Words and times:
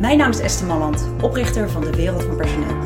Mijn 0.00 0.18
naam 0.18 0.30
is 0.30 0.40
Esther 0.40 0.66
Malland, 0.66 1.08
oprichter 1.22 1.70
van 1.70 1.80
de 1.80 1.90
Wereld 1.90 2.22
van 2.22 2.36
Personeel. 2.36 2.76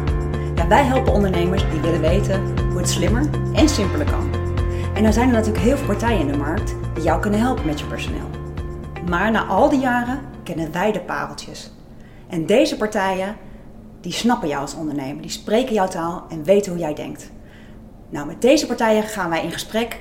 Wij 0.68 0.84
helpen 0.84 1.12
ondernemers 1.12 1.71
die 1.71 1.80
willen 1.80 2.00
weten 2.00 2.58
hoe 2.69 2.79
het 2.79 2.88
slimmer 2.88 3.30
en 3.53 3.69
simpeler 3.69 4.10
kan. 4.10 4.35
En 4.94 5.03
dan 5.03 5.12
zijn 5.12 5.29
er 5.29 5.35
natuurlijk 5.35 5.64
heel 5.64 5.77
veel 5.77 5.87
partijen 5.87 6.21
in 6.21 6.32
de 6.32 6.37
markt 6.37 6.74
die 6.95 7.03
jou 7.03 7.21
kunnen 7.21 7.40
helpen 7.40 7.66
met 7.66 7.79
je 7.80 7.87
personeel. 7.87 8.30
Maar 9.08 9.30
na 9.30 9.45
al 9.45 9.69
die 9.69 9.79
jaren 9.79 10.21
kennen 10.42 10.72
wij 10.72 10.92
de 10.92 11.00
pareltjes. 11.00 11.71
En 12.28 12.46
deze 12.46 12.77
partijen, 12.77 13.37
die 14.01 14.12
snappen 14.12 14.49
jou 14.49 14.60
als 14.60 14.74
ondernemer, 14.74 15.22
die 15.22 15.31
spreken 15.31 15.74
jouw 15.74 15.88
taal 15.88 16.24
en 16.28 16.45
weten 16.45 16.73
hoe 16.73 16.80
jij 16.80 16.95
denkt. 16.95 17.30
Nou, 18.09 18.27
met 18.27 18.42
deze 18.42 18.66
partijen 18.66 19.02
gaan 19.02 19.30
wij 19.30 19.42
in 19.42 19.52
gesprek 19.52 20.01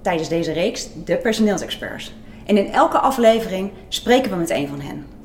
tijdens 0.00 0.28
deze 0.28 0.52
reeks, 0.52 0.88
de 1.04 1.16
personeelsexperts. 1.16 2.14
En 2.46 2.56
in 2.56 2.72
elke 2.72 2.98
aflevering 2.98 3.70
spreken 3.88 4.30
we 4.30 4.36
met 4.36 4.50
een 4.50 4.68
van 4.68 4.80
hen. 4.80 5.15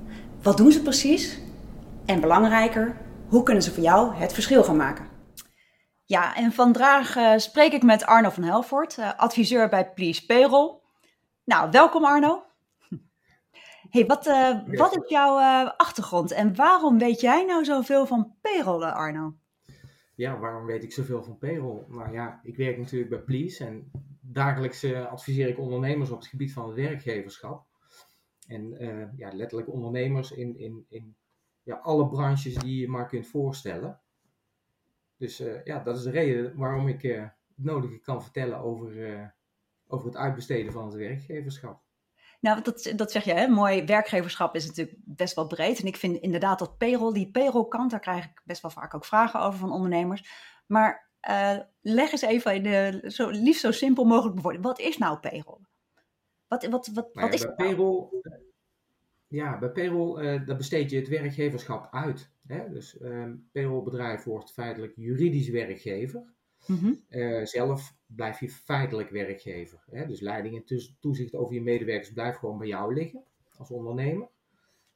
Wat 0.41 0.57
doen 0.57 0.71
ze 0.71 0.81
precies? 0.81 1.39
En 2.05 2.21
belangrijker, 2.21 2.97
hoe 3.27 3.43
kunnen 3.43 3.63
ze 3.63 3.71
voor 3.71 3.83
jou 3.83 4.13
het 4.13 4.33
verschil 4.33 4.63
gaan 4.63 4.75
maken? 4.75 5.07
Ja, 6.05 6.35
en 6.35 6.51
vandaag 6.51 7.15
uh, 7.15 7.37
spreek 7.37 7.73
ik 7.73 7.83
met 7.83 8.05
Arno 8.05 8.29
van 8.29 8.43
Helvoort, 8.43 8.97
uh, 8.97 9.17
adviseur 9.17 9.69
bij 9.69 9.91
Please 9.93 10.25
Payroll. 10.25 10.79
Nou, 11.43 11.71
welkom 11.71 12.05
Arno. 12.05 12.43
Hey, 13.89 14.05
wat, 14.05 14.27
uh, 14.27 14.59
wat 14.77 14.97
is 14.97 15.09
jouw 15.09 15.65
achtergrond 15.77 16.31
en 16.31 16.55
waarom 16.55 16.97
weet 16.97 17.21
jij 17.21 17.45
nou 17.45 17.65
zoveel 17.65 18.05
van 18.05 18.35
payroll, 18.41 18.83
Arno? 18.83 19.35
Ja, 20.15 20.37
waarom 20.37 20.65
weet 20.65 20.83
ik 20.83 20.93
zoveel 20.93 21.23
van 21.23 21.37
payroll? 21.37 21.83
Nou 21.87 22.13
ja, 22.13 22.39
ik 22.43 22.57
werk 22.57 22.77
natuurlijk 22.77 23.09
bij 23.09 23.19
Please 23.19 23.65
en 23.65 23.91
dagelijks 24.21 24.93
adviseer 24.93 25.47
ik 25.47 25.59
ondernemers 25.59 26.09
op 26.09 26.19
het 26.19 26.27
gebied 26.27 26.53
van 26.53 26.67
het 26.67 26.75
werkgeverschap. 26.75 27.65
En 28.51 28.83
uh, 28.83 29.17
ja, 29.17 29.33
letterlijk 29.33 29.71
ondernemers 29.71 30.31
in, 30.31 30.57
in, 30.57 30.85
in 30.89 31.15
ja, 31.63 31.75
alle 31.75 32.07
branches 32.07 32.55
die 32.55 32.79
je 32.79 32.87
maar 32.87 33.07
kunt 33.07 33.27
voorstellen. 33.27 34.01
Dus 35.17 35.41
uh, 35.41 35.63
ja, 35.63 35.79
dat 35.79 35.97
is 35.97 36.03
de 36.03 36.09
reden 36.11 36.57
waarom 36.57 36.87
ik 36.87 37.03
uh, 37.03 37.21
het 37.21 37.31
nodige 37.55 37.99
kan 37.99 38.21
vertellen 38.21 38.59
over, 38.59 39.33
over 39.87 40.05
het 40.05 40.15
uitbesteden 40.15 40.71
van 40.71 40.85
het 40.85 40.93
werkgeverschap. 40.93 41.81
Nou, 42.39 42.61
dat, 42.61 42.93
dat 42.95 43.11
zeg 43.11 43.23
je, 43.23 43.33
hè? 43.33 43.47
mooi 43.47 43.85
werkgeverschap 43.85 44.55
is 44.55 44.65
natuurlijk 44.65 44.97
best 45.05 45.35
wel 45.35 45.47
breed. 45.47 45.79
En 45.79 45.87
ik 45.87 45.97
vind 45.97 46.17
inderdaad 46.17 46.59
dat 46.59 46.77
payroll, 46.77 47.13
die 47.13 47.31
payroll 47.31 47.67
kant, 47.67 47.91
daar 47.91 47.99
krijg 47.99 48.25
ik 48.25 48.41
best 48.45 48.61
wel 48.61 48.71
vaak 48.71 48.93
ook 48.93 49.05
vragen 49.05 49.41
over 49.41 49.59
van 49.59 49.71
ondernemers. 49.71 50.29
Maar 50.67 51.09
leg 51.81 52.11
eens 52.11 52.21
even 52.21 52.63
de, 52.63 53.03
zo, 53.07 53.29
liefst 53.29 53.61
zo 53.61 53.71
simpel 53.71 54.03
mogelijk 54.03 54.35
bevorderen. 54.35 54.67
Wat 54.67 54.79
is 54.79 54.97
nou 54.97 55.17
payroll? 55.17 55.69
Wat, 56.51 56.65
wat, 56.65 56.87
wat, 56.93 57.13
nou 57.13 57.25
wat 57.25 57.33
is 57.33 57.45
bij 57.45 57.55
payroll, 57.55 58.07
ja, 59.27 59.59
bij 59.59 59.69
payroll 59.69 60.23
uh, 60.23 60.45
dat 60.45 60.57
besteed 60.57 60.89
je 60.89 60.97
het 60.97 61.07
werkgeverschap 61.07 61.87
uit. 61.91 62.31
Hè? 62.47 62.69
Dus 62.69 62.97
uh, 63.01 63.29
payrollbedrijf 63.51 64.23
wordt 64.23 64.51
feitelijk 64.51 64.93
juridisch 64.95 65.49
werkgever. 65.49 66.23
Mm 66.65 66.77
-hmm. 66.77 67.03
uh, 67.09 67.45
zelf 67.45 67.95
blijf 68.05 68.39
je 68.39 68.49
feitelijk 68.49 69.09
werkgever. 69.09 69.83
Hè? 69.91 70.07
Dus 70.07 70.19
leiding 70.19 70.55
en 70.55 70.93
toezicht 70.99 71.35
over 71.35 71.53
je 71.53 71.61
medewerkers 71.61 72.13
blijft 72.13 72.37
gewoon 72.37 72.57
bij 72.57 72.67
jou 72.67 72.93
liggen 72.93 73.23
als 73.57 73.71
ondernemer. 73.71 74.29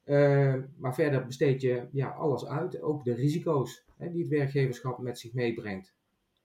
Uh, 0.06 0.56
maar 0.78 0.96
verder 0.96 1.26
besteed 1.26 1.62
je 1.62 1.88
ja, 1.92 2.10
alles 2.10 2.46
uit, 2.46 2.82
ook 2.82 3.04
de 3.04 3.14
risico's 3.14 3.86
hè, 3.98 4.12
die 4.12 4.22
het 4.22 4.32
werkgeverschap 4.32 5.00
met 5.00 5.20
zich 5.20 5.34
meebrengt. 5.34 5.95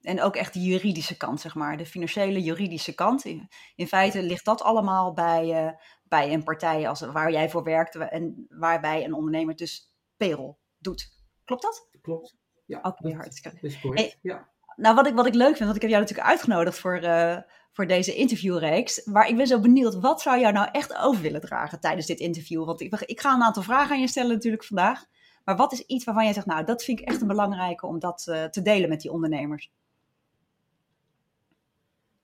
En 0.00 0.22
ook 0.22 0.36
echt 0.36 0.52
de 0.52 0.60
juridische 0.60 1.16
kant, 1.16 1.40
zeg 1.40 1.54
maar, 1.54 1.76
de 1.76 1.86
financiële 1.86 2.42
juridische 2.42 2.94
kant. 2.94 3.24
In, 3.24 3.48
in 3.74 3.86
feite 3.86 4.22
ligt 4.22 4.44
dat 4.44 4.62
allemaal 4.62 5.12
bij, 5.12 5.64
uh, 5.64 5.72
bij 6.02 6.32
een 6.32 6.42
partij 6.42 6.88
als, 6.88 7.00
waar 7.00 7.32
jij 7.32 7.50
voor 7.50 7.62
werkt 7.62 7.96
en 7.96 8.46
waarbij 8.48 9.04
een 9.04 9.14
ondernemer 9.14 9.56
dus 9.56 9.94
payroll 10.16 10.56
doet. 10.78 11.18
Klopt 11.44 11.62
dat? 11.62 11.88
Klopt. 12.02 12.36
Ja, 12.66 12.78
Oké, 12.82 13.14
hartstikke. 13.14 13.58
Dat 13.60 13.70
is 13.70 13.80
correct. 13.80 14.10
Hey, 14.10 14.18
ja. 14.22 14.48
Nou, 14.76 14.94
wat 14.94 15.06
ik, 15.06 15.14
wat 15.14 15.26
ik 15.26 15.34
leuk 15.34 15.56
vind, 15.56 15.64
want 15.64 15.74
ik 15.74 15.82
heb 15.82 15.90
jou 15.90 16.02
natuurlijk 16.02 16.28
uitgenodigd 16.28 16.78
voor, 16.78 17.02
uh, 17.02 17.36
voor 17.72 17.86
deze 17.86 18.14
interviewreeks. 18.14 19.04
Maar 19.04 19.28
ik 19.28 19.36
ben 19.36 19.46
zo 19.46 19.60
benieuwd, 19.60 19.94
wat 19.94 20.20
zou 20.20 20.40
jou 20.40 20.52
nou 20.52 20.68
echt 20.72 20.96
over 20.96 21.22
willen 21.22 21.40
dragen 21.40 21.80
tijdens 21.80 22.06
dit 22.06 22.18
interview? 22.18 22.64
Want 22.64 22.80
ik, 22.80 23.00
ik 23.00 23.20
ga 23.20 23.34
een 23.34 23.42
aantal 23.42 23.62
vragen 23.62 23.94
aan 23.94 24.00
je 24.00 24.08
stellen 24.08 24.32
natuurlijk 24.32 24.64
vandaag. 24.64 25.04
Maar 25.44 25.56
wat 25.56 25.72
is 25.72 25.80
iets 25.80 26.04
waarvan 26.04 26.24
jij 26.24 26.32
zegt, 26.32 26.46
nou, 26.46 26.64
dat 26.64 26.84
vind 26.84 27.00
ik 27.00 27.08
echt 27.08 27.20
een 27.20 27.26
belangrijke 27.26 27.86
om 27.86 27.98
dat 27.98 28.26
uh, 28.28 28.44
te 28.44 28.62
delen 28.62 28.88
met 28.88 29.00
die 29.00 29.12
ondernemers? 29.12 29.72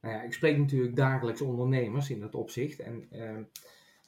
Nou 0.06 0.18
ja, 0.18 0.24
ik 0.24 0.32
spreek 0.32 0.58
natuurlijk 0.58 0.96
dagelijks 0.96 1.40
ondernemers 1.40 2.10
in 2.10 2.20
dat 2.20 2.34
opzicht. 2.34 2.80
En 2.80 3.08
uh, 3.12 3.38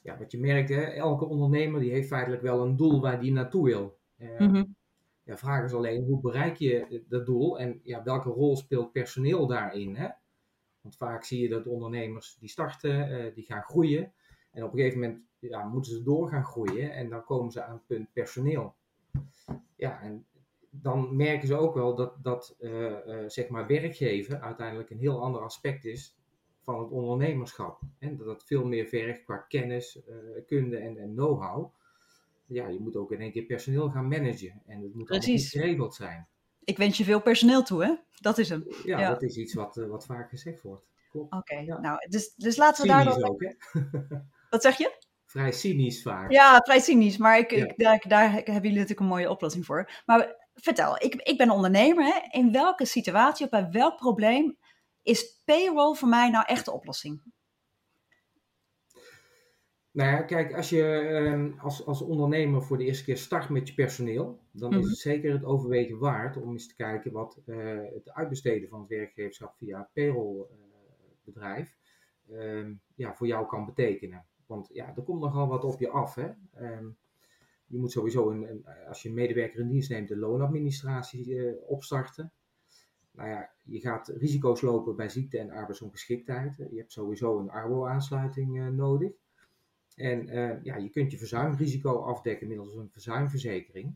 ja, 0.01 0.17
wat 0.17 0.31
je 0.31 0.39
merkt, 0.39 0.69
hè, 0.69 0.81
elke 0.81 1.25
ondernemer 1.25 1.81
die 1.81 1.91
heeft 1.91 2.07
feitelijk 2.07 2.41
wel 2.41 2.65
een 2.65 2.75
doel 2.75 3.01
waar 3.01 3.19
die 3.19 3.31
naartoe 3.31 3.65
wil. 3.65 3.97
Uh, 4.17 4.39
mm 4.39 4.53
-hmm. 4.53 4.75
ja, 5.23 5.37
vraag 5.37 5.63
is 5.63 5.73
alleen, 5.73 6.03
hoe 6.03 6.21
bereik 6.21 6.55
je 6.55 7.03
dat 7.07 7.25
doel 7.25 7.59
en 7.59 7.79
ja, 7.83 8.03
welke 8.03 8.29
rol 8.29 8.55
speelt 8.55 8.91
personeel 8.91 9.47
daarin? 9.47 9.95
Hè? 9.95 10.07
Want 10.81 10.95
vaak 10.95 11.23
zie 11.23 11.41
je 11.41 11.49
dat 11.49 11.67
ondernemers 11.67 12.37
die 12.39 12.49
starten, 12.49 13.11
uh, 13.11 13.35
die 13.35 13.45
gaan 13.45 13.63
groeien. 13.63 14.13
En 14.51 14.63
op 14.63 14.71
een 14.71 14.77
gegeven 14.79 14.99
moment 14.99 15.21
ja, 15.39 15.63
moeten 15.63 15.91
ze 15.91 16.03
door 16.03 16.29
gaan 16.29 16.45
groeien 16.45 16.93
en 16.93 17.09
dan 17.09 17.23
komen 17.23 17.51
ze 17.51 17.63
aan 17.63 17.73
het 17.73 17.87
punt 17.87 18.13
personeel. 18.13 18.75
Ja, 19.75 20.01
en 20.01 20.25
dan 20.69 21.15
merken 21.15 21.47
ze 21.47 21.55
ook 21.55 21.73
wel 21.73 21.95
dat, 21.95 22.23
dat 22.23 22.55
uh, 22.59 22.71
uh, 22.81 23.23
zeg 23.27 23.47
maar 23.47 23.67
werkgeven 23.67 24.41
uiteindelijk 24.41 24.89
een 24.89 24.99
heel 24.99 25.21
ander 25.21 25.41
aspect 25.41 25.85
is 25.85 26.17
van 26.63 26.79
het 26.79 26.91
ondernemerschap. 26.91 27.81
En 27.99 28.17
dat 28.17 28.27
het 28.27 28.43
veel 28.43 28.65
meer 28.65 28.85
vergt 28.85 29.23
qua 29.23 29.37
kennis, 29.37 30.01
uh, 30.07 30.15
kunde 30.47 30.77
en, 30.77 30.97
en 30.97 31.13
know-how. 31.13 31.73
Ja, 32.45 32.67
je 32.67 32.79
moet 32.79 32.95
ook 32.95 33.11
in 33.11 33.21
één 33.21 33.31
keer 33.31 33.45
personeel 33.45 33.89
gaan 33.89 34.07
managen. 34.07 34.61
En 34.65 34.81
het 34.81 34.93
moet 34.93 35.05
Precies. 35.05 35.53
allemaal 35.53 35.67
geregeld 35.67 35.95
zijn. 35.95 36.27
Ik 36.63 36.77
wens 36.77 36.97
je 36.97 37.03
veel 37.03 37.21
personeel 37.21 37.63
toe, 37.63 37.83
hè? 37.83 37.95
Dat 38.19 38.37
is 38.37 38.49
hem. 38.49 38.65
Ja, 38.85 38.99
ja. 38.99 39.09
dat 39.09 39.23
is 39.23 39.37
iets 39.37 39.53
wat, 39.53 39.75
wat 39.75 40.05
vaak 40.05 40.29
gezegd 40.29 40.61
wordt. 40.61 40.87
Oké, 41.11 41.35
okay, 41.35 41.65
ja. 41.65 41.79
nou, 41.79 42.09
dus, 42.09 42.33
dus 42.35 42.57
laten 42.57 42.81
we 42.81 42.87
daar 42.87 43.05
dan... 43.05 43.23
ook, 43.23 43.43
hè? 43.43 43.53
Wat 44.49 44.61
zeg 44.61 44.77
je? 44.77 44.97
Vrij 45.25 45.51
cynisch 45.51 46.01
vaak. 46.01 46.31
Ja, 46.31 46.61
vrij 46.63 46.79
cynisch. 46.79 47.17
Maar 47.17 47.37
ik, 47.37 47.51
ja. 47.51 47.65
ik, 47.65 47.73
daar, 47.77 48.05
daar 48.07 48.31
hebben 48.31 48.53
jullie 48.53 48.71
natuurlijk 48.71 48.99
een 48.99 49.05
mooie 49.05 49.29
oplossing 49.29 49.65
voor. 49.65 50.01
Maar 50.05 50.38
vertel, 50.61 50.95
ik, 50.95 51.15
ik 51.15 51.37
ben 51.37 51.49
ondernemer. 51.49 52.03
Hè? 52.03 52.39
In 52.39 52.51
welke 52.51 52.85
situatie 52.85 53.45
of 53.45 53.51
bij 53.51 53.71
welk 53.71 53.95
probleem 53.95 54.57
is 55.01 55.41
payroll 55.45 55.95
voor 55.95 56.09
mij 56.09 56.29
nou 56.29 56.45
echt 56.47 56.65
de 56.65 56.71
oplossing? 56.71 57.21
Nou 59.91 60.11
ja, 60.11 60.21
kijk, 60.21 60.53
als 60.53 60.69
je 60.69 60.83
um, 60.83 61.55
als, 61.59 61.85
als 61.85 62.01
ondernemer 62.01 62.63
voor 62.63 62.77
de 62.77 62.83
eerste 62.83 63.03
keer 63.03 63.17
start 63.17 63.49
met 63.49 63.67
je 63.67 63.73
personeel, 63.73 64.39
dan 64.51 64.69
mm-hmm. 64.69 64.83
is 64.83 64.89
het 64.89 64.99
zeker 64.99 65.31
het 65.31 65.43
overwegen 65.43 65.99
waard 65.99 66.37
om 66.37 66.51
eens 66.51 66.67
te 66.67 66.75
kijken 66.75 67.11
wat 67.11 67.41
uh, 67.45 67.81
het 67.93 68.11
uitbesteden 68.11 68.69
van 68.69 68.79
het 68.79 68.89
werkgeverschap 68.89 69.57
via 69.57 69.79
het 69.79 69.93
payrollbedrijf 69.93 71.77
uh, 72.29 72.57
um, 72.57 72.81
ja, 72.95 73.15
voor 73.15 73.27
jou 73.27 73.47
kan 73.47 73.65
betekenen. 73.65 74.25
Want 74.45 74.69
ja, 74.73 74.93
er 74.95 75.03
komt 75.03 75.21
nogal 75.21 75.47
wat 75.47 75.63
op 75.63 75.79
je 75.79 75.89
af. 75.89 76.15
Hè? 76.15 76.29
Um, 76.61 76.97
je 77.69 77.77
moet 77.77 77.91
sowieso, 77.91 78.45
als 78.87 79.01
je 79.01 79.09
een 79.09 79.15
medewerker 79.15 79.59
in 79.59 79.67
dienst 79.67 79.89
neemt, 79.89 80.07
de 80.07 80.17
loonadministratie 80.17 81.27
uh, 81.27 81.53
opstarten. 81.67 82.31
Nou 83.11 83.29
ja, 83.29 83.49
je 83.63 83.79
gaat 83.79 84.07
risico's 84.07 84.61
lopen 84.61 84.95
bij 84.95 85.09
ziekte 85.09 85.39
en 85.39 85.51
arbeidsongeschiktheid. 85.51 86.57
Je 86.57 86.77
hebt 86.77 86.91
sowieso 86.91 87.39
een 87.39 87.49
ARBO-aansluiting 87.49 88.57
uh, 88.57 88.67
nodig. 88.67 89.11
En 89.95 90.27
uh, 90.27 90.63
ja, 90.63 90.75
je 90.75 90.89
kunt 90.89 91.11
je 91.11 91.17
verzuimrisico 91.17 92.01
afdekken 92.01 92.47
middels 92.47 92.75
een 92.75 92.89
verzuimverzekering. 92.91 93.93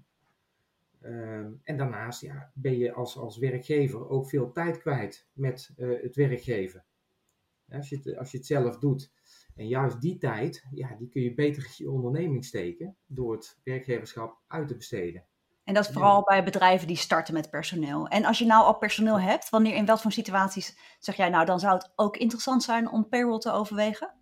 Um, 1.02 1.60
en 1.64 1.78
daarnaast 1.78 2.22
ja, 2.22 2.52
ben 2.54 2.78
je 2.78 2.94
als, 2.94 3.18
als 3.18 3.38
werkgever 3.38 4.10
ook 4.10 4.30
veel 4.30 4.52
tijd 4.52 4.78
kwijt 4.78 5.28
met 5.34 5.72
het 5.76 6.16
werkgeven. 6.16 6.84
Als 7.70 7.90
je 7.90 8.18
als 8.18 8.32
je 8.32 8.38
het 8.38 8.46
zelf 8.46 8.80
doet, 8.80 9.12
en 9.56 9.68
juist 9.68 10.02
die 10.02 10.18
tijd, 10.18 10.66
ja, 10.72 10.96
die 10.98 11.10
kun 11.10 11.22
je 11.22 11.34
beter 11.34 11.64
in 11.64 11.86
je 11.86 11.92
onderneming 11.92 12.46
steken 12.46 12.96
door 13.06 13.34
het 13.34 13.60
werkgeverschap 13.64 14.40
uit 14.48 14.68
te 14.68 14.76
besteden. 14.76 15.26
En 15.64 15.74
dat 15.74 15.88
is 15.88 15.94
vooral 15.94 16.18
ja. 16.18 16.24
bij 16.24 16.44
bedrijven 16.44 16.88
die 16.88 16.98
starten 16.98 17.34
met 17.34 17.50
personeel. 17.50 18.08
En 18.08 18.26
als 18.26 18.40
je 18.40 18.46
nou 18.46 18.64
al 18.66 18.78
personeel 18.78 19.20
hebt, 19.20 19.50
wanneer 19.50 19.76
in 19.76 19.86
welke 19.86 20.02
voor 20.02 20.12
situaties 20.12 20.78
zeg 21.00 21.16
jij 21.16 21.30
nou, 21.30 21.46
dan 21.46 21.60
zou 21.60 21.74
het 21.74 21.92
ook 21.96 22.18
interessant 22.18 22.64
zijn 22.64 22.90
om 22.90 23.10
payroll 23.10 23.40
te 23.40 23.52
overwegen? 23.52 24.14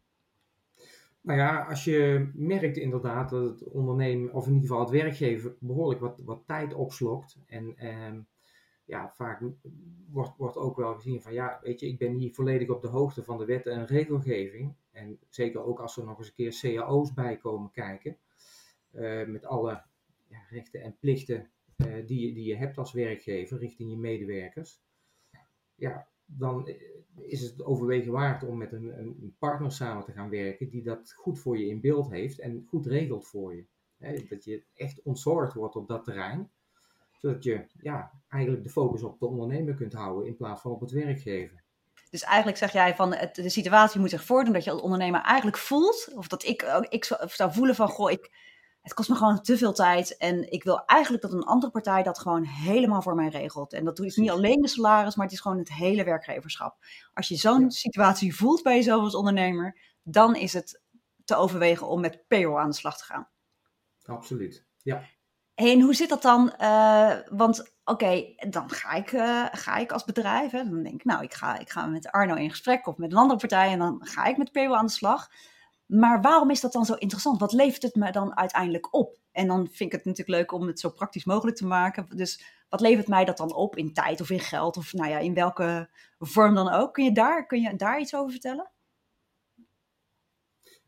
Nou 1.21 1.39
ja, 1.39 1.65
als 1.69 1.83
je 1.83 2.31
merkt 2.33 2.77
inderdaad 2.77 3.29
dat 3.29 3.43
het 3.43 3.63
ondernemen, 3.69 4.33
of 4.33 4.47
in 4.47 4.53
ieder 4.53 4.67
geval 4.67 4.83
het 4.83 4.93
werkgever, 4.93 5.55
behoorlijk 5.59 6.01
wat, 6.01 6.21
wat 6.25 6.43
tijd 6.45 6.73
opslokt. 6.73 7.37
En 7.47 7.73
eh, 7.77 8.11
ja, 8.85 9.09
vaak 9.09 9.41
wordt, 10.11 10.37
wordt 10.37 10.57
ook 10.57 10.75
wel 10.75 10.95
gezien 10.95 11.21
van 11.21 11.33
ja, 11.33 11.59
weet 11.63 11.79
je, 11.79 11.87
ik 11.87 11.97
ben 11.97 12.13
hier 12.13 12.33
volledig 12.33 12.69
op 12.69 12.81
de 12.81 12.87
hoogte 12.87 13.23
van 13.23 13.37
de 13.37 13.45
wetten 13.45 13.73
en 13.73 13.85
regelgeving. 13.85 14.73
En 14.91 15.19
zeker 15.29 15.63
ook 15.63 15.79
als 15.79 15.97
er 15.97 16.05
nog 16.05 16.17
eens 16.17 16.27
een 16.27 16.33
keer 16.33 16.59
cao's 16.75 17.13
bij 17.13 17.37
komen 17.37 17.71
kijken. 17.71 18.17
Uh, 18.91 19.27
met 19.27 19.45
alle 19.45 19.83
ja, 20.27 20.39
rechten 20.49 20.81
en 20.81 20.97
plichten 20.99 21.49
uh, 21.77 22.07
die, 22.07 22.33
die 22.33 22.45
je 22.45 22.55
hebt 22.55 22.77
als 22.77 22.91
werkgever 22.91 23.57
richting 23.57 23.89
je 23.89 23.97
medewerkers. 23.97 24.81
Ja, 25.75 26.07
dan 26.25 26.69
is 27.17 27.41
het 27.41 27.63
overwegen 27.63 28.11
waard 28.11 28.43
om 28.43 28.57
met 28.57 28.71
een, 28.71 28.99
een 28.99 29.35
partner 29.39 29.71
samen 29.71 30.03
te 30.03 30.11
gaan 30.11 30.29
werken 30.29 30.69
die 30.69 30.83
dat 30.83 31.13
goed 31.13 31.39
voor 31.39 31.57
je 31.57 31.67
in 31.67 31.81
beeld 31.81 32.09
heeft 32.09 32.39
en 32.39 32.65
goed 32.67 32.85
regelt 32.85 33.27
voor 33.27 33.55
je. 33.55 33.65
Dat 34.29 34.43
je 34.43 34.63
echt 34.73 35.01
ontzorgd 35.01 35.53
wordt 35.53 35.75
op 35.75 35.87
dat 35.87 36.03
terrein. 36.03 36.51
Zodat 37.21 37.43
je 37.43 37.65
ja, 37.81 38.11
eigenlijk 38.29 38.63
de 38.63 38.69
focus 38.69 39.03
op 39.03 39.19
de 39.19 39.25
ondernemer 39.25 39.75
kunt 39.75 39.93
houden 39.93 40.27
in 40.27 40.35
plaats 40.35 40.61
van 40.61 40.71
op 40.71 40.81
het 40.81 40.91
werkgever. 40.91 41.63
Dus 42.09 42.23
eigenlijk 42.23 42.57
zeg 42.57 42.71
jij 42.71 42.95
van 42.95 43.13
het, 43.13 43.35
de 43.35 43.49
situatie 43.49 43.99
moet 43.99 44.09
zich 44.09 44.23
voordoen 44.23 44.53
dat 44.53 44.63
je 44.63 44.71
als 44.71 44.81
ondernemer 44.81 45.21
eigenlijk 45.21 45.57
voelt, 45.57 46.11
of 46.15 46.27
dat 46.27 46.43
ik, 46.43 46.61
ik 46.89 47.05
zou 47.27 47.53
voelen 47.53 47.75
van 47.75 47.87
goh, 47.87 48.11
ik, 48.11 48.31
het 48.81 48.93
kost 48.93 49.09
me 49.09 49.15
gewoon 49.15 49.41
te 49.41 49.57
veel 49.57 49.73
tijd 49.73 50.17
en 50.17 50.51
ik 50.51 50.63
wil 50.63 50.85
eigenlijk 50.85 51.23
dat 51.23 51.33
een 51.33 51.43
andere 51.43 51.71
partij 51.71 52.03
dat 52.03 52.19
gewoon 52.19 52.43
helemaal 52.43 53.01
voor 53.01 53.15
mij 53.15 53.29
regelt. 53.29 53.73
En 53.73 53.85
dat 53.85 53.99
is 53.99 54.15
niet 54.15 54.29
alleen 54.29 54.61
de 54.61 54.67
salaris, 54.67 55.15
maar 55.15 55.25
het 55.25 55.35
is 55.35 55.41
gewoon 55.41 55.57
het 55.57 55.73
hele 55.73 56.03
werkgeverschap. 56.03 56.77
Als 57.13 57.27
je 57.27 57.35
zo'n 57.35 57.71
situatie 57.71 58.35
voelt 58.35 58.63
bij 58.63 58.75
jezelf 58.75 59.03
als 59.03 59.15
ondernemer, 59.15 59.77
dan 60.03 60.35
is 60.35 60.53
het 60.53 60.81
te 61.25 61.35
overwegen 61.35 61.87
om 61.87 62.01
met 62.01 62.23
payroll 62.27 62.59
aan 62.59 62.69
de 62.69 62.75
slag 62.75 62.97
te 62.97 63.03
gaan. 63.03 63.29
Absoluut, 64.05 64.65
ja. 64.81 65.03
En 65.69 65.81
hoe 65.81 65.93
zit 65.93 66.09
dat 66.09 66.21
dan? 66.21 66.53
Uh, 66.61 67.13
want 67.29 67.71
oké, 67.83 68.35
dan 68.49 68.69
ga 68.69 68.91
ik, 68.91 69.11
uh, 69.11 69.45
ga 69.51 69.77
ik 69.77 69.91
als 69.91 70.03
bedrijf, 70.03 70.51
hè, 70.51 70.63
dan 70.69 70.83
denk 70.83 70.95
ik, 70.95 71.05
nou, 71.05 71.23
ik 71.23 71.33
ga, 71.33 71.57
ik 71.59 71.69
ga 71.69 71.85
met 71.85 72.11
Arno 72.11 72.35
in 72.35 72.49
gesprek 72.49 72.87
of 72.87 72.97
met 72.97 73.11
een 73.11 73.17
andere 73.17 73.39
partij 73.39 73.71
en 73.71 73.79
dan 73.79 73.99
ga 74.03 74.25
ik 74.25 74.37
met 74.37 74.51
payroll 74.51 74.77
aan 74.77 74.85
de 74.85 74.91
slag. 74.91 75.29
Maar 75.85 76.21
waarom 76.21 76.49
is 76.49 76.61
dat 76.61 76.71
dan 76.71 76.85
zo 76.85 76.93
interessant? 76.93 77.39
Wat 77.39 77.53
levert 77.53 77.81
het 77.81 77.95
me 77.95 78.11
dan 78.11 78.37
uiteindelijk 78.37 78.93
op? 78.93 79.17
En 79.31 79.47
dan 79.47 79.67
vind 79.67 79.79
ik 79.79 79.91
het 79.91 80.05
natuurlijk 80.05 80.37
leuk 80.37 80.51
om 80.51 80.67
het 80.67 80.79
zo 80.79 80.89
praktisch 80.89 81.25
mogelijk 81.25 81.57
te 81.57 81.65
maken. 81.65 82.07
Dus 82.15 82.43
wat 82.69 82.81
levert 82.81 83.07
mij 83.07 83.25
dat 83.25 83.37
dan 83.37 83.53
op 83.53 83.75
in 83.75 83.93
tijd 83.93 84.21
of 84.21 84.29
in 84.29 84.39
geld 84.39 84.77
of 84.77 84.93
nou 84.93 85.09
ja, 85.09 85.17
in 85.17 85.33
welke 85.33 85.89
vorm 86.19 86.55
dan 86.55 86.69
ook? 86.69 86.93
Kun 86.93 87.03
je 87.03 87.11
daar, 87.11 87.45
kun 87.45 87.61
je 87.61 87.75
daar 87.75 87.99
iets 87.99 88.15
over 88.15 88.31
vertellen? 88.31 88.71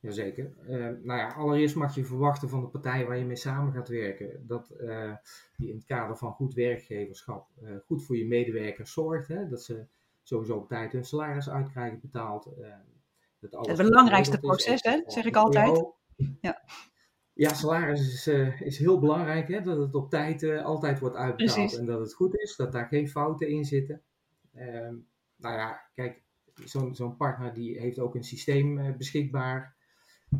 Jazeker. 0.03 0.53
Uh, 0.67 0.75
nou 0.79 1.19
ja, 1.19 1.27
allereerst 1.27 1.75
mag 1.75 1.95
je 1.95 2.05
verwachten 2.05 2.49
van 2.49 2.61
de 2.61 2.67
partij 2.67 3.05
waar 3.05 3.17
je 3.17 3.25
mee 3.25 3.35
samen 3.35 3.73
gaat 3.73 3.87
werken, 3.87 4.47
dat 4.47 4.73
uh, 4.81 5.13
die 5.57 5.69
in 5.69 5.75
het 5.75 5.85
kader 5.85 6.17
van 6.17 6.31
goed 6.31 6.53
werkgeverschap 6.53 7.49
uh, 7.61 7.69
goed 7.85 8.03
voor 8.03 8.17
je 8.17 8.25
medewerkers 8.25 8.93
zorgt. 8.93 9.27
Hè? 9.27 9.47
Dat 9.47 9.63
ze 9.63 9.85
sowieso 10.23 10.55
op 10.55 10.67
tijd 10.67 10.91
hun 10.91 11.05
salaris 11.05 11.49
uitkrijgen 11.49 11.99
betaald. 11.99 12.49
het 13.39 13.77
belangrijkste 13.77 14.39
proces, 14.39 14.81
hè? 14.81 15.01
zeg 15.05 15.25
ik 15.25 15.35
altijd. 15.35 15.83
Ja. 16.41 16.61
ja, 17.33 17.53
salaris 17.53 18.13
is, 18.13 18.27
is 18.59 18.77
heel 18.77 18.99
belangrijk, 18.99 19.47
hè? 19.47 19.61
dat 19.61 19.77
het 19.77 19.95
op 19.95 20.09
tijd 20.09 20.43
altijd 20.43 20.99
wordt 20.99 21.15
uitbetaald 21.15 21.55
Precies. 21.55 21.77
en 21.77 21.85
dat 21.85 21.99
het 21.99 22.13
goed 22.13 22.35
is, 22.39 22.55
dat 22.55 22.71
daar 22.71 22.87
geen 22.87 23.09
fouten 23.09 23.47
in 23.47 23.65
zitten. 23.65 24.01
Ehm, 24.53 24.95
nou 25.35 25.55
ja, 25.55 25.89
kijk, 25.93 26.21
zo'n 26.65 26.95
zo'n 26.95 27.17
partner 27.17 27.53
die 27.53 27.79
heeft 27.79 27.99
ook 27.99 28.15
een 28.15 28.23
systeem 28.23 28.97
beschikbaar 28.97 29.81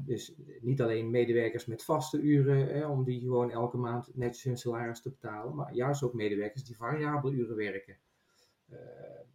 dus 0.06 0.34
niet 0.62 0.82
alleen 0.82 1.12
medewerkers 1.12 1.66
met 1.66 1.84
vaste 1.84 2.20
uren, 2.20 2.68
hè, 2.68 2.88
om 2.88 3.04
die 3.04 3.20
gewoon 3.20 3.52
elke 3.52 3.78
maand 3.78 4.16
netjes 4.16 4.44
hun 4.44 4.58
salaris 4.58 5.02
te 5.02 5.10
betalen, 5.10 5.56
maar 5.56 5.74
juist 5.74 6.04
ook 6.04 6.14
medewerkers 6.14 6.64
die 6.64 6.76
variabele 6.76 7.36
uren 7.36 7.56
werken. 7.56 7.98
Uh, 8.70 8.80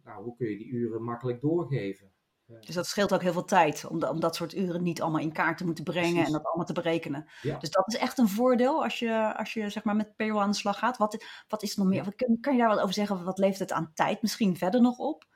nou, 0.03 0.23
hoe 0.23 0.35
kun 0.35 0.49
je 0.49 0.57
die 0.57 0.67
uren 0.67 1.03
makkelijk 1.03 1.41
doorgeven? 1.41 2.11
Uh, 2.47 2.59
dus 2.61 2.75
dat 2.75 2.87
scheelt 2.87 3.13
ook 3.13 3.21
heel 3.21 3.33
veel 3.33 3.45
tijd, 3.45 3.85
om, 3.85 3.99
de, 3.99 4.09
om, 4.09 4.19
dat 4.19 4.35
soort 4.35 4.55
uren 4.55 4.83
niet 4.83 5.01
allemaal 5.01 5.21
in 5.21 5.31
kaart 5.31 5.57
te 5.57 5.65
moeten 5.65 5.83
brengen 5.83 6.09
precies. 6.09 6.27
en 6.27 6.31
dat 6.31 6.45
allemaal 6.45 6.65
te 6.65 6.73
berekenen. 6.73 7.29
Ja. 7.41 7.57
Dus 7.57 7.69
dat 7.69 7.87
is 7.87 7.97
echt 7.97 8.17
een 8.17 8.27
voordeel 8.27 8.83
als 8.83 8.99
je, 8.99 9.37
als 9.37 9.53
je 9.53 9.69
zeg 9.69 9.83
maar, 9.83 9.95
met 9.95 10.15
payroll 10.15 10.41
aan 10.41 10.49
de 10.49 10.55
slag 10.55 10.79
gaat. 10.79 10.97
Wat, 10.97 11.25
wat 11.47 11.63
is 11.63 11.71
er 11.71 11.79
nog 11.79 11.87
meer? 11.87 12.15
Kan, 12.15 12.37
kan 12.39 12.53
je 12.53 12.59
daar 12.59 12.69
wat 12.69 12.79
over 12.79 12.93
zeggen? 12.93 13.23
Wat 13.23 13.37
levert 13.37 13.59
het 13.59 13.71
aan 13.71 13.91
tijd 13.93 14.21
misschien 14.21 14.57
verder 14.57 14.81
nog 14.81 14.97
op? 14.97 15.27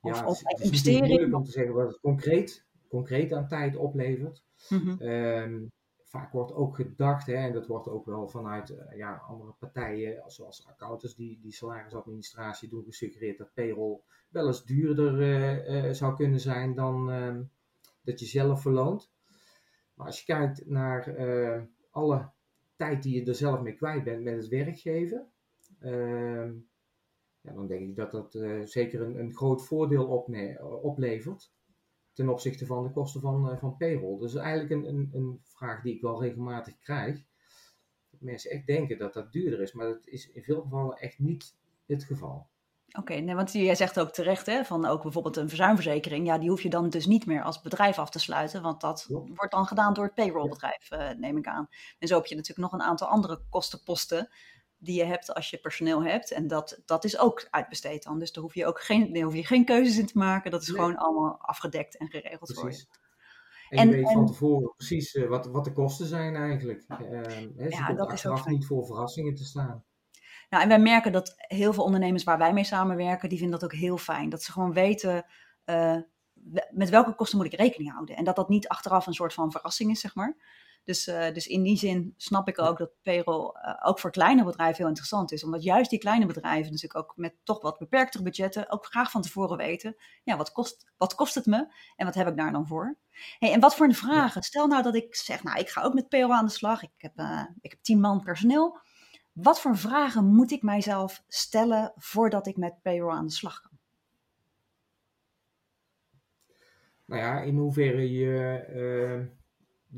Of, 0.00 0.18
ja, 0.18 0.26
of 0.26 0.38
het 0.42 0.58
is, 0.58 0.64
investering? 0.64 1.06
Moeilijk 1.06 1.34
om 1.34 1.44
te 1.44 1.50
zeggen 1.50 1.74
wat 1.74 1.88
het 1.88 2.00
concreet 2.00 2.65
concreet 2.88 3.32
aan 3.32 3.48
tijd 3.48 3.76
oplevert. 3.76 4.42
Mm 4.68 5.70
vaak 6.16 6.32
wordt 6.32 6.52
ook 6.52 6.76
gedacht, 6.76 7.26
hè, 7.26 7.34
en 7.34 7.52
dat 7.52 7.66
wordt 7.66 7.88
ook 7.88 8.06
wel 8.06 8.28
vanuit 8.28 8.70
uh, 8.70 8.96
ja, 8.96 9.22
andere 9.28 9.54
partijen, 9.58 10.22
zoals 10.26 10.66
accountants 10.66 11.16
die, 11.16 11.38
die 11.40 11.52
salarisadministratie 11.52 12.68
doen, 12.68 12.84
gesuggereerd 12.84 13.38
dat 13.38 13.54
payroll 13.54 14.00
wel 14.28 14.46
eens 14.46 14.64
duurder 14.64 15.20
uh, 15.20 15.84
uh, 15.84 15.92
zou 15.92 16.16
kunnen 16.16 16.40
zijn 16.40 16.74
dan 16.74 17.10
ehm, 17.10 17.42
dat 18.02 18.20
je 18.20 18.26
zelf 18.26 18.62
verloont. 18.62 19.10
Maar 19.94 20.06
als 20.06 20.18
je 20.18 20.24
kijkt 20.24 20.66
naar 20.66 21.16
alle 21.90 22.30
tijd 22.76 23.02
die 23.02 23.20
je 23.20 23.26
er 23.26 23.34
zelf 23.34 23.60
mee 23.60 23.74
kwijt 23.74 24.04
bent 24.04 24.22
met 24.22 24.36
het 24.36 24.48
werkgeven, 24.48 25.26
ehm, 25.80 26.52
ja, 27.40 27.52
dan 27.52 27.66
denk 27.66 27.88
ik 27.88 27.96
dat 27.96 28.10
dat 28.10 28.38
zeker 28.64 29.00
een, 29.00 29.18
een 29.18 29.34
groot 29.34 29.66
voordeel 29.66 30.06
oplevert 30.82 31.52
ten 32.16 32.28
opzichte 32.28 32.66
van 32.66 32.82
de 32.82 32.90
kosten 32.90 33.20
van, 33.20 33.50
uh, 33.50 33.58
van 33.58 33.76
payroll. 33.76 34.18
Dus 34.18 34.34
eigenlijk 34.34 34.70
een, 34.70 34.88
een, 34.88 35.10
een, 35.12 35.40
vraag 35.42 35.82
die 35.82 35.94
ik 35.94 36.00
wel 36.00 36.22
regelmatig 36.22 36.78
krijg. 36.78 37.22
Dat 38.10 38.20
mensen 38.20 38.50
echt 38.50 38.66
denken 38.66 38.98
dat 38.98 39.14
dat 39.14 39.32
duurder 39.32 39.60
is, 39.60 39.72
maar 39.72 39.86
dat 39.86 40.06
is 40.06 40.30
in 40.30 40.42
veel 40.42 40.62
gevallen 40.62 40.96
echt 40.96 41.18
niet 41.18 41.56
het 41.86 42.04
geval. 42.04 42.48
Oké, 42.98 43.14
nee, 43.14 43.34
want 43.34 43.52
jij 43.52 43.74
zegt 43.74 44.00
ook 44.00 44.10
terecht, 44.10 44.46
hè, 44.46 44.64
van 44.64 44.86
ook 44.86 45.02
bijvoorbeeld 45.02 45.36
een 45.36 45.48
verzuimverzekering, 45.48 46.26
ja, 46.26 46.38
die 46.38 46.48
hoef 46.48 46.62
je 46.62 46.70
dan 46.70 46.90
dus 46.90 47.06
niet 47.06 47.26
meer 47.26 47.42
als 47.42 47.60
bedrijf 47.60 47.98
af 47.98 48.10
te 48.10 48.18
sluiten, 48.18 48.62
want 48.62 48.80
dat 48.80 49.06
wordt 49.08 49.52
dan 49.52 49.66
gedaan 49.66 49.94
door 49.94 50.04
het 50.04 50.14
payrollbedrijf, 50.14 50.90
uh, 50.92 51.10
neem 51.10 51.36
ik 51.36 51.46
aan. 51.46 51.68
En 51.98 52.08
zo 52.08 52.16
heb 52.16 52.26
je 52.26 52.34
natuurlijk 52.34 52.70
nog 52.70 52.80
een 52.80 52.86
aantal 52.86 53.08
andere 53.08 53.40
kostenposten 53.50 54.28
die 54.78 54.96
je 54.96 55.04
hebt 55.04 55.34
als 55.34 55.50
je 55.50 55.58
personeel 55.58 56.04
hebt. 56.04 56.30
En 56.30 56.46
dat, 56.46 56.82
dat 56.84 57.04
is 57.04 57.18
ook 57.18 57.46
uitbesteed 57.50 58.02
dan. 58.02 58.18
Dus 58.18 58.32
daar 58.32 58.42
hoef 58.42 58.54
je 58.54 58.66
ook 58.66 58.80
geen, 58.80 59.12
daar 59.12 59.22
hoef 59.22 59.34
je 59.34 59.44
geen 59.44 59.64
keuzes 59.64 59.98
in 59.98 60.06
te 60.06 60.18
maken. 60.18 60.50
Dat 60.50 60.62
is 60.62 60.68
gewoon 60.68 60.96
allemaal 60.96 61.38
afgedekt 61.40 61.96
en 61.96 62.08
geregeld 62.08 62.54
voor 62.54 62.70
je. 62.70 62.86
En, 63.68 63.88
je 63.88 63.94
weet 63.94 64.12
van 64.12 64.26
tevoren 64.26 64.74
precies 64.76 65.14
uh, 65.14 65.28
wat, 65.28 65.46
wat 65.46 65.64
de 65.64 65.72
kosten 65.72 66.06
zijn 66.06 66.36
eigenlijk. 66.36 66.84
Uh, 66.88 66.98
hè, 67.56 67.66
ja, 67.68 67.92
dat 67.92 68.12
is 68.12 68.26
ook 68.26 68.46
niet 68.46 68.66
voor 68.66 68.86
verrassingen 68.86 69.34
te 69.34 69.44
staan. 69.44 69.84
Nou, 70.50 70.62
en 70.62 70.68
wij 70.68 70.78
merken 70.78 71.12
dat 71.12 71.34
heel 71.36 71.72
veel 71.72 71.84
ondernemers 71.84 72.24
waar 72.24 72.38
wij 72.38 72.52
mee 72.52 72.64
samenwerken, 72.64 73.28
die 73.28 73.38
vinden 73.38 73.60
dat 73.60 73.70
ook 73.70 73.78
heel 73.78 73.98
fijn. 73.98 74.28
Dat 74.28 74.42
ze 74.42 74.52
gewoon 74.52 74.72
weten 74.72 75.24
uh, 75.64 75.96
met 76.70 76.90
welke 76.90 77.14
kosten 77.14 77.38
moet 77.38 77.46
ik 77.46 77.58
rekening 77.58 77.92
houden. 77.92 78.16
En 78.16 78.24
dat 78.24 78.36
dat 78.36 78.48
niet 78.48 78.68
achteraf 78.68 79.06
een 79.06 79.14
soort 79.14 79.34
van 79.34 79.50
verrassing 79.50 79.90
is, 79.90 80.00
zeg 80.00 80.14
maar. 80.14 80.36
Dus, 80.86 81.06
uh, 81.08 81.32
dus 81.32 81.46
in 81.46 81.62
die 81.62 81.76
zin 81.76 82.14
snap 82.16 82.48
ik 82.48 82.60
ook 82.60 82.78
dat 82.78 82.90
payroll 83.02 83.54
uh, 83.54 83.74
ook 83.82 83.98
voor 83.98 84.10
kleine 84.10 84.44
bedrijven 84.44 84.76
heel 84.76 84.86
interessant 84.86 85.32
is. 85.32 85.44
Omdat 85.44 85.62
juist 85.62 85.90
die 85.90 85.98
kleine 85.98 86.26
bedrijven 86.26 86.72
natuurlijk 86.72 86.96
ook 87.04 87.12
met 87.16 87.34
toch 87.42 87.62
wat 87.62 87.78
beperktere 87.78 88.22
budgetten 88.22 88.70
ook 88.70 88.86
graag 88.86 89.10
van 89.10 89.22
tevoren 89.22 89.56
weten. 89.56 89.96
Ja, 90.24 90.36
wat 90.36 90.52
kost, 90.52 90.92
wat 90.96 91.14
kost 91.14 91.34
het 91.34 91.46
me 91.46 91.74
en 91.96 92.06
wat 92.06 92.14
heb 92.14 92.28
ik 92.28 92.36
daar 92.36 92.52
dan 92.52 92.66
voor? 92.66 92.98
Hey, 93.38 93.52
en 93.52 93.60
wat 93.60 93.74
voor 93.74 93.86
een 93.86 93.94
vragen? 93.94 94.42
Stel 94.42 94.66
nou 94.66 94.82
dat 94.82 94.94
ik 94.94 95.14
zeg, 95.14 95.42
nou 95.42 95.58
ik 95.58 95.68
ga 95.68 95.82
ook 95.82 95.94
met 95.94 96.08
payroll 96.08 96.36
aan 96.36 96.46
de 96.46 96.50
slag. 96.50 96.82
Ik 96.82 96.90
heb, 96.96 97.18
uh, 97.18 97.44
ik 97.60 97.70
heb 97.70 97.82
tien 97.82 98.00
man 98.00 98.22
personeel. 98.22 98.78
Wat 99.32 99.60
voor 99.60 99.76
vragen 99.76 100.24
moet 100.24 100.50
ik 100.50 100.62
mijzelf 100.62 101.22
stellen 101.28 101.92
voordat 101.96 102.46
ik 102.46 102.56
met 102.56 102.82
payroll 102.82 103.14
aan 103.14 103.26
de 103.26 103.32
slag 103.32 103.60
kan? 103.60 103.70
Nou 107.04 107.22
ja, 107.22 107.40
in 107.40 107.56
hoeverre 107.56 108.12
je 108.12 109.34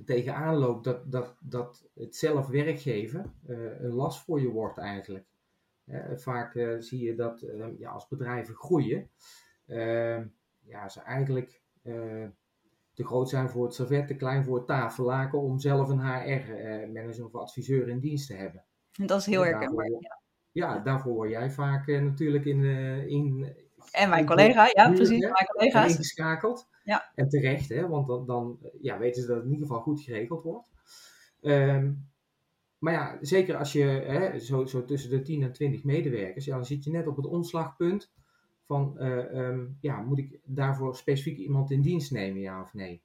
tegenaan 0.04 0.56
loopt 0.56 0.84
dat, 0.84 1.12
dat, 1.12 1.36
dat 1.40 1.88
het 1.94 2.16
zelf 2.16 2.46
werkgeven 2.46 3.34
uh, 3.48 3.80
een 3.80 3.92
last 3.92 4.24
voor 4.24 4.40
je 4.40 4.48
wordt 4.48 4.78
eigenlijk. 4.78 5.26
vaak 6.14 6.54
uh, 6.54 6.74
zie 6.78 7.04
je 7.04 7.14
dat 7.14 7.42
uh, 7.42 7.78
ja, 7.78 7.90
als 7.90 8.08
bedrijven 8.08 8.54
groeien, 8.54 9.10
ja, 10.64 10.88
ze 10.88 11.00
eigenlijk 11.00 11.62
te 12.92 13.04
groot 13.04 13.28
zijn 13.28 13.48
voor 13.48 13.64
het 13.64 13.74
servet, 13.74 14.06
te 14.06 14.16
klein 14.16 14.44
voor 14.44 14.56
het 14.56 14.66
tafellaken 14.66 15.38
om 15.38 15.58
zelf 15.58 15.88
een 15.88 16.00
HR-manager 16.00 17.24
of 17.24 17.34
adviseur 17.34 17.88
in 17.88 17.98
dienst 17.98 18.26
te 18.26 18.34
hebben. 18.34 18.64
En 18.92 19.06
dat 19.06 19.20
is 19.20 19.26
heel 19.26 19.44
herkenbaar. 19.44 19.90
Ja. 19.90 20.20
ja, 20.52 20.78
daarvoor 20.78 21.14
word 21.14 21.30
jij 21.30 21.50
vaak 21.50 21.86
natuurlijk 21.86 22.44
in, 22.44 22.64
in, 23.08 23.56
en 23.92 24.08
mijn 24.08 24.26
collega, 24.26 24.68
ja, 24.72 24.90
precies. 24.90 25.20
Mijn 25.20 25.46
collega's. 25.52 25.90
Ingeschakeld. 25.90 26.68
Ja. 26.88 27.12
En 27.14 27.28
terecht, 27.28 27.68
hè, 27.68 27.88
want 27.88 28.07
dan, 28.07 28.26
dan 28.26 28.59
ja, 28.80 28.99
weten 28.99 29.23
ze 29.23 29.28
dat 29.28 29.37
het 29.37 29.45
in 29.45 29.52
ieder 29.52 29.66
geval 29.66 29.83
goed 29.83 30.00
geregeld 30.00 30.42
wordt. 30.42 30.71
Um, 31.40 32.09
maar 32.78 32.92
ja, 32.92 33.18
zeker 33.21 33.57
als 33.57 33.73
je 33.73 33.85
hè, 33.85 34.38
zo, 34.38 34.66
zo 34.66 34.85
tussen 34.85 35.11
de 35.11 35.23
10 35.23 35.42
en 35.42 35.52
20 35.52 35.85
medewerkers, 35.85 36.45
ja, 36.45 36.54
dan 36.54 36.64
zit 36.64 36.85
je 36.85 36.90
net 36.90 37.07
op 37.07 37.16
het 37.16 37.26
omslagpunt 37.26 38.12
van, 38.64 38.95
uh, 38.99 39.33
um, 39.33 39.78
ja, 39.80 40.00
moet 40.00 40.18
ik 40.18 40.40
daarvoor 40.45 40.97
specifiek 40.97 41.38
iemand 41.38 41.71
in 41.71 41.80
dienst 41.80 42.11
nemen, 42.11 42.40
ja 42.40 42.62
of 42.62 42.75
nee? 42.75 43.02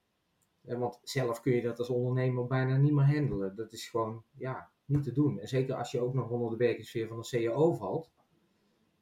Uh, 0.65 0.77
want 0.77 0.99
zelf 1.01 1.41
kun 1.41 1.55
je 1.55 1.61
dat 1.61 1.79
als 1.79 1.89
ondernemer 1.89 2.47
bijna 2.47 2.77
niet 2.77 2.93
meer 2.93 3.15
handelen. 3.15 3.55
Dat 3.55 3.73
is 3.73 3.89
gewoon, 3.89 4.23
ja, 4.37 4.69
niet 4.85 5.03
te 5.03 5.11
doen. 5.11 5.39
En 5.39 5.47
zeker 5.47 5.75
als 5.75 5.91
je 5.91 5.99
ook 5.99 6.13
nog 6.13 6.29
onder 6.29 6.51
de 6.51 6.57
werkingssfeer 6.57 7.07
van 7.07 7.17
de 7.19 7.27
CAO 7.29 7.73
valt, 7.73 8.11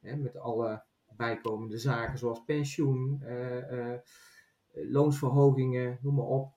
hè, 0.00 0.16
met 0.16 0.36
alle 0.36 0.84
bijkomende 1.16 1.78
zaken 1.78 2.18
zoals 2.18 2.44
pensioen, 2.44 3.22
loonsverhogingen, 4.72 5.98
noem 6.02 6.14
maar 6.14 6.26
op. 6.26 6.54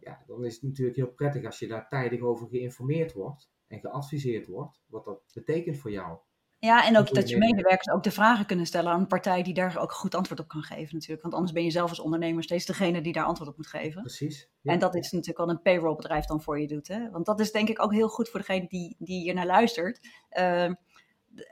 Ja, 0.00 0.22
dan 0.26 0.44
is 0.44 0.54
het 0.54 0.62
natuurlijk 0.62 0.96
heel 0.96 1.12
prettig 1.12 1.44
als 1.44 1.58
je 1.58 1.66
daar 1.66 1.88
tijdig 1.88 2.20
over 2.20 2.48
geïnformeerd 2.48 3.12
wordt 3.12 3.50
en 3.66 3.80
geadviseerd 3.80 4.46
wordt, 4.46 4.82
wat 4.86 5.04
dat 5.04 5.20
betekent 5.34 5.78
voor 5.78 5.90
jou. 5.90 6.18
Ja, 6.60 6.86
en 6.86 6.98
ook 6.98 7.14
dat 7.14 7.28
je 7.28 7.36
medewerkers 7.36 7.90
ook 7.90 8.02
de 8.02 8.10
vragen 8.10 8.46
kunnen 8.46 8.66
stellen 8.66 8.92
aan 8.92 9.00
een 9.00 9.06
partij 9.06 9.42
die 9.42 9.54
daar 9.54 9.78
ook 9.78 9.92
goed 9.92 10.14
antwoord 10.14 10.40
op 10.40 10.48
kan 10.48 10.62
geven 10.62 10.94
natuurlijk. 10.94 11.22
Want 11.22 11.34
anders 11.34 11.52
ben 11.52 11.64
je 11.64 11.70
zelf 11.70 11.88
als 11.88 12.00
ondernemer 12.00 12.42
steeds 12.42 12.66
degene 12.66 13.00
die 13.00 13.12
daar 13.12 13.24
antwoord 13.24 13.50
op 13.50 13.56
moet 13.56 13.66
geven. 13.66 14.00
Precies. 14.00 14.50
En 14.62 14.78
dat 14.78 14.94
is 14.94 15.10
natuurlijk 15.10 15.38
wat 15.38 15.48
een 15.48 15.62
payrollbedrijf 15.62 16.24
dan 16.24 16.42
voor 16.42 16.60
je 16.60 16.66
doet. 16.66 16.88
Hè? 16.88 17.10
Want 17.10 17.26
dat 17.26 17.40
is 17.40 17.52
denk 17.52 17.68
ik 17.68 17.82
ook 17.82 17.92
heel 17.92 18.08
goed 18.08 18.28
voor 18.28 18.40
degene 18.40 18.66
die, 18.68 18.96
die 18.98 19.22
hier 19.22 19.34
naar 19.34 19.46
luistert. 19.46 20.08
Uh, 20.38 20.64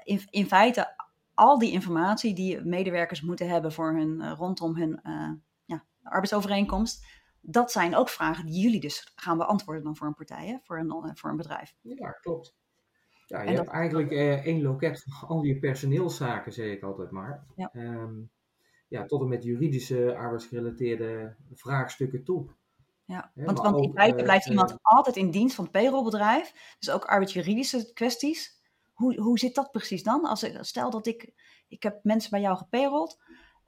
in, 0.05 0.21
in 0.31 0.47
feite, 0.47 0.95
al 1.35 1.59
die 1.59 1.73
informatie 1.73 2.35
die 2.35 2.61
medewerkers 2.61 3.21
moeten 3.23 3.49
hebben 3.49 3.73
voor 3.73 3.95
hun, 3.95 4.21
uh, 4.21 4.33
rondom 4.37 4.77
hun 4.77 5.01
uh, 5.03 5.31
arbeidsovereenkomst, 6.09 7.07
dat 7.41 7.73
zijn 7.73 7.97
ook 7.97 8.09
vragen 8.09 8.47
die 8.47 8.63
jullie 8.63 8.81
dus 8.81 9.13
gaan 9.15 9.39
beantwoorden 9.39 9.85
dan 9.85 9.97
voor 9.97 10.07
een 10.07 10.15
partij, 10.15 10.47
hè? 10.47 10.57
Voor, 10.63 10.79
een, 10.79 11.17
voor 11.17 11.31
een 11.31 11.37
bedrijf. 11.37 11.75
Ja, 11.81 12.11
klopt. 12.11 12.57
Ja, 13.27 13.43
je 13.43 13.57
hebt 13.57 13.69
eigenlijk 13.69 14.11
uh, 14.11 14.47
één 14.47 14.63
loket 14.63 15.03
voor 15.03 15.29
al 15.29 15.43
je 15.43 15.59
personeelszaken, 15.59 16.53
zeg 16.53 16.73
ik 16.73 16.83
altijd 16.83 17.11
maar. 17.11 17.47
Ja. 17.57 17.71
Um, 17.75 18.31
ja, 18.89 19.07
tot 19.07 19.21
en 19.21 19.29
met 19.29 19.45
juridische 19.45 20.17
arbeidsgerelateerde 20.17 21.37
vraagstukken 21.53 22.25
toe. 22.25 22.51
Ja, 23.05 23.31
want, 23.35 23.59
want 23.59 23.85
in 23.85 23.93
feite 23.93 24.19
uh, 24.19 24.23
blijft 24.23 24.49
iemand 24.49 24.71
uh, 24.71 24.77
altijd 24.81 25.17
in 25.17 25.31
dienst 25.31 25.55
van 25.55 25.65
het 25.65 25.73
payrollbedrijf. 25.73 26.77
Dus 26.79 26.91
ook 26.91 27.05
arbeidsjuridische 27.05 27.93
kwesties. 27.93 28.63
Hoe, 28.93 29.21
hoe 29.21 29.39
zit 29.39 29.55
dat 29.55 29.71
precies 29.71 30.03
dan? 30.03 30.25
Als 30.25 30.43
ik, 30.43 30.59
stel 30.61 30.91
dat 30.91 31.07
ik, 31.07 31.33
ik 31.69 31.83
heb 31.83 31.99
mensen 32.03 32.31
bij 32.31 32.41
jou 32.41 32.57
gepayrolled. 32.57 33.17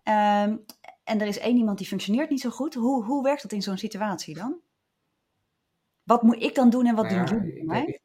Um, 0.08 0.64
en 1.04 1.20
er 1.20 1.26
is 1.26 1.38
één 1.38 1.56
iemand 1.56 1.78
die 1.78 1.86
functioneert 1.86 2.30
niet 2.30 2.40
zo 2.40 2.50
goed. 2.50 2.74
Hoe, 2.74 3.04
hoe 3.04 3.22
werkt 3.22 3.42
dat 3.42 3.52
in 3.52 3.62
zo'n 3.62 3.76
situatie 3.76 4.34
dan? 4.34 4.60
Wat 6.02 6.22
moet 6.22 6.42
ik 6.42 6.54
dan 6.54 6.70
doen 6.70 6.86
en 6.86 6.94
wat 6.94 7.10
nou 7.10 7.26
doen 7.26 7.44
jullie? 7.44 7.66
Ja, 7.66 7.98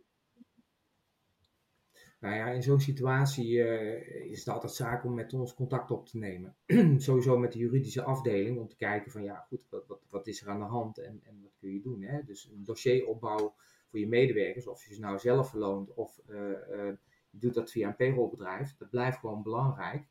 nou 2.19 2.35
ja, 2.35 2.47
in 2.47 2.63
zo'n 2.63 2.79
situatie 2.79 3.49
uh, 3.49 4.31
is 4.31 4.39
het 4.39 4.47
altijd 4.47 4.73
zaak 4.73 5.03
om 5.03 5.13
met 5.13 5.33
ons 5.33 5.53
contact 5.53 5.91
op 5.91 6.07
te 6.07 6.17
nemen. 6.17 6.55
Sowieso 6.97 7.37
met 7.37 7.51
de 7.51 7.59
juridische 7.59 8.03
afdeling 8.03 8.59
om 8.59 8.67
te 8.67 8.75
kijken 8.75 9.11
van 9.11 9.23
ja, 9.23 9.45
goed, 9.47 9.65
wat, 9.69 9.87
wat, 9.87 10.01
wat 10.09 10.27
is 10.27 10.41
er 10.41 10.49
aan 10.49 10.59
de 10.59 10.65
hand 10.65 10.97
en, 10.97 11.21
en 11.23 11.41
wat 11.43 11.55
kun 11.59 11.73
je 11.73 11.81
doen. 11.81 12.01
Hè? 12.01 12.23
Dus 12.23 12.49
een 12.53 12.63
dossieropbouw 12.63 13.55
voor 13.89 13.99
je 13.99 14.07
medewerkers, 14.07 14.67
of 14.67 14.85
je 14.85 14.93
ze 14.93 14.99
nou 14.99 15.19
zelf 15.19 15.49
verloont 15.49 15.93
of 15.93 16.19
uh, 16.29 16.39
uh, 16.39 16.93
je 17.29 17.39
doet 17.39 17.53
dat 17.53 17.71
via 17.71 17.87
een 17.87 17.95
payrollbedrijf, 17.95 18.75
dat 18.77 18.89
blijft 18.89 19.17
gewoon 19.17 19.43
belangrijk. 19.43 20.07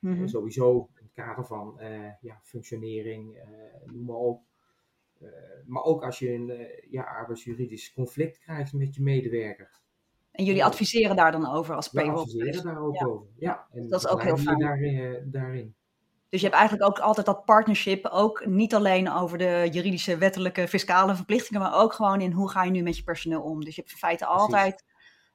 Mm 0.00 0.16
-hmm. 0.16 0.28
sowieso 0.28 0.88
in 0.94 1.04
het 1.04 1.12
kader 1.12 1.46
van 1.46 1.80
ja, 2.20 2.40
functionering, 2.42 3.38
noem 3.84 4.04
maar 4.04 4.16
op. 4.16 4.42
maar 5.66 5.82
ook 5.82 6.04
als 6.04 6.18
je 6.18 6.32
een 6.32 6.68
ja, 6.90 7.02
arbeidsjuridisch 7.02 7.92
conflict 7.92 8.38
krijgt 8.38 8.72
met 8.72 8.94
je 8.94 9.02
medewerker. 9.02 9.80
En 10.32 10.44
jullie 10.44 10.64
adviseren 10.64 11.16
daar 11.16 11.32
dan 11.32 11.46
over 11.46 11.74
als 11.74 11.88
payroll? 11.88 12.14
We 12.14 12.20
adviseren 12.20 12.64
daar 12.64 12.82
ook 12.82 12.96
ja. 12.96 13.06
over, 13.06 13.26
ja. 13.38 13.66
En 13.70 13.88
dat 13.88 14.04
is 14.04 14.08
ook 14.08 14.22
heel 14.22 14.36
fijn. 14.36 14.58
Daarin, 14.58 15.28
daarin. 15.30 15.74
Dus 16.28 16.40
je 16.40 16.46
hebt 16.46 16.58
eigenlijk 16.58 16.90
ook 16.90 16.98
altijd 16.98 17.26
dat 17.26 17.44
partnership, 17.44 18.06
ook 18.06 18.46
niet 18.46 18.74
alleen 18.74 19.12
over 19.12 19.38
de 19.38 19.68
juridische, 19.72 20.18
wettelijke, 20.18 20.68
fiscale 20.68 21.14
verplichtingen, 21.14 21.62
maar 21.62 21.80
ook 21.80 21.92
gewoon 21.92 22.20
in 22.20 22.32
hoe 22.32 22.50
ga 22.50 22.64
je 22.64 22.70
nu 22.70 22.82
met 22.82 22.96
je 22.96 23.02
personeel 23.02 23.42
om. 23.42 23.64
Dus 23.64 23.74
je 23.74 23.80
hebt 23.80 23.92
in 23.92 23.98
feite 23.98 24.26
altijd. 24.26 24.84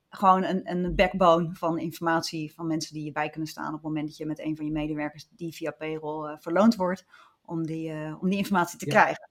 Gewoon 0.09 0.43
een, 0.43 0.71
een 0.71 0.95
backbone 0.95 1.53
van 1.53 1.79
informatie 1.79 2.53
van 2.53 2.67
mensen 2.67 2.93
die 2.93 3.03
je 3.03 3.11
bij 3.11 3.29
kunnen 3.29 3.49
staan 3.49 3.67
op 3.67 3.73
het 3.73 3.81
moment 3.83 4.07
dat 4.07 4.17
je 4.17 4.25
met 4.25 4.39
een 4.39 4.55
van 4.55 4.65
je 4.65 4.71
medewerkers 4.71 5.27
die 5.29 5.53
via 5.53 5.71
payroll 5.71 6.29
uh, 6.29 6.35
verloond 6.39 6.75
wordt, 6.75 7.05
om 7.41 7.65
die, 7.65 7.91
uh, 7.91 8.21
om 8.21 8.29
die 8.29 8.37
informatie 8.37 8.79
te 8.79 8.85
ja. 8.85 8.91
krijgen. 8.91 9.29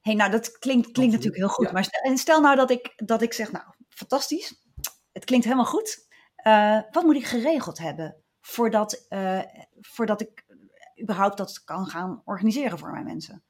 hey, 0.00 0.14
nou 0.14 0.30
dat 0.30 0.58
klinkt, 0.58 0.90
klinkt 0.90 1.12
natuurlijk 1.12 1.40
heel 1.40 1.48
goed. 1.48 1.66
Ja. 1.66 1.72
Maar 1.72 1.84
stel, 1.84 2.10
en 2.10 2.18
stel 2.18 2.40
nou 2.40 2.56
dat 2.56 2.70
ik, 2.70 2.92
dat 2.96 3.22
ik 3.22 3.32
zeg, 3.32 3.52
nou, 3.52 3.64
fantastisch. 3.88 4.60
Het 5.12 5.24
klinkt 5.24 5.44
helemaal 5.44 5.66
goed. 5.66 6.06
Uh, 6.46 6.80
wat 6.90 7.04
moet 7.04 7.16
ik 7.16 7.26
geregeld 7.26 7.78
hebben 7.78 8.16
voordat, 8.40 9.06
voordat 9.80 10.20
ik 10.20 10.44
überhaupt 11.02 11.36
dat 11.36 11.64
kan 11.64 11.86
gaan 11.86 12.22
organiseren 12.24 12.78
voor 12.78 12.90
mijn 12.90 13.04
mensen? 13.04 13.44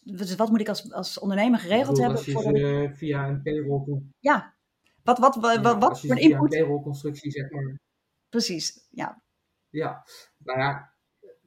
Dus 0.00 0.34
wat 0.34 0.50
moet 0.50 0.60
ik 0.60 0.68
als, 0.68 0.92
als 0.92 1.18
ondernemer 1.18 1.58
geregeld 1.58 1.98
hebben? 1.98 2.16
Als 2.16 2.26
je 2.26 2.32
ze 2.32 2.82
ik... 2.82 2.96
via 2.96 3.28
een 3.28 3.42
payroll... 3.42 4.02
Ja. 4.18 4.54
Wat, 5.04 5.18
wat, 5.18 5.34
wat, 5.34 5.62
ja, 5.62 5.78
wat 5.78 6.00
voor 6.00 6.10
een 6.10 6.16
input? 6.16 6.54
Een 6.54 7.14
zeg 7.14 7.50
maar. 7.50 7.80
Precies, 8.28 8.86
ja. 8.90 9.22
Ja, 9.70 10.04
nou 10.38 10.58
ja, 10.58 10.92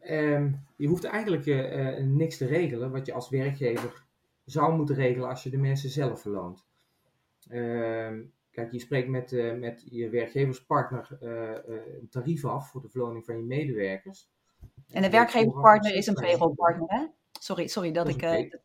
um, 0.10 0.66
je 0.76 0.88
hoeft 0.88 1.04
eigenlijk 1.04 1.46
uh, 1.46 1.98
niks 1.98 2.38
te 2.38 2.46
regelen 2.46 2.92
wat 2.92 3.06
je 3.06 3.14
als 3.14 3.30
werkgever 3.30 4.06
zou 4.46 4.76
moeten 4.76 4.96
regelen 4.96 5.30
als 5.30 5.44
je 5.44 5.50
de 5.50 5.58
mensen 5.58 5.90
zelf 5.90 6.22
verloont. 6.22 6.66
Uh, 7.50 8.12
kijk, 8.52 8.72
je 8.72 8.80
spreekt 8.80 9.10
met, 9.10 9.32
uh, 9.32 9.60
met 9.60 9.84
je 9.90 10.10
werkgeverspartner 10.10 11.18
uh, 11.22 12.00
een 12.02 12.10
tarief 12.10 12.46
af 12.46 12.70
voor 12.70 12.82
de 12.82 12.90
verloning 12.90 13.26
van 13.26 13.38
je 13.38 13.44
medewerkers. 13.44 14.30
En 14.92 15.02
de 15.02 15.10
werkgeverspartner 15.10 15.96
is 15.96 16.08
een 16.08 16.14
payrollpartner, 16.14 16.90
hè? 16.90 17.06
Sorry, 17.40 17.68
sorry 17.68 17.92
dat, 17.92 18.06
dat 18.06 18.16
ik. 18.16 18.60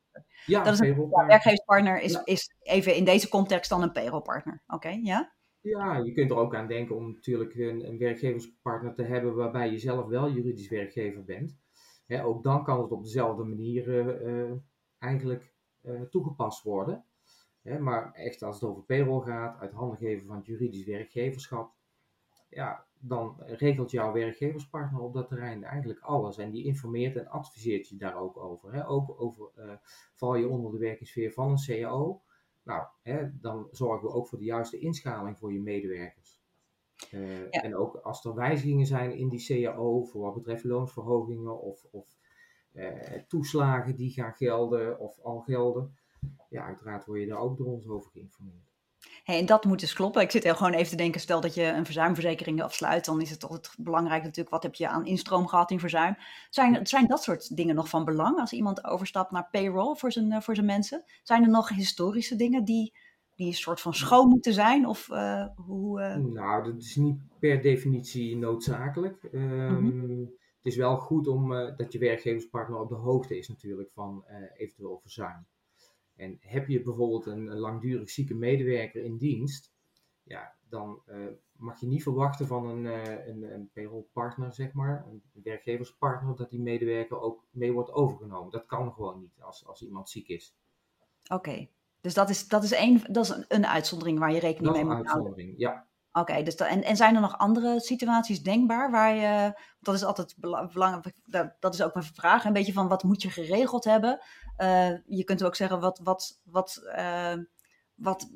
ja, 0.47 0.62
dat 0.62 0.73
is 0.73 0.81
een 0.81 1.09
ja, 1.11 1.27
werkgeverspartner 1.27 2.00
is, 2.00 2.12
ja. 2.12 2.25
is 2.25 2.55
even 2.62 2.95
in 2.95 3.05
deze 3.05 3.29
context 3.29 3.71
dan 3.71 3.83
een 3.83 3.93
payrollpartner. 3.93 4.62
Oké, 4.67 4.75
okay, 4.75 5.00
ja? 5.03 5.33
Ja, 5.61 5.97
je 5.97 6.12
kunt 6.12 6.31
er 6.31 6.37
ook 6.37 6.55
aan 6.55 6.67
denken 6.67 6.97
om 6.97 7.12
natuurlijk 7.12 7.55
een, 7.55 7.89
een, 7.89 7.99
werkgeverspartner 7.99 8.95
te 8.95 9.03
hebben 9.03 9.35
waarbij 9.35 9.71
je 9.71 9.79
zelf 9.79 10.07
wel 10.07 10.31
juridisch 10.31 10.69
werkgever 10.69 11.25
bent. 11.25 11.59
Hè, 12.07 12.25
ook 12.25 12.43
dan 12.43 12.65
kan 12.65 12.81
het 12.83 12.91
op 12.91 13.03
dezelfde 13.03 13.45
manier 13.45 14.12
eigenlijk 14.99 15.55
toegepast 16.11 16.62
worden. 16.62 17.05
Hè, 17.62 17.79
maar 17.79 18.12
echt 18.12 18.43
als 18.43 18.61
het 18.61 18.71
over 18.71 18.83
payroll 18.83 19.25
gaat, 19.25 19.61
uit 19.61 19.73
handen 19.73 19.99
geven 19.99 20.27
van 20.27 20.37
het 20.37 20.47
juridisch 20.47 20.85
werkgeverschap, 20.85 21.73
ja, 22.49 22.87
dan 23.00 23.37
regelt 23.38 23.90
jouw 23.90 24.12
werkgeverspartner 24.12 25.00
op 25.00 25.14
dat 25.14 25.28
terrein 25.28 25.64
eigenlijk 25.64 26.00
alles. 26.00 26.38
En 26.38 26.50
die 26.50 26.64
informeert 26.64 27.16
en 27.16 27.28
adviseert 27.28 27.88
je 27.88 27.97
daar 27.97 28.16
ook 28.16 28.37
over. 28.37 28.73
Hè. 28.73 28.88
Ook 28.88 29.21
over, 29.21 29.50
uh, 29.59 29.73
val 30.14 30.35
je 30.35 30.49
onder 30.49 30.73
de 30.73 30.78
werkingssfeer 30.78 31.33
van 31.33 31.50
een 31.50 31.64
CAO, 31.66 32.23
nou, 32.62 32.87
hè, 33.02 33.40
dan 33.40 33.69
zorgen 33.71 34.09
we 34.09 34.14
ook 34.14 34.28
voor 34.28 34.38
de 34.38 34.45
juiste 34.45 34.78
inschaling 34.78 35.38
voor 35.38 35.52
je 35.52 35.61
medewerkers. 35.61 36.40
Uh, 37.12 37.40
ja. 37.50 37.62
En 37.62 37.76
ook 37.76 37.97
als 37.97 38.25
er 38.25 38.35
wijzigingen 38.35 38.87
zijn 38.87 39.16
in 39.16 39.28
die 39.28 39.47
CAO, 39.47 40.04
voor 40.04 40.23
wat 40.23 40.35
betreft 40.35 40.64
loonsverhogingen 40.64 41.61
of, 41.61 41.87
of 41.90 42.19
uh, 42.73 42.92
toeslagen 43.28 43.97
die 43.97 44.11
gaan 44.11 44.33
gelden 44.33 44.99
of 44.99 45.21
al 45.21 45.40
gelden, 45.40 45.97
ja, 46.49 46.64
uiteraard 46.64 47.07
word 47.07 47.21
je 47.21 47.26
daar 47.26 47.38
ook 47.38 47.57
door 47.57 47.66
ons 47.66 47.88
over 47.88 48.11
geïnformeerd. 48.11 48.70
Hey, 49.25 49.38
en 49.38 49.47
dat 49.47 49.64
moet 49.64 49.80
dus 49.80 49.92
kloppen. 49.92 50.23
Ik 50.23 50.30
zit 50.30 50.45
heel 50.45 50.54
gewoon 50.54 50.73
even 50.73 50.90
te 50.90 50.97
denken, 50.97 51.21
stel 51.21 51.40
dat 51.40 51.54
je 51.54 51.64
een 51.64 51.85
verzuimverzekering 51.85 52.62
afsluit, 52.62 53.04
dan 53.04 53.21
is 53.21 53.30
het 53.30 53.49
altijd 53.49 53.75
belangrijk 53.78 54.23
natuurlijk, 54.23 54.50
wat 54.50 54.62
heb 54.62 54.75
je 54.75 54.88
aan 54.88 55.07
instroom 55.07 55.47
gehad 55.47 55.71
in 55.71 55.80
verzuim. 55.80 56.16
Zijn, 56.50 56.87
zijn 56.87 57.07
dat 57.07 57.23
soort 57.23 57.57
dingen 57.57 57.75
nog 57.75 57.88
van 57.88 58.04
belang 58.04 58.38
als 58.38 58.52
iemand 58.52 58.85
overstapt 58.85 59.30
naar 59.30 59.49
payroll 59.50 59.97
voor 59.97 60.12
zijn, 60.12 60.33
uh, 60.33 60.40
voor 60.40 60.54
zijn 60.54 60.66
mensen? 60.66 61.04
Zijn 61.23 61.42
er 61.42 61.50
nog 61.50 61.69
historische 61.69 62.37
dingen 62.37 62.64
die, 62.64 62.95
die 63.35 63.47
een 63.47 63.54
soort 63.54 63.80
van 63.80 63.95
schoon 63.95 64.28
moeten 64.28 64.52
zijn? 64.52 64.87
Of, 64.87 65.09
uh, 65.09 65.47
hoe, 65.57 66.00
uh... 66.00 66.16
Nou, 66.16 66.64
dat 66.64 66.76
is 66.76 66.97
niet 66.97 67.19
per 67.38 67.62
definitie 67.62 68.37
noodzakelijk. 68.37 69.28
Um, 69.33 69.40
mm-hmm. 69.40 70.38
Het 70.57 70.73
is 70.73 70.76
wel 70.76 70.97
goed 70.97 71.28
om 71.28 71.49
dat 71.76 71.92
je 71.92 71.99
werkgeverspartner 71.99 72.80
op 72.80 72.88
de 72.88 72.95
hoogte 72.95 73.38
is 73.38 73.49
natuurlijk 73.49 73.90
van 73.95 74.25
eventueel 74.57 74.99
verzuim. 75.02 75.47
En 76.21 76.39
heb 76.41 76.69
je 76.69 76.83
bijvoorbeeld 76.83 77.27
een, 77.27 77.47
een 77.47 77.59
langdurig 77.59 78.11
zieke 78.11 78.35
medewerker 78.35 79.05
in 79.05 79.17
dienst, 79.17 79.73
ja, 80.23 80.55
dan 80.69 81.03
uh, 81.07 81.27
mag 81.53 81.81
je 81.81 81.87
niet 81.87 82.03
verwachten 82.03 82.47
van 82.47 82.67
een, 82.67 82.85
uh, 82.85 83.27
een, 83.27 83.43
een 83.43 83.71
payrollpartner, 83.73 84.53
zeg 84.53 84.73
maar, 84.73 85.07
een 85.09 85.23
werkgeverspartner, 85.43 86.37
dat 86.37 86.50
die 86.50 86.61
medewerker 86.61 87.21
ook 87.21 87.45
mee 87.50 87.73
wordt 87.73 87.93
overgenomen. 87.93 88.50
Dat 88.53 88.67
kan 88.67 88.93
gewoon 88.93 89.21
niet 89.21 89.41
als, 89.41 89.67
als 89.67 89.83
iemand 89.83 90.11
ziek 90.11 90.29
is. 90.29 90.57
Oké, 91.25 91.35
okay. 91.35 91.71
dus 92.00 92.15
dat 92.15 92.31
is, 92.31 92.49
dat 92.49 92.62
is, 92.62 92.71
een, 92.71 93.03
dat 93.11 93.25
is 93.25 93.31
een, 93.31 93.45
een 93.49 93.67
uitzondering 93.67 94.19
waar 94.19 94.33
je 94.33 94.41
rekening 94.41 94.73
mee 94.73 94.85
moet 94.85 94.93
houden. 94.93 95.12
Een 95.12 95.17
uitzondering, 95.17 95.59
ja. 95.59 95.89
Oké, 96.12 96.31
okay, 96.31 96.43
dus 96.43 96.55
en, 96.55 96.83
en 96.83 96.97
zijn 96.97 97.14
er 97.14 97.21
nog 97.21 97.38
andere 97.38 97.81
situaties 97.81 98.43
denkbaar 98.43 98.90
waar 98.90 99.14
je, 99.14 99.61
dat 99.81 99.95
is 99.95 100.05
altijd 100.05 100.35
belangrijk, 100.38 101.17
dat 101.61 101.75
is 101.75 101.83
ook 101.83 101.95
mijn 101.95 102.07
vraag, 102.07 102.45
een 102.45 102.52
beetje 102.52 102.73
van 102.73 102.88
wat 102.88 103.02
moet 103.02 103.23
je 103.23 103.31
geregeld 103.31 103.85
hebben? 103.85 104.21
Uh, 104.59 104.90
je 105.07 105.25
kunt 105.25 105.45
ook 105.45 105.57
zeggen, 105.57 105.81
wat, 105.81 106.00
wat, 106.02 106.40
wat, 106.45 106.81
uh, 106.97 107.35
wat 107.95 108.31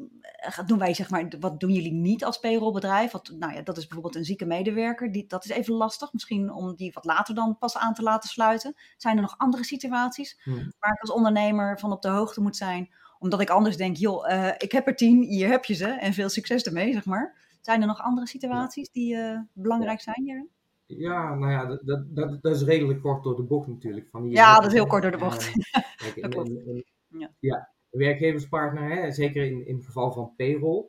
doen 0.67 0.79
wij, 0.79 0.95
zeg 0.95 1.11
maar, 1.11 1.33
wat 1.41 1.61
doen 1.61 1.71
jullie 1.71 1.93
niet 1.93 2.25
als 2.25 2.39
payrollbedrijf? 2.39 3.11
Wat, 3.11 3.33
nou 3.39 3.55
ja, 3.55 3.63
dat 3.63 3.77
is 3.77 3.85
bijvoorbeeld 3.85 4.17
een 4.17 4.25
zieke 4.25 4.47
medewerker, 4.47 5.13
die, 5.13 5.27
dat 5.27 5.45
is 5.45 5.51
even 5.51 5.75
lastig, 5.75 6.13
misschien 6.13 6.53
om 6.53 6.77
die 6.77 6.93
wat 6.93 7.05
later 7.05 7.35
dan 7.35 7.59
pas 7.59 7.77
aan 7.77 7.95
te 7.95 8.03
laten 8.03 8.29
sluiten. 8.29 8.75
Zijn 8.97 9.17
er 9.17 9.23
nog 9.23 9.39
andere 9.39 9.65
situaties 9.65 10.41
hmm. 10.43 10.73
waar 10.79 10.93
ik 10.93 11.01
als 11.01 11.13
ondernemer 11.13 11.79
van 11.79 11.93
op 11.93 12.03
de 12.03 12.09
hoogte 12.09 12.41
moet 12.41 12.57
zijn? 12.57 12.95
Omdat 13.19 13.41
ik 13.41 13.51
anders 13.51 13.77
denk, 13.77 13.97
joh, 13.97 14.31
uh, 14.31 14.49
ik 14.59 14.73
heb 14.73 14.87
er 14.87 14.97
tien, 14.97 15.23
hier 15.23 15.49
heb 15.49 15.65
je 15.65 15.75
ze 15.75 15.87
en 15.87 16.13
veel 16.13 16.29
succes 16.29 16.63
ermee, 16.63 16.93
zeg 16.93 17.05
maar. 17.05 17.43
Zijn 17.65 17.81
er 17.81 17.87
nog 17.87 18.01
andere 18.01 18.27
situaties 18.27 18.91
die 18.91 19.15
uh, 19.15 19.39
belangrijk 19.53 20.01
zijn 20.01 20.23
hierin? 20.25 20.49
Ja, 20.87 21.35
nou 21.35 21.53
ja, 21.53 21.67
dat, 21.67 22.05
dat, 22.09 22.43
dat, 22.43 22.55
is 22.55 22.63
redelijk 22.63 23.01
kort 23.01 23.23
door 23.23 23.37
de 23.37 23.43
bocht 23.43 23.69
natuurlijk. 23.69 24.09
Van 24.11 24.31
ja, 24.31 24.55
dat 24.55 24.67
is 24.67 24.73
heel 24.73 24.87
kort 24.87 25.03
door 25.03 25.11
de 25.11 25.19
bocht. 25.19 25.53
Ja. 27.19 27.31
ja, 27.39 27.69
werkgeverspartner, 27.91 28.89
hè, 28.89 29.11
zeker 29.11 29.45
in, 29.45 29.67
in 29.67 29.77
het 29.77 29.85
geval 29.85 30.13
van 30.13 30.33
payroll, 30.37 30.85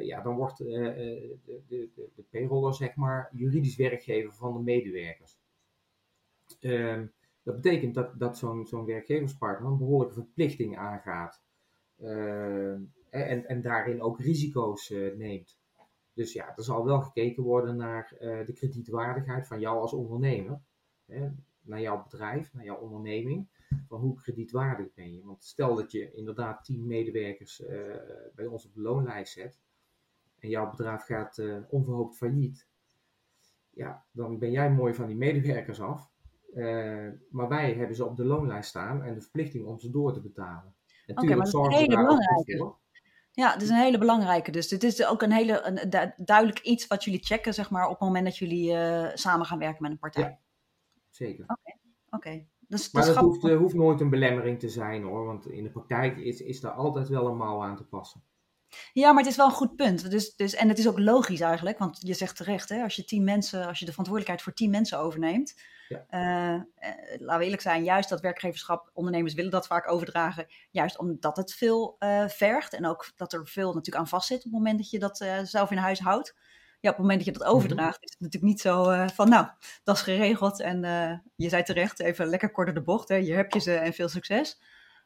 ja, 0.00 0.20
dan 0.22 0.36
wordt 0.36 0.58
de, 0.58 1.38
de, 1.68 1.88
de 2.14 2.24
payroller, 2.30 2.74
zeg 2.74 2.94
maar, 2.94 3.30
juridisch 3.32 3.76
werkgever 3.76 4.32
van 4.32 4.52
de 4.52 4.60
medewerkers. 4.60 5.38
Ehm, 6.60 7.06
dat 7.42 7.54
betekent 7.54 7.94
dat, 7.94 8.18
dat 8.18 8.38
zo'n 8.38 8.66
zo'n 8.66 8.84
werkgeverspartner 8.84 9.70
een 9.70 9.78
behoorlijke 9.78 10.14
verplichting 10.14 10.78
aangaat. 10.78 11.42
en, 13.10 13.46
en 13.46 13.62
daarin 13.62 14.02
ook 14.02 14.20
risico's 14.20 14.94
neemt. 15.16 15.60
Dus 16.14 16.32
ja, 16.32 16.56
er 16.56 16.64
zal 16.64 16.84
wel 16.84 17.00
gekeken 17.00 17.42
worden 17.42 17.76
naar 17.76 18.14
de 18.18 18.52
kredietwaardigheid 18.54 19.46
van 19.46 19.60
jou 19.60 19.80
als 19.80 19.92
ondernemer. 19.92 20.60
Hè, 21.06 21.28
naar 21.60 21.80
jouw 21.80 22.02
bedrijf, 22.02 22.54
naar 22.54 22.64
jouw 22.64 22.78
onderneming. 22.78 23.48
Van 23.88 24.00
hoe 24.00 24.14
kredietwaardig 24.14 24.94
ben 24.94 25.12
je? 25.14 25.24
Want 25.24 25.44
stel 25.44 25.74
dat 25.74 25.92
je 25.92 26.12
inderdaad 26.12 26.64
tien 26.64 26.86
medewerkers 26.86 27.60
uh, 27.60 27.68
bij 28.34 28.46
ons 28.46 28.66
op 28.66 28.74
de 28.74 28.80
loonlijst 28.80 29.32
zet. 29.32 29.60
En 30.38 30.48
jouw 30.48 30.70
bedrijf 30.70 31.02
gaat 31.02 31.38
uh, 31.38 31.58
onverhoopt 31.68 32.16
failliet. 32.16 32.68
Ja, 33.70 34.06
dan 34.10 34.38
ben 34.38 34.50
jij 34.50 34.72
mooi 34.72 34.94
van 34.94 35.06
die 35.06 35.16
medewerkers 35.16 35.80
af. 35.80 36.10
Maar 37.30 37.48
wij 37.48 37.74
hebben 37.74 37.96
ze 37.96 38.04
op 38.04 38.16
de 38.16 38.24
loonlijst 38.24 38.68
staan 38.68 39.02
en 39.02 39.14
de 39.14 39.20
verplichting 39.20 39.66
om 39.66 39.78
ze 39.78 39.90
door 39.90 40.12
te 40.12 40.20
betalen. 40.20 40.74
Oké, 41.06 41.26
maar 41.26 41.36
dat 41.36 41.46
is 41.46 41.76
hele 41.76 41.96
belangrijke. 41.96 42.74
Ja, 43.32 43.52
het 43.52 43.62
is 43.62 43.68
een 43.68 43.76
hele 43.76 43.98
belangrijke. 43.98 44.50
Dus 44.50 44.68
dit 44.68 44.82
is 44.82 45.06
ook 45.06 45.22
een 45.22 45.32
hele 45.32 45.62
een, 45.62 46.12
duidelijk 46.16 46.60
iets 46.60 46.86
wat 46.86 47.04
jullie 47.04 47.24
checken, 47.24 47.54
zeg 47.54 47.70
maar, 47.70 47.84
op 47.84 47.90
het 47.90 48.00
moment 48.00 48.24
dat 48.24 48.36
jullie 48.36 48.76
samen 49.14 49.46
gaan 49.46 49.58
werken 49.58 49.82
met 49.82 49.90
een 49.90 49.98
partij. 49.98 50.22
Ja 50.22 50.40
zeker. 51.14 51.44
Oké, 51.46 51.78
oké. 52.10 52.46
Dus, 52.58 52.92
maar 52.92 53.06
dat 53.06 53.16
hoeft, 53.16 53.44
uh, 53.44 53.56
hoeft, 53.56 53.74
nooit 53.74 54.00
een 54.00 54.10
belemmering 54.10 54.58
te 54.58 54.68
zijn 54.68 55.02
hoor, 55.02 55.26
want 55.26 55.46
in 55.46 55.62
de 55.62 55.70
praktijk 55.70 56.18
is, 56.18 56.40
is 56.40 56.60
daar 56.60 56.72
altijd 56.72 57.08
wel 57.08 57.26
een 57.26 57.36
mouw 57.36 57.62
aan 57.62 57.76
te 57.76 57.84
passen. 57.84 58.22
Ja, 58.92 59.12
maar 59.12 59.22
het 59.22 59.30
is 59.30 59.36
wel 59.36 59.46
een 59.46 59.52
goed 59.52 59.76
punt. 59.76 60.10
Dus, 60.10 60.34
dus, 60.36 60.54
en 60.54 60.68
het 60.68 60.78
is 60.78 60.88
ook 60.88 60.98
logisch 60.98 61.40
eigenlijk, 61.40 61.78
want 61.78 61.98
je 62.00 62.14
zegt 62.14 62.36
terecht, 62.36 62.68
hè, 62.68 62.82
als 62.82 62.96
je 62.96 63.04
tien 63.04 63.24
mensen, 63.24 63.66
als 63.66 63.78
je 63.78 63.84
de 63.84 63.90
verantwoordelijkheid 63.90 64.42
voor 64.42 64.52
tien 64.52 64.70
mensen 64.70 64.98
overneemt, 64.98 65.54
ja. 65.88 66.04
Uh, 66.10 66.62
laten 67.18 67.38
we 67.38 67.44
eerlijk 67.44 67.62
zijn, 67.62 67.84
juist 67.84 68.08
dat 68.08 68.20
werkgeverschap, 68.20 68.90
ondernemers 68.92 69.34
willen 69.34 69.50
dat 69.50 69.66
vaak 69.66 69.90
overdragen, 69.90 70.46
juist 70.70 70.98
omdat 70.98 71.36
het 71.36 71.54
veel 71.54 71.96
uh, 71.98 72.28
vergt 72.28 72.72
en 72.72 72.86
ook 72.86 73.12
dat 73.16 73.32
er 73.32 73.46
veel 73.46 73.66
natuurlijk 73.66 73.96
aan 73.96 74.08
vastzit 74.08 74.36
op 74.36 74.42
het 74.44 74.52
moment 74.52 74.78
dat 74.78 74.90
je 74.90 74.98
dat 74.98 75.16
zelf 75.42 75.70
in 75.70 75.76
huis 75.76 75.98
houdt 75.98 76.34
ja, 76.80 76.90
op 76.90 76.96
het 76.96 77.06
moment 77.06 77.24
dat 77.24 77.26
je 77.26 77.38
dat 77.38 77.48
mhm. 77.48 77.56
overdraagt, 77.56 78.02
is 78.02 78.10
het 78.10 78.20
natuurlijk 78.20 78.52
niet 78.52 78.60
zo 78.60 79.06
van, 79.14 79.28
nou, 79.28 79.46
dat 79.84 79.96
is 79.96 80.02
geregeld 80.02 80.60
en 80.60 80.80
je 81.36 81.48
zei 81.48 81.62
terecht, 81.62 82.00
even 82.00 82.26
lekker 82.26 82.50
kort 82.50 82.74
de 82.74 82.82
bocht, 82.82 83.08
hè, 83.08 83.18
hier 83.18 83.36
heb 83.36 83.52
je 83.52 83.60
ze 83.60 83.74
en 83.74 83.92
veel 83.92 84.08
succes. 84.08 84.60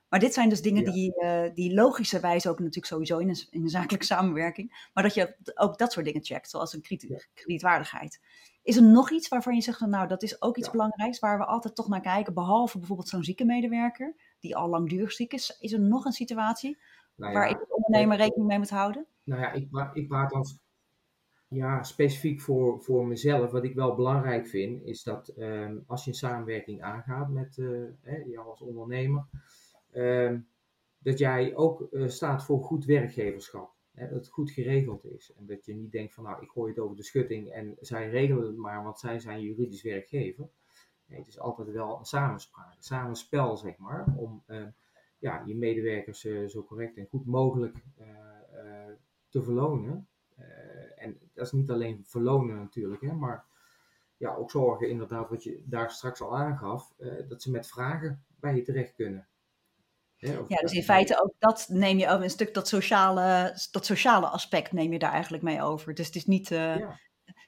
Maar 0.09 0.21
dit 0.21 0.35
zijn 0.35 0.49
dus 0.49 0.63
dingen 0.63 0.93
die, 0.93 1.15
uh, 1.23 1.43
die 1.55 1.75
logischerwijs 1.75 2.47
ook 2.47 2.59
natuurlijk 2.59 2.87
sowieso 2.87 3.19
in 3.19 3.29
een, 3.29 3.47
in 3.51 3.63
een 3.63 3.69
zakelijke 3.69 4.07
samenwerking, 4.15 4.89
maar 4.95 5.03
dat 5.03 5.15
je 5.15 5.37
ook 5.55 5.79
dat 5.79 5.93
soort 5.93 6.07
dingen 6.07 6.25
checkt, 6.25 6.51
zoals 6.51 6.73
een 6.73 6.83
krediet, 6.83 7.29
kredietwaardigheid. 7.35 8.21
Is 8.63 8.77
er 8.77 8.83
nog 8.83 9.11
iets 9.11 9.29
waarvan 9.29 9.55
je 9.55 9.61
zegt, 9.61 9.81
nou, 9.81 10.09
dat 10.09 10.23
is 10.23 10.43
ook 10.43 10.57
iets 10.57 10.71
belangrijks 10.71 11.19
waar 11.19 11.39
we 11.39 11.45
altijd 11.45 11.75
toch 11.75 11.89
naar 11.89 12.01
kijken, 12.01 12.35
behalve 12.35 12.79
bijvoorbeeld 12.79 13.09
zo'n 13.09 13.25
zieke 13.25 13.45
medewerker, 13.45 14.15
die 14.41 14.57
al 14.57 14.69
langdurig 14.69 15.13
ziek 15.13 15.33
is? 15.33 15.57
Is 15.61 15.73
er 15.73 15.81
nog 15.81 16.05
een 16.05 16.13
situatie 16.13 16.79
nou 17.15 17.33
waar 17.33 17.49
ik 17.49 17.59
als 17.61 17.69
ondernemer 17.69 18.17
rekening 18.17 18.49
mee 18.49 18.59
moet 18.59 18.71
houden? 18.71 19.07
Nou 19.23 19.41
ja, 19.41 19.53
ik, 19.53 19.69
ik 19.93 20.09
praat 20.09 20.33
als 20.33 20.59
ja, 21.49 21.83
specifiek 21.83 22.41
voor, 22.41 22.83
voor 22.83 23.07
mezelf, 23.07 23.51
wat 23.51 23.65
ik 23.65 23.75
wel 23.75 23.95
belangrijk 23.95 24.47
vind, 24.47 24.83
is 24.83 25.03
dat 25.03 25.33
um, 25.37 25.85
als 25.87 26.05
je 26.05 26.11
een 26.11 26.17
samenwerking 26.17 26.83
aangaat 26.83 27.29
met 27.29 27.57
uh, 27.57 28.27
jou 28.27 28.49
als 28.49 28.61
ondernemer, 28.61 29.27
dat 31.07 31.19
jij 31.19 31.55
ook 31.55 31.89
uh, 31.91 32.09
staat 32.09 32.45
voor 32.45 32.63
goed 32.63 32.85
werkgeverschap. 32.85 33.75
Hè, 33.93 34.09
dat 34.09 34.19
het 34.19 34.29
goed 34.29 34.51
geregeld 34.51 35.05
is. 35.05 35.33
En 35.33 35.47
dat 35.47 35.65
je 35.65 35.75
niet 35.75 35.93
denkt 35.93 36.15
van 36.15 36.25
nou, 36.25 36.43
ik 36.43 36.51
gooi 36.51 36.71
het 36.71 36.81
over 36.81 36.97
de 36.97 37.03
schutting 37.03 37.51
en 37.51 37.77
zij 37.81 38.09
regelen 38.09 38.47
het 38.47 38.57
maar, 38.57 38.83
want 38.83 38.99
zij 38.99 39.19
zijn 39.19 39.41
juridisch 39.41 39.83
werkgever. 39.83 40.49
Nee, 41.07 41.19
het 41.19 41.29
is 41.29 41.39
altijd 41.39 41.71
wel 41.71 41.99
een 41.99 42.05
samenspraak, 42.05 42.77
samenspel 42.79 43.57
zeg 43.57 43.77
maar, 43.77 44.15
om 44.17 44.43
uh, 44.47 44.67
ja, 45.19 45.43
je 45.47 45.57
medewerkers 45.57 46.21
zo 46.47 46.65
correct 46.65 46.97
en 46.97 47.07
goed 47.07 47.27
mogelijk 47.27 47.77
te 49.29 49.43
verlonen. 49.43 50.09
en 50.97 51.19
dat 51.35 51.47
is 51.47 51.53
niet 51.53 51.71
alleen 51.71 52.05
verlonen 52.05 52.57
natuurlijk, 52.57 53.03
hè, 53.03 53.13
maar 53.13 53.45
ja, 54.17 54.35
ook 54.35 54.51
zorgen 54.51 54.89
inderdaad, 54.89 55.29
wat 55.29 55.43
je 55.43 55.63
daar 55.65 55.91
straks 55.91 56.21
al 56.21 56.37
aangaf, 56.37 56.95
dat 57.29 57.43
ze 57.43 57.51
met 57.51 57.67
vragen 57.67 58.25
bij 58.41 58.55
je 58.55 58.63
terecht 58.63 58.95
kunnen. 58.95 59.29
Ja, 60.19 60.57
dus 60.61 60.73
in 60.73 60.83
feite 60.83 61.23
ook 61.23 61.35
dat 61.39 61.67
neem 61.71 61.99
je 61.99 62.09
over 62.09 62.23
een 62.23 62.31
stuk 62.31 62.55
dat 62.55 62.69
sociale, 62.69 63.59
dat 63.71 63.87
sociale 63.87 64.27
aspect 64.27 64.73
neem 64.73 64.93
je 64.93 64.99
daar 64.99 65.13
eigenlijk 65.13 65.43
mee 65.43 65.63
over. 65.63 65.95
Dus 65.95 66.07
het 66.07 66.17
is 66.17 66.27
niet, 66.27 66.51
uh, 66.51 66.79
ja. 66.79 67.01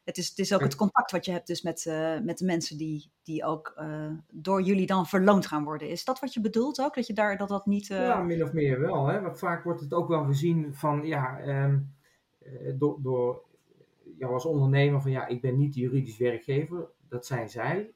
het, 0.04 0.18
is, 0.18 0.28
het 0.28 0.38
is 0.38 0.54
ook 0.54 0.60
het 0.60 0.74
contact 0.74 1.10
wat 1.10 1.24
je 1.24 1.32
hebt 1.32 1.46
dus 1.46 1.62
met, 1.62 1.84
uh, 1.84 2.18
met 2.20 2.38
de 2.38 2.44
mensen 2.44 2.78
die, 2.78 3.12
die 3.22 3.44
ook 3.44 3.82
door 4.32 4.62
jullie 4.62 4.86
dan 4.86 5.06
verloond 5.06 5.46
gaan 5.46 5.64
worden. 5.64 5.88
Is 5.88 6.04
dat 6.04 6.20
wat 6.20 6.34
je 6.34 6.40
bedoelt 6.40 6.80
ook? 6.80 6.94
Dat 6.94 7.06
je 7.06 7.12
daar 7.12 7.36
dat 7.36 7.48
dat 7.48 7.66
niet. 7.66 7.86
Ja, 7.86 8.22
min 8.22 8.42
of 8.42 8.52
meer 8.52 8.80
wel. 8.80 9.06
Hè? 9.06 9.20
Want 9.20 9.38
vaak 9.38 9.64
wordt 9.64 9.80
het 9.80 9.92
ook 9.92 10.08
wel 10.08 10.24
gezien 10.24 10.74
van 10.74 11.06
ja, 11.06 11.40
um, 11.64 11.94
door, 12.78 13.02
door 13.02 13.44
jou 14.18 14.32
als 14.32 14.44
ondernemer 14.44 15.00
van 15.00 15.10
ja, 15.10 15.26
ik 15.26 15.40
ben 15.40 15.56
niet 15.56 15.74
de 15.74 15.80
juridisch 15.80 16.18
werkgever, 16.18 16.88
dat 17.08 17.26
zijn 17.26 17.48
zij. 17.48 17.92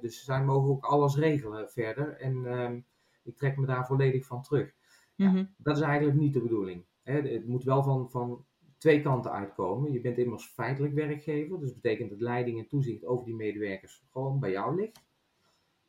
Dus 0.00 0.24
zij 0.24 0.44
mogen 0.44 0.70
ook 0.70 0.84
alles 0.84 1.16
regelen 1.16 1.70
verder 1.70 2.16
en 2.16 2.46
ehm, 2.46 2.78
ik 3.26 3.36
trek 3.36 3.56
me 3.56 3.66
daar 3.66 3.86
volledig 3.86 4.26
van 4.26 4.42
terug. 4.42 4.74
ja, 5.14 5.30
mhm. 5.30 5.44
dat 5.56 5.76
is 5.76 5.82
eigenlijk 5.82 6.18
niet 6.18 6.32
de 6.32 6.40
bedoeling. 6.40 6.84
Hè. 7.02 7.20
Het 7.20 7.46
moet 7.46 7.64
wel 7.64 7.82
van, 7.82 8.10
van 8.10 8.44
twee 8.78 9.02
kanten 9.02 9.32
uitkomen. 9.32 9.92
Je 9.92 10.00
bent 10.00 10.18
immers 10.18 10.46
feitelijk 10.46 10.94
werkgever, 10.94 11.58
dus 11.58 11.72
dat 11.72 11.80
betekent 11.80 12.10
dat 12.10 12.20
leiding 12.20 12.58
en 12.58 12.68
toezicht 12.68 13.04
over 13.04 13.24
die 13.24 13.34
medewerkers 13.34 14.04
gewoon 14.10 14.40
bij 14.40 14.50
jou 14.50 14.76
ligt. 14.76 15.04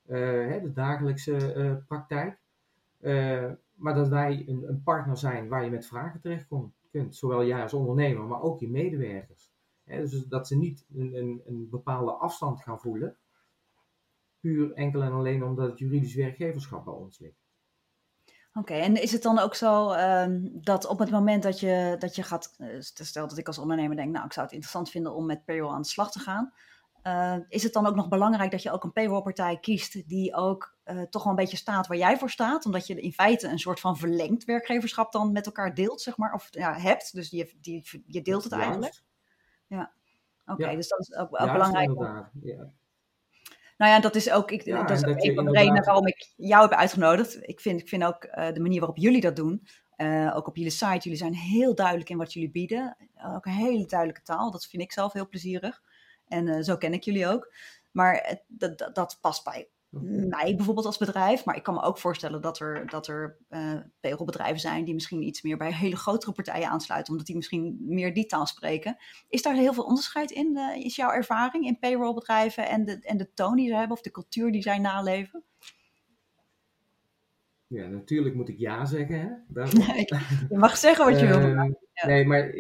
Uh, 0.08 0.18
hè, 0.20 0.62
de 0.62 0.74
dagelijkse 0.74 1.84
praktijk. 1.88 2.40
maar 3.74 3.94
dat 3.94 4.08
wij 4.08 4.44
een, 4.48 4.64
een 4.70 4.84
partner 4.84 5.18
zijn 5.18 5.48
waar 5.48 5.64
je 5.64 5.70
met 5.70 5.86
vragen 5.86 6.22
terecht 6.22 6.48
komt 6.48 6.78
kunt. 6.98 7.16
Zowel 7.16 7.46
jij 7.46 7.62
als 7.62 7.74
ondernemer, 7.74 8.24
maar 8.24 8.42
ook 8.42 8.60
je 8.60 8.70
medewerkers. 8.70 9.52
dus 9.86 10.26
dat 10.26 10.48
ze 10.48 10.58
niet 10.58 10.86
een, 10.96 11.16
een, 11.16 11.42
een, 11.46 11.70
bepaalde 11.70 12.12
afstand 12.12 12.62
gaan 12.62 12.80
voelen. 12.80 13.18
Puur 14.48 14.74
enkel 14.74 15.02
en 15.02 15.12
alleen 15.12 15.44
omdat 15.44 15.70
het 15.70 15.80
juridisch 15.80 16.16
werkgeverschap 16.16 16.86
bij 16.86 16.94
ons 16.94 17.20
ligt. 17.20 17.46
Oké, 18.54 18.74
en 18.74 19.02
is 19.02 19.12
het 19.12 19.22
dan 19.22 19.40
ook 19.40 19.56
zo 19.56 19.92
um, 19.92 20.52
dat 20.54 20.86
op 20.86 21.00
het 21.00 21.12
moment 21.12 21.44
dat 21.44 21.60
je, 21.60 21.96
dat 22.00 22.16
je 22.16 22.24
gaat, 22.24 22.56
uh, 22.58 22.76
stel 22.80 23.28
dat 23.28 23.38
ik 23.38 23.48
als 23.48 23.58
ondernemer 23.58 23.96
denk, 23.96 24.12
nou 24.12 24.26
ik 24.26 24.34
zou 24.34 24.46
het 24.46 24.56
interessant 24.56 24.90
vinden 24.90 25.16
om 25.16 25.26
met 25.26 25.46
payroll 25.46 25.74
aan 25.74 25.82
de 25.82 25.88
slag 25.88 26.12
te 26.12 26.20
gaan, 26.20 26.54
uh, 27.04 27.36
is 27.48 27.64
het 27.64 27.74
dan 27.74 27.86
ook 27.86 27.96
nog 27.96 28.08
belangrijk 28.08 28.52
dat 28.52 28.62
je 28.62 28.72
ook 28.72 28.84
een 28.84 28.92
payrollpartij 28.92 29.60
kiest 29.60 30.10
die 30.10 30.36
ook 30.36 30.78
uh, 30.86 31.02
toch 31.02 31.24
wel 31.24 31.32
een 31.32 31.38
beetje 31.38 31.58
staat 31.58 31.88
waar 31.88 31.98
jij 31.98 32.18
voor 32.18 32.30
staat? 32.30 32.66
Omdat 32.66 32.88
je 32.88 33.02
in 33.02 33.14
feite 33.14 33.48
een 33.48 33.60
soort 33.60 33.80
van 33.80 33.98
verlengd 33.98 34.46
werkgeverschap 34.46 35.12
dan 35.12 35.32
met 35.32 35.46
elkaar 35.46 35.74
deelt, 35.74 36.02
zeg 36.02 36.18
maar. 36.18 36.34
Of 36.34 36.48
ja, 36.50 36.74
hebt, 36.74 37.14
dus 37.14 37.30
je, 37.30 37.54
die, 37.62 38.04
je 38.06 38.22
deelt 38.22 38.44
het 38.44 38.54
eigenlijk. 38.54 39.02
Ja, 39.68 39.94
oké, 40.42 40.52
okay, 40.52 40.70
ja. 40.70 40.76
dus 40.76 40.88
dat 40.88 41.00
is 41.00 41.14
ook, 41.16 41.42
ook 41.42 41.52
belangrijk. 41.52 41.92
Ja. 42.42 42.72
Nou 43.78 43.92
ja, 43.92 44.00
dat 44.00 44.16
is 44.16 44.32
ook, 44.32 44.52
ik, 44.52 44.66
dat 44.66 44.90
is 44.90 45.06
ook 45.06 45.24
een 45.24 45.36
van 45.36 45.46
de 45.46 45.52
redenen 45.52 45.84
waarom 45.84 46.08
ik 46.08 46.34
jou 46.36 46.62
heb 46.62 46.80
uitgenodigd. 46.80 47.38
Ik 47.42 47.60
vind, 47.60 47.82
ik 47.82 47.88
vind 47.88 48.04
ook 48.04 48.24
uh, 48.24 48.52
de 48.54 48.60
manier 48.60 48.80
waarop 48.80 48.98
jullie 48.98 49.22
dat 49.22 49.36
doen, 49.36 49.68
uh, 49.98 50.36
ook 50.36 50.48
op 50.48 50.56
jullie 50.56 50.72
site, 50.72 51.00
jullie 51.02 51.18
zijn 51.18 51.36
heel 51.36 51.76
duidelijk 51.76 52.10
in 52.10 52.18
wat 52.18 52.34
jullie 52.34 52.52
bieden. 52.52 52.98
Ook 53.36 53.46
een 53.46 53.52
hele 53.52 53.86
duidelijke 53.86 54.24
taal, 54.24 54.52
dat 54.52 54.66
vind 54.66 54.84
ik 54.84 54.92
zelf 54.92 55.14
heel 55.14 55.28
plezierig. 55.28 55.82
En 56.28 56.48
uh, 56.48 56.62
zo 56.62 56.78
ken 56.78 56.94
ik 56.94 57.04
jullie 57.04 57.28
ook. 57.28 57.54
Maar 57.92 58.40
dat, 58.48 58.78
dat, 58.78 58.96
dat 58.96 59.18
past 59.22 59.44
bij 59.44 59.68
mij 59.90 60.56
bijvoorbeeld 60.56 60.86
als 60.86 60.98
bedrijf. 60.98 61.46
Maar 61.46 61.56
ik 61.56 61.64
kan 61.64 61.74
me 61.74 61.82
ook 61.82 61.98
voorstellen 61.98 62.42
dat 62.42 62.60
er, 62.60 62.88
dat 62.90 63.08
er 63.08 63.38
uh, 63.50 64.18
bedrijven 64.26 64.60
zijn 64.60 64.86
die 64.86 64.94
misschien 64.94 65.22
iets 65.22 65.42
meer 65.42 65.58
bij 65.58 65.74
hele 65.74 65.96
grotere 65.96 66.32
partijen 66.32 66.70
aansluiten, 66.70 67.12
omdat 67.12 67.28
die 67.28 67.36
misschien 67.36 67.78
meer 67.82 68.14
die 68.14 68.26
taal 68.26 68.46
spreken. 68.46 68.98
Is 69.30 69.42
daar 69.42 69.56
heel 69.56 69.74
veel 69.74 69.84
onderscheid 69.84 70.32
in? 70.32 70.58
Uh, 70.58 70.86
is 70.86 70.96
jouw 70.96 71.12
ervaring 71.12 71.66
in 71.66 71.80
payrollbedrijven 71.80 72.70
en 72.70 72.86
de, 72.86 73.00
en 73.02 73.18
de 73.18 73.34
toon 73.34 73.56
die 73.56 73.68
ze 73.68 73.76
hebben 73.76 73.98
of 73.98 74.04
de 74.04 74.12
cultuur 74.12 74.52
die 74.52 74.62
zij 74.62 74.80
naleven? 74.80 75.44
Ja, 77.68 77.88
natuurlijk 77.88 78.36
moet 78.36 78.50
ik 78.50 78.58
ja 78.58 78.86
zeggen. 78.86 79.20
Hè? 79.54 79.64
je 80.50 80.58
mag 80.58 80.78
zeggen 80.78 81.06
wat 81.06 81.20
je 81.20 81.28
wil. 81.28 81.40
Ehm, 81.40 81.72
nee, 82.06 82.26
maar 82.26 82.54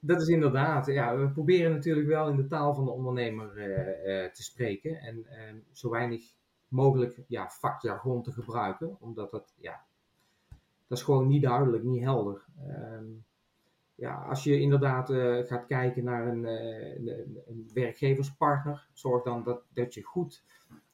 dat 0.00 0.20
is 0.20 0.28
inderdaad, 0.28 0.86
ja, 0.86 1.16
we 1.16 1.30
proberen 1.30 1.72
natuurlijk 1.72 2.08
wel 2.08 2.28
in 2.28 2.36
de 2.36 2.46
taal 2.46 2.74
van 2.74 2.84
de 2.84 2.90
ondernemer 2.90 3.56
uh, 3.56 3.66
uh, 3.66 4.30
te 4.30 4.42
spreken 4.42 5.00
en 5.00 5.16
uh, 5.18 5.60
zo 5.72 5.90
weinig 5.90 6.34
mogelijk 6.68 7.20
ja, 7.28 7.48
vakjargon 7.50 8.22
te 8.22 8.32
gebruiken, 8.32 8.96
omdat 9.00 9.30
dat, 9.30 9.54
ja, 9.56 9.84
dat 10.86 10.98
is 10.98 11.04
gewoon 11.04 11.26
niet 11.26 11.42
duidelijk, 11.42 11.82
niet 11.82 12.02
helder. 12.02 12.44
Ehm, 12.68 13.04
ja, 13.94 14.14
als 14.14 14.44
je 14.44 14.60
inderdaad 14.60 15.10
eh, 15.10 15.38
gaat 15.38 15.66
kijken 15.66 16.04
naar 16.04 16.26
een, 16.26 16.44
een, 16.44 17.42
een, 17.46 17.70
werkgeverspartner, 17.74 18.88
zorg 18.92 19.22
dan 19.22 19.42
dat, 19.42 19.62
dat 19.72 19.94
je 19.94 20.02
goed 20.02 20.44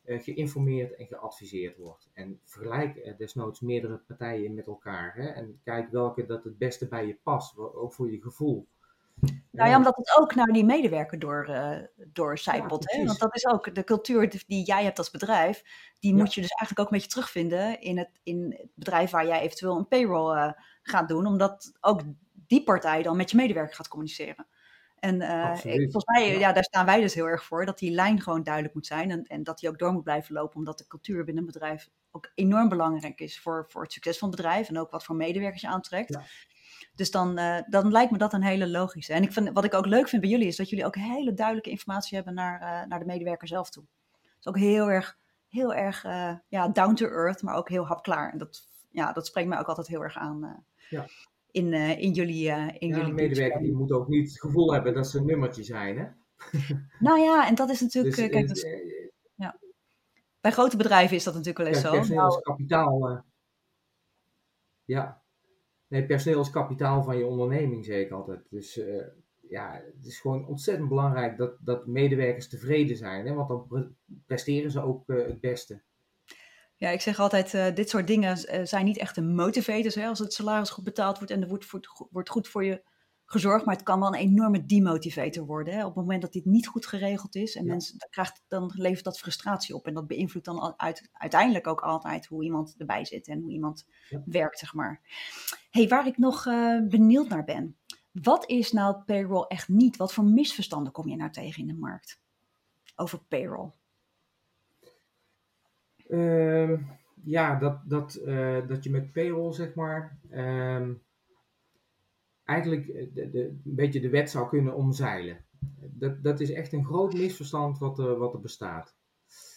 geïnformeerd 0.05 0.95
en 0.95 1.07
geadviseerd 1.07 1.77
wordt. 1.77 2.11
En 2.13 2.41
vergelijk 2.45 3.15
desnoods 3.19 3.61
meerdere 3.61 3.97
partijen 3.97 4.55
met 4.55 4.67
elkaar. 4.67 5.15
Hè, 5.15 5.27
en 5.27 5.61
kijk 5.63 5.91
welke 5.91 6.27
dat 6.27 6.45
het 6.45 6.59
beste 6.59 6.89
bij 6.89 7.07
je 7.07 7.19
past, 7.23 7.59
ook 7.59 7.93
voor 7.93 8.11
je 8.11 8.21
gevoel. 8.21 8.67
Nou 9.51 9.71
ja, 9.71 9.77
omdat 9.77 9.97
het 9.97 10.19
ook 10.19 10.35
naar 10.35 10.47
die 10.47 10.65
medewerker 10.65 11.19
door, 11.19 11.47
uh, 11.51 11.79
doorcijpelt. 12.13 12.93
hè? 12.93 13.05
Want 13.05 13.19
dat 13.19 13.35
is 13.35 13.47
ook 13.47 13.75
de 13.75 13.85
cultuur 13.85 14.43
die 14.47 14.65
jij 14.65 14.85
hebt 14.85 14.99
als 14.99 15.11
bedrijf. 15.11 15.63
Die 15.99 16.15
moet 16.15 16.35
je 16.35 16.41
dus 16.41 16.51
eigenlijk 16.51 16.81
ook 16.81 16.87
een 16.87 16.99
beetje 16.99 17.15
terugvinden 17.15 17.81
in 17.81 17.99
het, 17.99 18.11
in 18.23 18.55
het 18.59 18.71
bedrijf 18.75 19.11
waar 19.11 19.27
jij 19.27 19.41
eventueel 19.41 19.77
een 19.77 19.89
payroll 19.89 20.37
uh, 20.37 20.53
gaat 20.83 21.09
doen. 21.09 21.27
Omdat 21.27 21.73
ook 21.81 22.01
die 22.33 22.63
partij 22.63 23.03
dan 23.03 23.17
met 23.17 23.31
je 23.31 23.37
medewerker 23.37 23.75
gaat 23.75 23.89
communiceren. 23.89 24.47
En 24.99 25.21
uh, 25.21 25.53
ik, 25.63 25.93
volgens 25.93 26.05
mij, 26.05 26.33
ja. 26.33 26.39
ja. 26.39 26.53
daar 26.53 26.65
staan 26.65 26.87
wij 26.87 27.01
dus 27.01 27.15
heel 27.15 27.29
erg 27.29 27.45
voor. 27.45 27.67
Dat 27.67 27.79
die 27.79 27.91
lijn 27.91 28.21
gewoon 28.21 28.43
duidelijk 28.43 28.75
moet 28.75 28.87
zijn. 28.87 29.11
En, 29.11 29.25
en 29.25 29.43
dat 29.43 29.59
die 29.59 29.69
ook 29.69 29.79
door 29.79 29.93
moet 29.93 30.05
blijven 30.05 30.35
lopen. 30.35 30.57
Omdat 30.57 30.79
de 30.79 30.87
cultuur 30.87 31.25
binnen 31.25 31.45
een 31.45 31.53
bedrijf 31.53 31.89
ook 32.11 32.31
enorm 32.35 32.69
belangrijk 32.69 33.21
is 33.21 33.41
voor, 33.41 33.65
voor 33.69 33.83
het 33.83 33.93
succes 33.93 34.19
van 34.19 34.29
het 34.29 34.37
bedrijf. 34.37 34.69
En 34.69 34.79
ook 34.79 34.91
wat 34.91 35.05
voor 35.05 35.17
medewerkers 35.17 35.63
je 35.63 35.69
aantrekt. 35.69 36.19
Dus 36.97 37.11
dan, 37.11 37.39
uh, 37.39 37.59
dan 37.69 37.91
lijkt 37.91 38.11
me 38.11 38.19
dat 38.19 38.33
een 38.33 38.43
hele 38.43 38.69
logische. 38.69 39.13
En 39.13 39.23
ik 39.23 39.33
vind, 39.33 39.51
wat 39.53 39.65
ik 39.65 39.75
ook 39.75 39.87
leuk 39.87 40.09
vind 40.09 40.23
bij 40.23 40.31
jullie 40.31 40.47
is 40.47 40.57
dat 40.57 40.71
jullie 40.71 40.85
ook 40.85 40.97
hele 40.97 41.35
duidelijke 41.35 41.71
informatie 41.71 42.17
hebben 42.17 42.35
naar, 42.35 42.61
uh, 42.61 42.89
naar 42.89 42.99
de 42.99 43.05
medewerker 43.05 43.49
zelf 43.49 43.71
toe. 43.71 43.85
Is 44.39 44.47
ook 44.47 44.59
heel 44.59 44.91
erg, 44.91 45.19
heel 45.49 45.75
erg 45.75 46.05
uh, 46.05 46.35
ja, 46.49 46.69
down 46.69 46.95
to 46.95 47.07
earth, 47.07 47.43
maar 47.43 47.55
ook 47.55 47.69
heel 47.69 47.87
hapklaar. 47.87 48.33
En 48.33 48.39
dat, 48.39 48.69
ja, 48.91 49.13
dat 49.13 49.27
spreekt 49.27 49.49
mij 49.49 49.59
ook 49.59 49.67
altijd 49.67 49.87
heel 49.87 50.03
erg 50.03 50.17
aan 50.17 50.65
ja. 50.89 51.07
in, 51.51 51.73
in 51.73 52.13
jullie. 52.13 52.47
in 52.79 52.89
ja, 52.89 52.97
jullie 52.97 53.13
medewerker 53.13 53.61
die 53.61 53.75
moet 53.75 53.93
ook 53.93 54.09
niet 54.09 54.29
het 54.29 54.41
gevoel 54.41 54.73
hebben 54.73 54.95
dat 54.95 55.07
ze 55.07 55.19
een 55.19 55.27
nummertje 55.27 55.63
zijn. 55.63 55.99
Hè? 55.99 56.07
nou 57.07 57.21
ja, 57.21 57.49
en 57.49 57.55
dat 57.55 57.71
is 57.71 57.81
natuurlijk. 57.81 58.17
Dus, 58.17 58.63
kijk, 58.63 58.85
ja. 59.35 59.59
Bij 60.41 60.53
grote 60.53 60.77
bedrijven 60.77 61.17
is 61.17 61.25
dat 61.25 61.35
natuurlijk 61.35 61.65
wel 61.65 61.75
eens 61.75 61.83
ja, 61.83 62.03
zo. 62.03 62.15
Nou, 62.15 62.41
kapitaal. 62.41 63.25
ja, 64.85 65.25
Nee, 65.89 66.07
personeel 66.07 66.41
is 66.41 66.51
kapitaal 66.51 67.03
van 67.03 67.19
je 67.19 67.27
onderneming, 67.27 67.85
zeg 67.85 68.01
ik 68.01 68.11
altijd. 68.11 68.41
Dus 68.51 68.77
uh, 68.77 69.05
ja, 69.49 69.83
het 69.97 70.07
is 70.07 70.21
gewoon 70.21 70.47
ontzettend 70.47 70.89
belangrijk 70.89 71.37
dat, 71.37 71.57
dat 71.61 71.87
medewerkers 71.87 72.49
tevreden 72.49 72.97
zijn. 72.97 73.27
Hè? 73.27 73.35
Want 73.35 73.49
dan 73.49 73.95
presteren 74.27 74.71
ze 74.71 74.83
ook 74.83 75.09
uh, 75.09 75.27
het 75.27 75.41
beste. 75.41 75.83
Ja, 76.77 76.91
ik 76.91 77.01
zeg 77.01 77.19
altijd, 77.19 77.55
uh, 77.55 77.75
dit 77.75 77.89
soort 77.89 78.07
dingen 78.07 78.67
zijn 78.69 78.85
niet 78.85 78.99
echt 78.99 79.17
een 79.17 79.35
motivators. 79.35 79.97
Als 79.97 80.19
het 80.19 80.33
salaris 80.33 80.71
goed 80.71 80.85
betaald 80.85 81.17
wordt 81.17 81.33
en 81.33 81.43
er 81.43 81.49
wordt, 81.49 81.67
wordt 82.11 82.31
goed 82.31 82.49
voor 82.49 82.65
je 82.65 82.83
gezorgd, 83.27 83.65
maar 83.65 83.75
het 83.75 83.85
kan 83.85 84.01
wel 84.01 84.09
een 84.09 84.15
enorme 84.15 84.67
demotivator 84.67 85.47
worden. 85.47 85.75
Hè? 85.75 85.81
Op 85.81 85.87
het 85.87 85.97
moment 85.97 86.23
dat 86.23 86.33
dit 86.33 86.45
niet 86.45 86.67
goed 86.67 86.87
geregeld 86.87 87.35
is 87.35 87.57
en 87.57 87.65
ja. 87.65 87.71
mensen, 87.71 87.99
dan, 87.99 88.09
krijgt, 88.11 88.45
dan 88.49 88.73
levert 88.75 89.05
dat 89.05 89.19
frustratie 89.19 89.75
op. 89.75 89.87
En 89.87 89.95
dat 89.95 90.07
beïnvloedt 90.07 90.47
dan 90.47 90.75
uit, 90.77 91.09
uiteindelijk 91.13 91.67
ook 91.67 91.81
altijd 91.81 92.27
hoe 92.27 92.45
iemand 92.45 92.75
erbij 92.79 93.05
zit 93.05 93.29
en 93.29 93.41
hoe 93.41 93.51
iemand 93.51 93.87
ja. 94.09 94.23
werkt, 94.25 94.59
zeg 94.59 94.75
maar. 94.75 95.01
hey, 95.71 95.89
waar 95.89 96.07
ik 96.07 96.19
nog 96.19 96.47
uh, 96.47 96.87
benieuwd 96.89 97.29
naar 97.29 97.45
ben. 97.45 97.77
Wat 98.13 98.49
is 98.49 98.73
nou 98.73 98.97
payroll 99.05 99.45
echt 99.49 99.69
niet? 99.69 99.97
Wat 99.97 100.13
voor 100.13 100.25
misverstanden 100.25 100.93
kom 100.93 101.09
je 101.09 101.17
nou 101.17 101.31
tegen 101.31 101.61
in 101.61 101.67
de 101.67 101.75
markt 101.75 102.21
over 102.97 103.19
payroll? 103.29 103.71
Uh, 106.09 106.81
ja, 107.25 107.59
dat, 107.59 107.81
dat, 107.85 108.21
uh, 108.25 108.69
dat 108.69 108.85
je 108.85 108.91
met 108.91 109.13
payroll, 109.13 109.53
zeg 109.53 109.75
maar, 109.75 110.19
um, 110.31 111.03
eigenlijk 112.47 112.87
de, 113.15 113.31
de, 113.31 113.45
een 113.45 113.61
beetje 113.75 114.01
de 114.01 114.09
wet 114.09 114.31
zou 114.31 114.49
kunnen 114.49 114.75
omzeilen. 114.75 115.45
Dat, 115.81 116.23
dat 116.23 116.41
is 116.41 116.51
echt 116.51 116.73
een 116.73 116.85
groot 116.85 117.15
misverstand 117.15 117.79
wat 117.79 117.99
er, 117.99 118.19
wat 118.19 118.35
er 118.35 118.41
bestaat. 118.41 118.97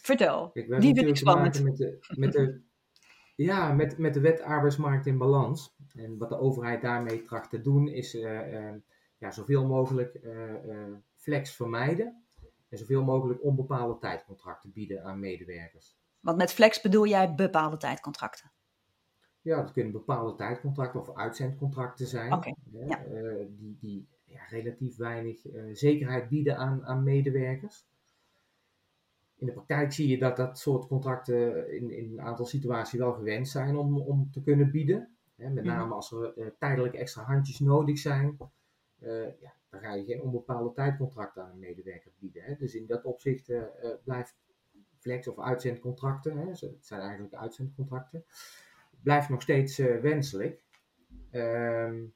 Vertel, 0.02 0.50
Kijk, 0.50 0.82
die 0.82 0.96
vind 0.96 1.08
ik 1.08 1.16
spannend. 1.16 1.64
Met 1.64 1.78
de, 1.78 2.00
met 2.16 2.32
de, 2.32 2.62
ja, 3.50 3.74
met, 3.74 3.98
met 3.98 4.14
de 4.14 4.20
wet 4.20 4.42
arbeidsmarkt 4.42 5.06
in 5.06 5.18
balans. 5.18 5.76
En 5.94 6.18
wat 6.18 6.30
de 6.30 6.40
overheid 6.40 6.82
daarmee 6.82 7.24
tracht 7.24 7.50
te 7.50 7.62
doen 7.62 7.88
is 7.88 8.16
uh, 8.16 8.54
uh, 8.54 8.74
ja, 9.18 9.32
zoveel 9.32 9.66
mogelijk 9.66 10.20
flex 11.16 11.56
vermijden. 11.56 12.24
En 12.70 12.78
zoveel 12.78 13.04
mogelijk 13.04 13.44
onbepaalde 13.44 13.98
tijdcontracten 14.00 14.72
bieden 14.72 15.04
aan 15.04 15.20
medewerkers. 15.20 15.98
Want 16.20 16.38
met 16.38 16.54
flex 16.54 16.82
bedoel 16.82 17.08
jij 17.08 17.36
bepaalde 17.36 17.78
tijdcontracten? 17.78 18.52
Ja, 19.42 19.62
dat 19.62 19.72
kunnen 19.72 19.92
bepaalde 19.92 20.36
tijdcontracten 20.36 21.00
of 21.00 21.16
uitzendcontracten 21.16 22.08
zijn. 22.08 22.34
Okay, 22.34 22.56
ja. 22.72 23.06
uh, 23.06 23.46
die 23.50 23.78
die 23.80 24.08
ja, 24.24 24.46
relatief 24.50 24.98
weinig 24.98 25.46
uh, 25.46 25.62
zekerheid 25.74 26.30
bieden 26.30 26.58
aan, 26.58 26.86
aan 26.86 27.04
medewerkers. 27.04 27.88
In 29.36 29.46
de 29.46 29.52
praktijk 29.52 29.94
zie 29.94 30.08
je 30.08 30.18
dat 30.18 30.38
dat 30.38 30.60
soort 30.60 30.88
contracten 30.88 31.72
in, 31.72 31.92
in 31.92 32.12
een 32.12 32.22
aantal 32.22 32.46
situaties 32.46 33.00
wel 33.00 33.14
gewenst 33.14 33.52
zijn 33.52 33.78
om, 33.78 33.98
om 33.98 34.32
te 34.32 34.42
kunnen 34.42 34.72
bieden. 34.72 35.18
Hè, 35.36 35.50
met 35.50 35.64
name 35.64 35.94
als 35.94 36.12
er 36.12 36.38
uh, 36.38 36.48
tijdelijk 36.58 36.94
extra 36.94 37.24
handjes 37.24 37.60
nodig 37.60 37.98
zijn. 37.98 38.38
ja, 39.40 39.54
dan 39.70 39.80
ga 39.80 39.94
je 39.94 40.06
geen 40.06 40.22
onbepaalde 40.22 40.74
tijdcontracten 40.74 41.44
aan 41.44 41.52
een 41.52 41.60
medewerker 41.60 42.12
bieden. 42.20 42.44
Hè. 42.44 42.56
Dus 42.56 42.76
in 42.76 42.86
dat 42.88 43.04
opzicht 43.04 43.52
blijft 44.04 44.36
flex 44.98 45.28
of 45.28 45.40
uitzendcontracten, 45.40 46.38
hè, 46.38 46.50
het 46.50 46.78
zijn 46.82 47.02
eigenlijk 47.02 47.34
uitzendcontracten, 47.34 48.24
blijft 49.04 49.30
nog 49.30 49.42
steeds 49.42 49.80
uh, 49.80 50.02
wenselijk. 50.02 50.64
Um, 51.32 52.14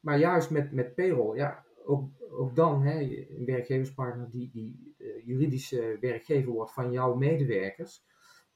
maar 0.00 0.18
juist 0.18 0.50
met, 0.50 0.72
met 0.72 0.94
payroll, 0.94 1.36
ja, 1.36 1.64
ook, 1.84 2.08
ook 2.30 2.56
dan, 2.56 2.82
hè, 2.82 3.00
een 3.00 3.44
werkgeverspartner 3.44 4.30
die, 4.30 4.50
die 4.50 4.94
uh, 4.98 5.26
juridische 5.26 5.96
werkgever 6.00 6.52
wordt 6.52 6.72
van 6.72 6.92
jouw 6.92 7.14
medewerkers, 7.14 8.04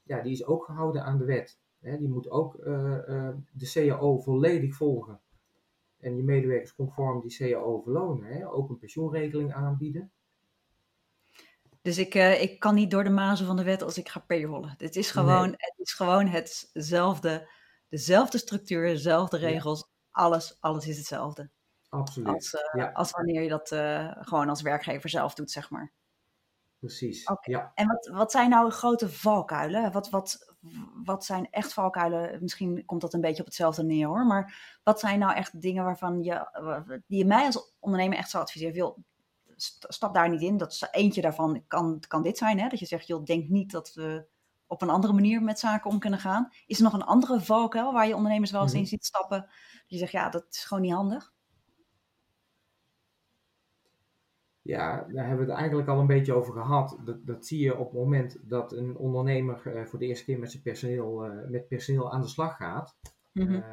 ja, 0.02 0.20
die 0.20 0.32
is 0.32 0.46
ook 0.46 0.64
gehouden 0.64 1.04
aan 1.04 1.18
de 1.18 1.24
wet. 1.24 1.60
Hè, 1.78 1.98
die 1.98 2.08
moet 2.08 2.30
ook 2.30 2.56
de 3.52 3.70
CAO 3.72 4.18
volledig 4.18 4.74
volgen. 4.74 5.20
En 5.98 6.16
je 6.16 6.22
medewerkers 6.22 6.74
conform 6.74 7.20
die 7.20 7.36
CAO 7.36 7.80
verlonen. 7.80 8.28
Hè, 8.28 8.50
ook 8.52 8.68
een 8.68 8.78
pensioenregeling 8.78 9.52
aanbieden. 9.52 10.12
Dus 11.88 11.98
ik, 11.98 12.14
uh, 12.14 12.42
ik 12.42 12.58
kan 12.58 12.74
niet 12.74 12.90
door 12.90 13.04
de 13.04 13.10
mazen 13.10 13.46
van 13.46 13.56
de 13.56 13.62
wet 13.62 13.82
als 13.82 13.98
ik 13.98 14.08
ga 14.08 14.20
payrollen. 14.20 14.74
Het 14.78 14.96
is 14.96 15.10
gewoon, 15.10 15.42
nee. 15.42 15.56
het 15.56 15.74
is 15.76 15.92
gewoon 15.92 16.26
hetzelfde, 16.26 17.50
dezelfde 17.88 18.38
structuur, 18.38 18.86
dezelfde 18.86 19.36
regels. 19.36 19.78
Ja. 19.80 20.22
Alles, 20.22 20.56
alles 20.60 20.86
is 20.86 20.96
hetzelfde. 20.96 21.50
Absoluut. 21.88 22.28
Als, 22.28 22.54
uh, 22.54 22.82
ja. 22.82 22.90
als 22.92 23.10
wanneer 23.10 23.42
je 23.42 23.48
dat 23.48 23.72
uh, 23.72 24.12
gewoon 24.20 24.48
als 24.48 24.62
werkgever 24.62 25.10
zelf 25.10 25.34
doet, 25.34 25.50
zeg 25.50 25.70
maar. 25.70 25.92
Precies. 26.78 27.26
Okay. 27.26 27.54
Ja. 27.54 27.72
En 27.74 27.86
wat, 27.86 28.06
wat 28.12 28.30
zijn 28.30 28.50
nou 28.50 28.70
grote 28.70 29.08
valkuilen? 29.08 29.92
Wat, 29.92 30.10
wat, 30.10 30.54
wat 31.04 31.24
zijn 31.24 31.50
echt 31.50 31.72
valkuilen? 31.72 32.38
Misschien 32.40 32.84
komt 32.84 33.00
dat 33.00 33.14
een 33.14 33.20
beetje 33.20 33.40
op 33.40 33.46
hetzelfde 33.46 33.84
neer 33.84 34.06
hoor. 34.06 34.26
Maar 34.26 34.78
wat 34.82 35.00
zijn 35.00 35.18
nou 35.18 35.34
echt 35.34 35.60
dingen 35.60 35.84
waarvan 35.84 36.22
je, 36.22 36.46
die 37.06 37.18
je 37.18 37.24
mij 37.24 37.44
als 37.44 37.74
ondernemer 37.78 38.18
echt 38.18 38.30
zou 38.30 38.42
adviseren? 38.42 38.74
Wil, 38.74 39.04
stap 39.78 40.14
daar 40.14 40.28
niet 40.28 40.42
in. 40.42 40.56
Dat 40.56 40.72
is 40.72 40.88
eentje 40.90 41.20
daarvan 41.20 41.64
kan, 41.66 42.02
kan 42.08 42.22
dit 42.22 42.38
zijn. 42.38 42.60
Hè? 42.60 42.68
Dat 42.68 42.78
je 42.78 42.86
zegt, 42.86 43.06
joh, 43.06 43.24
denk 43.24 43.48
niet 43.48 43.70
dat 43.70 43.94
we 43.94 44.26
op 44.66 44.82
een 44.82 44.90
andere 44.90 45.12
manier 45.12 45.42
met 45.42 45.58
zaken 45.58 45.90
om 45.90 45.98
kunnen 45.98 46.18
gaan. 46.18 46.48
Is 46.66 46.76
er 46.76 46.84
nog 46.84 46.92
een 46.92 47.02
andere 47.02 47.40
valkuil 47.40 47.92
waar 47.92 48.06
je 48.06 48.16
ondernemers 48.16 48.50
wel 48.50 48.62
eens 48.62 48.74
in 48.74 48.86
ziet 48.86 49.04
stappen? 49.04 49.40
Dat 49.40 49.84
je 49.86 49.98
zegt, 49.98 50.12
ja, 50.12 50.28
dat 50.28 50.46
is 50.50 50.64
gewoon 50.64 50.82
niet 50.82 50.92
handig. 50.92 51.32
Ja, 54.62 54.96
daar 54.96 55.26
hebben 55.26 55.46
we 55.46 55.50
het 55.50 55.60
eigenlijk 55.60 55.88
al 55.88 56.00
een 56.00 56.06
beetje 56.06 56.32
over 56.32 56.52
gehad. 56.52 56.98
Dat, 57.04 57.26
dat 57.26 57.46
zie 57.46 57.60
je 57.60 57.76
op 57.76 57.90
het 57.90 57.98
moment 57.98 58.38
dat 58.42 58.72
een 58.72 58.96
ondernemer 58.96 59.62
uh, 59.66 59.84
voor 59.84 59.98
de 59.98 60.06
eerste 60.06 60.24
keer 60.24 60.38
met 60.38 60.50
zijn 60.50 60.62
personeel, 60.62 61.26
uh, 61.26 61.48
met 61.48 61.68
personeel 61.68 62.12
aan 62.12 62.20
de 62.20 62.28
slag 62.28 62.56
gaat. 62.56 62.96
Uh, 63.32 63.64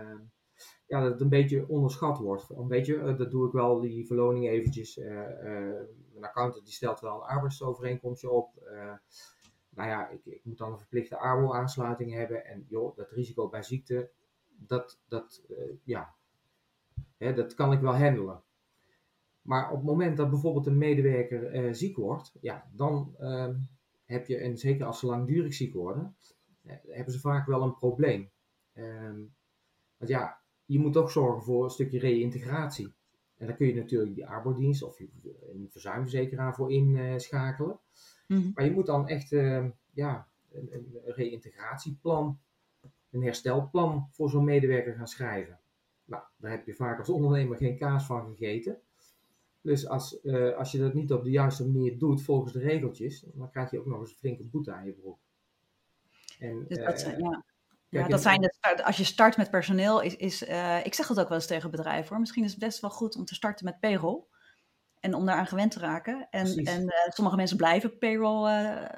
ja, 0.87 1.01
dat 1.01 1.11
het 1.11 1.21
een 1.21 1.29
beetje 1.29 1.67
onderschat 1.67 2.17
wordt. 2.17 2.47
Weet 2.67 2.85
je, 2.85 3.15
dat 3.17 3.31
doe 3.31 3.47
ik 3.47 3.53
wel, 3.53 3.79
die 3.79 4.07
verloning 4.07 4.47
eventjes. 4.47 4.97
Uh, 4.97 5.05
uh, 5.07 5.81
mijn 6.11 6.23
accountant 6.23 6.65
die 6.65 6.73
stelt 6.73 6.99
wel 6.99 7.15
een 7.15 7.27
arbeidsovereenkomstje 7.27 8.29
op. 8.29 8.53
Nou 9.69 9.89
ja, 9.89 10.09
ik, 10.09 10.25
ik, 10.25 10.41
moet 10.43 10.57
dan 10.57 10.71
een 10.71 10.77
verplichte 10.77 11.17
ARBO-aansluiting 11.17 12.13
hebben. 12.13 12.45
En 12.45 12.65
joh, 12.67 12.95
dat 12.95 13.11
risico 13.11 13.49
bij 13.49 13.63
ziekte, 13.63 14.09
dat, 14.57 14.99
dat, 15.07 15.43
ja, 15.83 16.15
hè, 17.17 17.33
dat 17.33 17.53
kan 17.53 17.71
ik 17.71 17.79
wel 17.79 17.95
handelen. 17.95 18.43
Maar 19.41 19.71
op 19.71 19.77
het 19.77 19.85
moment 19.85 20.17
dat 20.17 20.29
bijvoorbeeld 20.29 20.67
een 20.67 20.77
medewerker 20.77 21.75
ziek 21.75 21.97
wordt, 21.97 22.37
ja, 22.41 22.69
dan 22.71 23.15
ehm, 23.19 23.55
heb 24.05 24.27
je, 24.27 24.37
en 24.37 24.57
zeker 24.57 24.85
als 24.85 24.99
ze 24.99 25.05
langdurig 25.05 25.53
ziek 25.53 25.73
worden, 25.73 26.15
hebben 26.87 27.13
ze 27.13 27.19
vaak 27.19 27.45
wel 27.47 27.61
een 27.61 27.75
probleem. 27.75 28.31
Um, 28.73 29.35
want 29.97 30.11
ja, 30.11 30.39
je 30.65 30.79
moet 30.79 30.93
toch 30.93 31.11
zorgen 31.11 31.43
voor 31.43 31.63
een 31.63 31.69
stukje 31.69 31.99
reïntegratie. 31.99 32.93
En 33.37 33.47
daar 33.47 33.55
kun 33.55 33.67
je 33.67 33.75
natuurlijk 33.75 34.15
die 34.15 34.27
arbodienst 34.27 34.83
of 34.83 34.99
een 34.99 35.67
verzuimverzekeraar 35.69 36.55
voor 36.55 36.71
inschakelen. 36.71 37.79
Mm-hmm. 38.27 38.51
Maar 38.55 38.65
je 38.65 38.71
moet 38.71 38.85
dan 38.85 39.07
echt 39.07 39.31
uh, 39.31 39.65
ja, 39.93 40.27
een, 40.51 40.69
een 40.73 40.87
reïntegratieplan, 41.05 42.39
een 43.09 43.23
herstelplan 43.23 44.07
voor 44.11 44.29
zo'n 44.29 44.43
medewerker 44.43 44.95
gaan 44.95 45.07
schrijven. 45.07 45.59
Nou, 46.05 46.23
daar 46.37 46.51
heb 46.51 46.65
je 46.65 46.73
vaak 46.73 46.99
als 46.99 47.09
ondernemer 47.09 47.57
geen 47.57 47.77
kaas 47.77 48.05
van 48.05 48.27
gegeten. 48.27 48.79
Dus 49.61 49.87
als, 49.87 50.19
uh, 50.23 50.57
als 50.57 50.71
je 50.71 50.79
dat 50.79 50.93
niet 50.93 51.13
op 51.13 51.23
de 51.23 51.29
juiste 51.29 51.67
manier 51.67 51.97
doet 51.97 52.21
volgens 52.21 52.53
de 52.53 52.59
regeltjes, 52.59 53.25
dan 53.33 53.49
krijg 53.49 53.71
je 53.71 53.79
ook 53.79 53.85
nog 53.85 53.99
eens 53.99 54.09
een 54.09 54.17
flinke 54.17 54.43
boete 54.43 54.71
aan 54.71 54.85
je 54.85 54.91
broek. 54.91 55.17
En, 56.39 56.65
dus 56.67 56.77
dat, 56.77 57.05
uh, 57.07 57.17
ja. 57.17 57.43
Ja, 57.99 58.07
dat 58.07 58.21
zijn 58.21 58.41
de, 58.41 58.83
als 58.83 58.97
je 58.97 59.03
start 59.03 59.37
met 59.37 59.49
personeel, 59.49 60.01
is, 60.01 60.15
is 60.15 60.41
ik 60.83 60.93
zeg 60.93 61.07
dat 61.07 61.19
ook 61.19 61.29
wel 61.29 61.37
eens 61.37 61.47
tegen 61.47 61.71
bedrijven 61.71 62.09
hoor. 62.09 62.19
Misschien 62.19 62.43
is 62.43 62.51
het 62.51 62.59
best 62.59 62.79
wel 62.79 62.89
goed 62.89 63.15
om 63.15 63.25
te 63.25 63.35
starten 63.35 63.65
met 63.65 63.79
payroll. 63.79 64.23
En 64.99 65.13
om 65.13 65.25
daaraan 65.25 65.47
gewend 65.47 65.71
te 65.71 65.79
raken. 65.79 66.27
En, 66.29 66.55
en 66.55 66.93
sommige 67.07 67.35
mensen 67.35 67.57
blijven 67.57 67.97
payroll 67.97 68.49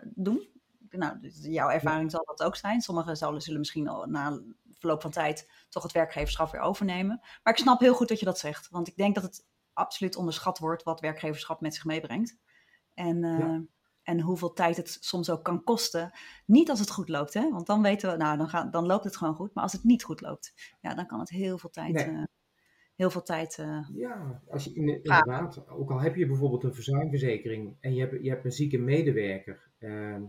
doen. 0.04 0.48
Nou, 0.90 1.20
dus 1.20 1.40
jouw 1.42 1.70
ervaring 1.70 2.12
zal 2.12 2.26
dat 2.26 2.44
ook 2.44 2.56
zijn. 2.56 2.82
Sommigen 2.82 3.18
zullen, 3.18 3.42
zullen 3.42 3.60
misschien 3.60 3.88
al 3.88 4.06
na 4.06 4.42
verloop 4.72 5.02
van 5.02 5.12
tijd 5.12 5.50
toch 5.70 5.84
het 5.84 5.92
werkgeverschap 5.92 6.52
weer 6.52 6.62
overnemen. 6.62 7.20
Maar 7.44 7.54
ik 7.54 7.60
snap 7.60 7.80
heel 7.80 7.94
goed 7.94 8.08
dat 8.08 8.20
je 8.20 8.26
dat 8.26 8.40
zegt. 8.40 8.70
Want 8.70 8.88
ik 8.88 8.96
denk 8.96 9.16
dat 9.16 9.24
het 9.24 9.46
absoluut 9.74 10.16
onderschat 10.16 10.60
wordt 10.60 10.84
wat 10.84 11.00
werkgeverschap 11.00 11.62
met 11.62 11.74
zich 11.74 11.86
meebrengt. 11.86 12.38
En, 12.94 13.70
en 14.08 14.22
hoeveel 14.22 14.54
tijd 14.54 14.78
het 14.78 14.98
soms 15.00 15.30
ook 15.30 15.44
kan 15.44 15.64
kosten. 15.64 16.12
Niet 16.46 16.70
als 16.70 16.80
het 16.80 16.92
goed 16.92 17.10
loopt, 17.10 17.34
hè? 17.34 17.50
want 17.50 17.68
dan 17.68 17.82
weten 17.82 18.12
we, 18.12 18.18
nou, 18.18 18.38
dan, 18.38 18.50
gaat, 18.50 18.72
dan 18.72 18.86
loopt 18.86 19.04
het 19.04 19.18
gewoon 19.18 19.36
goed. 19.36 19.54
Maar 19.54 19.64
als 19.64 19.72
het 19.72 19.84
niet 19.84 20.04
goed 20.04 20.22
loopt, 20.22 20.76
ja, 20.82 20.94
dan 20.96 21.08
kan 21.08 21.20
het 21.20 21.30
heel 21.30 21.58
veel 21.58 21.70
tijd. 21.70 21.94
Nee. 21.94 22.10
Uh, 22.10 22.24
heel 22.96 23.10
veel 23.10 23.24
tijd. 23.24 23.58
Uh, 23.58 23.88
ja, 23.94 24.42
als 24.50 24.64
je 24.64 24.74
in, 24.74 24.88
inderdaad, 24.88 25.70
ook 25.70 25.92
al 25.92 26.00
heb 26.00 26.16
je 26.16 26.28
bijvoorbeeld 26.28 26.64
een 26.64 26.74
verzuimverzekering 26.74 27.76
en 27.80 27.94
je 27.94 28.00
hebt, 28.00 28.24
je 28.24 28.30
hebt 28.30 28.46
een 28.46 28.52
zieke 28.52 28.78
medewerker, 28.78 29.70
ehm, 29.78 30.22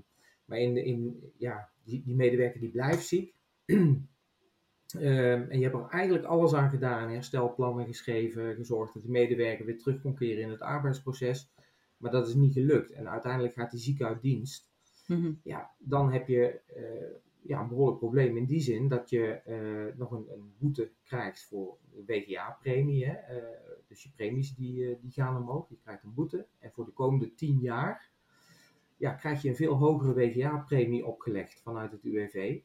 maar 0.45 0.59
in, 0.59 0.77
in, 0.85 1.33
ja, 1.37 1.69
die, 1.85 2.03
die 2.05 2.15
medewerker 2.15 2.61
die 2.61 2.71
blijft 2.71 3.07
ziek, 3.07 3.35
Ehm, 4.97 5.43
en 5.49 5.59
je 5.59 5.65
hebt 5.65 5.75
er 5.75 5.89
eigenlijk 5.91 6.25
alles 6.25 6.55
aan 6.55 6.71
gedaan, 6.71 7.11
herstelplannen 7.11 7.87
geschreven, 7.87 8.55
gezorgd 8.55 8.95
dat 8.95 9.03
die 9.03 9.11
medewerker 9.13 9.65
weer 9.65 9.79
terug 9.79 10.01
kon 10.01 10.15
keren 10.15 10.43
in 10.43 10.51
het 10.51 10.61
arbeidsproces. 10.61 11.51
Maar 11.99 12.11
dat 12.11 12.29
is 12.29 12.35
niet 12.35 12.53
gelukt. 12.53 12.91
En 12.91 13.09
uiteindelijk 13.09 13.55
gaat 13.55 13.71
die 13.71 13.81
ziek 13.81 14.03
uit 14.03 14.23
dienst. 14.23 14.69
Mhm. 15.07 15.33
Ja, 15.43 15.71
dan 15.79 16.13
heb 16.13 16.29
je 16.29 16.61
uh, 16.77 17.17
ja, 17.43 17.61
een 17.61 17.69
behoorlijk 17.69 17.99
probleem 17.99 18.37
in 18.37 18.45
die 18.45 18.61
zin 18.61 18.89
dat 18.89 19.11
je 19.11 19.41
uh, 19.47 19.99
nog 19.99 20.11
een, 20.11 20.27
een, 20.33 20.53
boete 20.59 20.91
krijgt 21.05 21.45
voor 21.45 21.77
de 21.91 22.05
WGA-premie. 22.07 23.05
Uh, 23.05 23.15
dus 23.89 24.03
je 24.03 24.11
premies 24.17 24.55
die, 24.55 24.99
die 25.01 25.13
gaan 25.13 25.37
omhoog. 25.37 25.69
Je 25.69 25.79
krijgt 25.83 26.03
een 26.03 26.15
boete. 26.15 26.47
En 26.59 26.73
voor 26.73 26.85
de 26.85 26.93
komende 26.93 27.35
tien 27.35 27.59
jaar 27.61 28.11
ja, 28.97 29.13
krijg 29.13 29.43
je 29.43 29.49
een 29.49 29.57
veel 29.57 29.75
hogere 29.75 30.15
WGA-premie 30.15 31.07
opgelegd 31.07 31.61
vanuit 31.61 31.93
het 31.93 32.05
UWV 32.05 32.61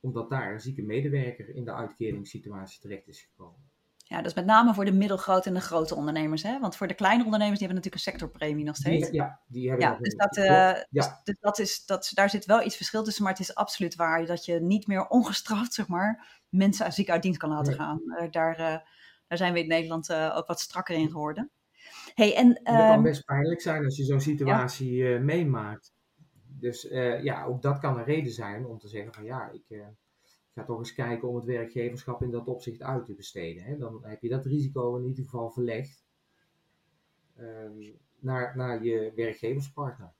omdat 0.00 0.30
daar 0.30 0.52
een 0.52 0.60
zieke 0.60 0.82
medewerker 0.82 1.48
in 1.48 1.64
de 1.64 1.72
uitkeringssituatie 1.72 2.80
terecht 2.80 3.08
is 3.08 3.20
gekomen. 3.20 3.69
Ja, 4.10 4.16
dat 4.16 4.26
is 4.26 4.34
met 4.34 4.46
name 4.46 4.74
voor 4.74 4.84
de 4.84 4.92
middelgrote 4.92 5.48
en 5.48 5.54
de 5.54 5.60
grote 5.60 5.94
ondernemers. 5.94 6.42
Hè? 6.42 6.58
Want 6.58 6.76
voor 6.76 6.86
de 6.86 6.94
kleine 6.94 7.24
ondernemers 7.24 7.58
die 7.58 7.68
hebben 7.68 7.84
natuurlijk 7.84 7.94
een 8.06 8.12
sectorpremie 8.12 8.64
nog 8.64 8.76
steeds. 8.76 9.10
Die, 9.10 9.20
ja, 9.20 9.40
die 9.46 9.68
hebben 9.68 9.86
ja, 9.86 9.96
dus 10.00 10.14
dat, 10.14 10.36
uh, 10.36 10.44
ja. 10.44 10.86
Dus, 10.90 11.08
dus, 11.24 11.36
dat 11.40 11.58
is, 11.58 11.84
dat, 11.84 12.10
daar 12.14 12.30
zit 12.30 12.44
wel 12.44 12.62
iets 12.62 12.76
verschil 12.76 13.02
tussen. 13.02 13.22
Maar 13.22 13.32
het 13.32 13.40
is 13.40 13.54
absoluut 13.54 13.94
waar 13.94 14.26
dat 14.26 14.44
je 14.44 14.60
niet 14.60 14.86
meer 14.86 15.06
ongestraft 15.06 15.74
zeg 15.74 15.88
maar, 15.88 16.42
mensen 16.48 16.92
ziek 16.92 17.10
uit 17.10 17.22
dienst 17.22 17.38
kan 17.38 17.50
laten 17.50 17.74
gaan. 17.74 18.00
Uh, 18.04 18.30
daar, 18.30 18.60
uh, 18.60 18.78
daar 19.26 19.38
zijn 19.38 19.52
we 19.52 19.60
in 19.60 19.68
Nederland 19.68 20.12
ook 20.12 20.46
wat 20.46 20.60
strakker 20.60 20.96
in 20.96 21.10
geworden. 21.10 21.50
Hey, 22.14 22.36
en, 22.36 22.48
dat 22.48 22.62
kan 22.62 22.74
ehm, 22.74 23.02
best 23.02 23.24
pijnlijk 23.24 23.60
zijn 23.60 23.84
als 23.84 23.96
je 23.96 24.04
zo'n 24.04 24.20
situatie 24.20 25.18
meemaakt 25.18 25.92
dus 26.46 26.82
ja, 27.22 27.44
ook 27.44 27.62
dat 27.62 27.78
kan 27.78 27.98
een 27.98 28.04
reden 28.04 28.32
zijn 28.32 28.66
om 28.66 28.78
te 28.78 28.88
zeggen 28.88 29.14
van 29.14 29.24
ja, 29.24 29.50
ik 29.50 29.82
ga 30.54 30.64
toch 30.64 30.78
eens 30.78 30.94
kijken 30.94 31.28
om 31.28 31.36
het 31.36 31.44
werkgeverschap 31.44 32.22
in 32.22 32.30
dat 32.30 32.46
opzicht 32.46 32.82
uit 32.82 33.04
te 33.04 33.14
besteden. 33.14 33.62
Hè. 33.62 33.76
Dan 33.76 34.04
heb 34.04 34.22
je 34.22 34.28
dat 34.28 34.44
risico 34.44 34.96
in 34.96 35.06
ieder 35.06 35.24
geval 35.24 35.50
verlegd 35.50 36.04
um, 37.38 37.98
naar, 38.18 38.56
naar 38.56 38.84
je 38.84 39.12
werkgeverspartner. 39.16 40.12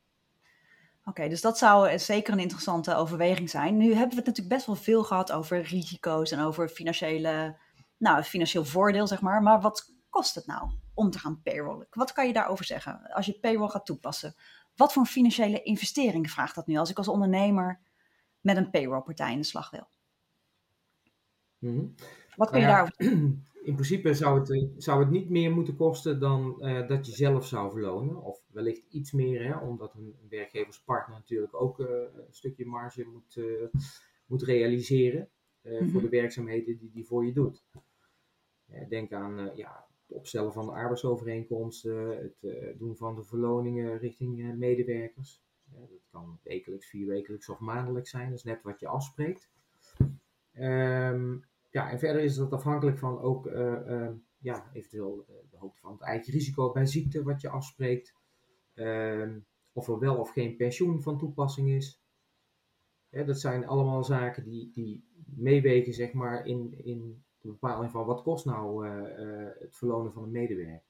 Oké, 1.04 1.28
dus 1.28 1.40
dat 1.40 1.58
zou 1.58 1.98
zeker 1.98 2.32
een 2.32 2.38
interessante 2.38 2.94
overweging 2.94 3.50
zijn. 3.50 3.76
Nu 3.76 3.84
hebben 3.84 4.08
we 4.08 4.16
het 4.16 4.26
natuurlijk 4.26 4.54
best 4.54 4.66
wel 4.66 4.76
veel 4.76 5.04
gehad 5.04 5.32
over 5.32 5.60
risico's 5.60 6.30
en 6.30 6.40
over 6.40 6.68
financiële, 6.68 7.58
nou, 7.96 8.22
financieel 8.22 8.64
voordeel, 8.64 9.06
zeg 9.06 9.20
maar. 9.20 9.42
Maar 9.42 9.60
wat 9.60 9.94
kost 10.10 10.34
het 10.34 10.46
nou 10.46 10.70
om 10.94 11.10
te 11.10 11.18
gaan 11.18 11.40
payrollen? 11.42 11.86
Wat 11.90 12.12
kan 12.12 12.26
je 12.26 12.32
daarover 12.32 12.64
zeggen 12.64 13.12
als 13.12 13.26
je 13.26 13.38
payroll 13.40 13.68
gaat 13.68 13.86
toepassen? 13.86 14.34
Wat 14.76 14.92
voor 14.92 15.06
financiële 15.06 15.62
investering 15.62 16.30
vraagt 16.30 16.54
dat 16.54 16.66
nu 16.66 16.76
als 16.76 16.90
ik 16.90 16.98
als 16.98 17.08
ondernemer 17.08 17.80
met 18.40 18.56
een 18.56 18.70
payrollpartij 18.70 19.32
in 19.32 19.38
de 19.38 19.44
slag 19.44 19.70
wil? 19.70 19.88
Mhm. 21.60 21.84
Wat 22.36 22.50
kun 22.50 22.60
je 22.60 22.66
nou 22.66 22.76
ja, 22.76 22.92
daarover 22.96 23.38
In 23.62 23.74
principe 23.74 24.14
zou 24.14 24.38
het, 24.38 24.50
eh, 24.50 24.68
zou 24.76 25.00
het 25.00 25.10
niet 25.10 25.30
meer 25.30 25.50
moeten 25.50 25.76
kosten 25.76 26.20
dan 26.20 26.56
uh, 26.58 26.88
dat 26.88 27.06
je 27.06 27.12
zelf 27.12 27.46
zou 27.46 27.70
verlonen. 27.70 28.22
Of 28.22 28.42
wellicht 28.46 28.86
iets 28.90 29.12
meer, 29.12 29.44
hè, 29.44 29.56
omdat 29.56 29.94
een, 29.94 30.14
werkgeverspartner 30.28 31.16
natuurlijk 31.16 31.62
ook 31.62 31.80
uh, 31.80 31.88
een 31.88 32.24
stukje 32.30 32.66
marge 32.66 33.04
moet, 33.04 33.36
uh, 33.36 33.66
moet 34.26 34.42
realiseren. 34.42 35.28
Mm 35.62 35.76
-hmm. 35.76 35.90
Voor 35.90 36.00
de 36.00 36.08
werkzaamheden 36.08 36.78
die 36.78 36.90
die 36.90 37.06
voor 37.06 37.26
je 37.26 37.32
doet. 37.32 37.64
denk 38.88 39.12
aan 39.12 39.50
ja, 39.56 39.86
het 40.06 40.16
opstellen 40.16 40.52
van 40.52 40.66
de 40.66 40.72
arbeidsovereenkomsten, 40.72 42.08
het 42.08 42.78
doen 42.78 42.96
van 42.96 43.14
de 43.14 43.24
verloningen 43.24 43.98
richting 43.98 44.54
medewerkers. 44.56 45.42
dat 45.70 46.06
kan 46.10 46.38
wekelijks, 46.42 46.86
vierwekelijks 46.86 47.48
of 47.48 47.58
maandelijks 47.58 48.10
zijn, 48.10 48.28
dat 48.28 48.38
is 48.38 48.44
net 48.44 48.62
wat 48.62 48.80
je 48.80 48.88
afspreekt. 48.88 49.50
Um, 50.54 51.44
ja, 51.70 51.90
en 51.90 51.98
verder 51.98 52.22
is 52.22 52.35
dat 52.35 52.52
afhankelijk 52.52 52.98
van 52.98 53.20
ook 53.20 53.46
uh, 53.46 54.09
ja, 54.38 54.70
eventueel 54.72 55.24
de 55.50 55.56
hoogte 55.56 55.80
van 55.80 55.92
het 55.92 56.00
eigen 56.00 56.33
risico 56.33 56.72
bij 56.72 56.87
ziekte 56.87 57.22
wat 57.22 57.40
je 57.40 57.48
afspreekt. 57.48 58.14
Um, 58.74 59.46
of 59.72 59.88
er 59.88 59.98
wel 59.98 60.16
of 60.16 60.30
geen 60.30 60.56
pensioen 60.56 61.02
van 61.02 61.18
toepassing 61.18 61.70
is. 61.70 62.02
Ja, 63.09 63.22
dat 63.22 63.40
zijn 63.40 63.66
allemaal 63.66 64.04
zaken 64.04 64.44
die, 64.44 64.70
die 64.72 65.04
meewegen 65.24 65.94
zeg 65.94 66.12
maar, 66.12 66.46
in, 66.46 66.85
in 66.85 67.24
de 67.40 67.48
bepaling 67.48 67.90
van 67.90 68.04
wat 68.04 68.22
kost 68.22 68.44
nou 68.44 68.88
uh, 68.88 69.48
het 69.59 69.76
verlonen 69.76 70.12
van 70.12 70.22
een 70.22 70.30
medewerker. 70.30 70.83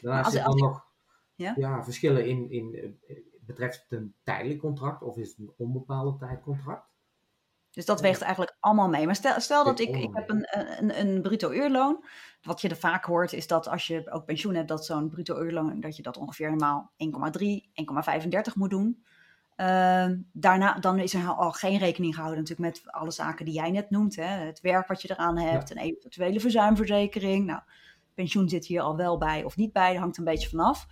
Daarnaast 0.00 0.32
zitten 0.32 0.50
dan 0.50 0.68
nog 0.68 0.86
ja? 1.34 1.54
ja? 1.56 1.84
verschillen 1.84 2.26
in, 2.26 2.50
in 2.50 2.98
betreft 3.40 3.86
het 3.88 4.00
een 4.00 4.14
tijdelijk 4.22 4.60
contract 4.60 5.02
of 5.02 5.16
is 5.16 5.28
het 5.28 5.38
een 5.38 5.52
onbepaalde 5.56 6.18
tijdcontract. 6.18 6.91
Dus 7.72 7.84
dat 7.84 8.00
weegt 8.00 8.20
eigenlijk 8.20 8.56
allemaal 8.60 8.88
mee. 8.88 9.06
Maar 9.06 9.14
stel, 9.14 9.40
stel 9.40 9.64
dat 9.64 9.80
ik, 9.80 9.96
ik 9.96 10.10
heb 10.12 10.30
een, 10.30 10.46
een, 10.78 11.00
een 11.00 11.22
bruto 11.22 11.50
uurloon. 11.50 12.04
Wat 12.42 12.60
je 12.60 12.68
er 12.68 12.76
vaak 12.76 13.04
hoort 13.04 13.32
is 13.32 13.46
dat 13.46 13.68
als 13.68 13.86
je 13.86 14.10
ook 14.10 14.24
pensioen 14.24 14.54
hebt, 14.54 14.68
dat 14.68 14.86
zo'n 14.86 15.08
bruto 15.08 15.42
uurloon, 15.42 15.80
dat 15.80 15.96
je 15.96 16.02
dat 16.02 16.16
ongeveer 16.16 16.48
normaal 16.48 16.92
1,3, 17.04 17.08
1,35 18.24 18.52
moet 18.54 18.70
doen. 18.70 19.04
Uh, 19.56 20.06
daarna 20.32 20.78
dan 20.78 20.98
is 20.98 21.14
er 21.14 21.28
al 21.28 21.52
geen 21.52 21.78
rekening 21.78 22.14
gehouden 22.14 22.42
natuurlijk 22.42 22.68
met 22.74 22.92
alle 22.92 23.10
zaken 23.10 23.44
die 23.44 23.54
jij 23.54 23.70
net 23.70 23.90
noemt. 23.90 24.16
Hè? 24.16 24.24
Het 24.24 24.60
werk 24.60 24.88
wat 24.88 25.02
je 25.02 25.10
eraan 25.10 25.38
hebt, 25.38 25.70
een 25.70 25.76
eventuele 25.76 26.40
verzuimverzekering. 26.40 27.46
Nou, 27.46 27.60
pensioen 28.14 28.48
zit 28.48 28.66
hier 28.66 28.80
al 28.80 28.96
wel 28.96 29.18
bij 29.18 29.44
of 29.44 29.56
niet 29.56 29.72
bij, 29.72 29.92
dat 29.92 30.00
hangt 30.00 30.18
een 30.18 30.24
beetje 30.24 30.48
vanaf. 30.48 30.86